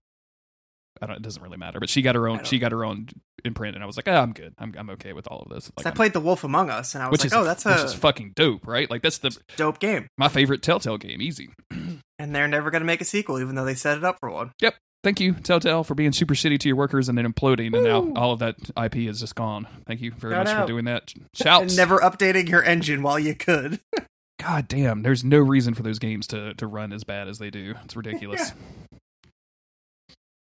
[1.02, 1.16] I don't.
[1.16, 1.80] It doesn't really matter.
[1.80, 2.44] But she got her own.
[2.44, 3.08] She got her own
[3.44, 4.54] imprint, and I was like, oh, I'm good.
[4.60, 5.72] I'm I'm okay with all of this.
[5.78, 7.66] Like, I I'm- played The Wolf Among Us, and I was like, is "Oh, that's
[7.66, 8.90] which a is fucking dope, right?
[8.90, 11.22] Like that's the dope game." my favorite Telltale game.
[11.22, 11.50] Easy.
[12.20, 14.30] And they're never going to make a sequel, even though they set it up for
[14.30, 14.52] one.
[14.62, 14.76] Yep.
[15.04, 18.14] Thank you, Telltale, for being super shitty to your workers and then imploding, and now
[18.16, 19.68] all of that IP is just gone.
[19.88, 20.62] Thank you very Shout much out.
[20.62, 21.12] for doing that.
[21.34, 21.64] Shouts.
[21.64, 23.80] And never updating your engine while you could.
[24.42, 27.52] God damn, there's no reason for those games to to run as bad as they
[27.52, 27.76] do.
[27.86, 28.54] It's ridiculous.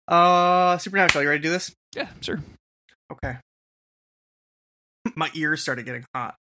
[0.08, 1.76] Uh, Supernatural, you ready to do this?
[1.94, 2.40] yeah sure.
[3.12, 3.38] Okay.
[5.16, 6.36] My ears started getting hot.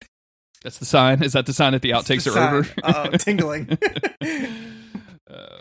[0.63, 1.23] That's the sign.
[1.23, 2.69] Is that the sign that the outtakes the are over?
[2.83, 3.69] Uh-oh, tingling.
[5.29, 5.57] uh,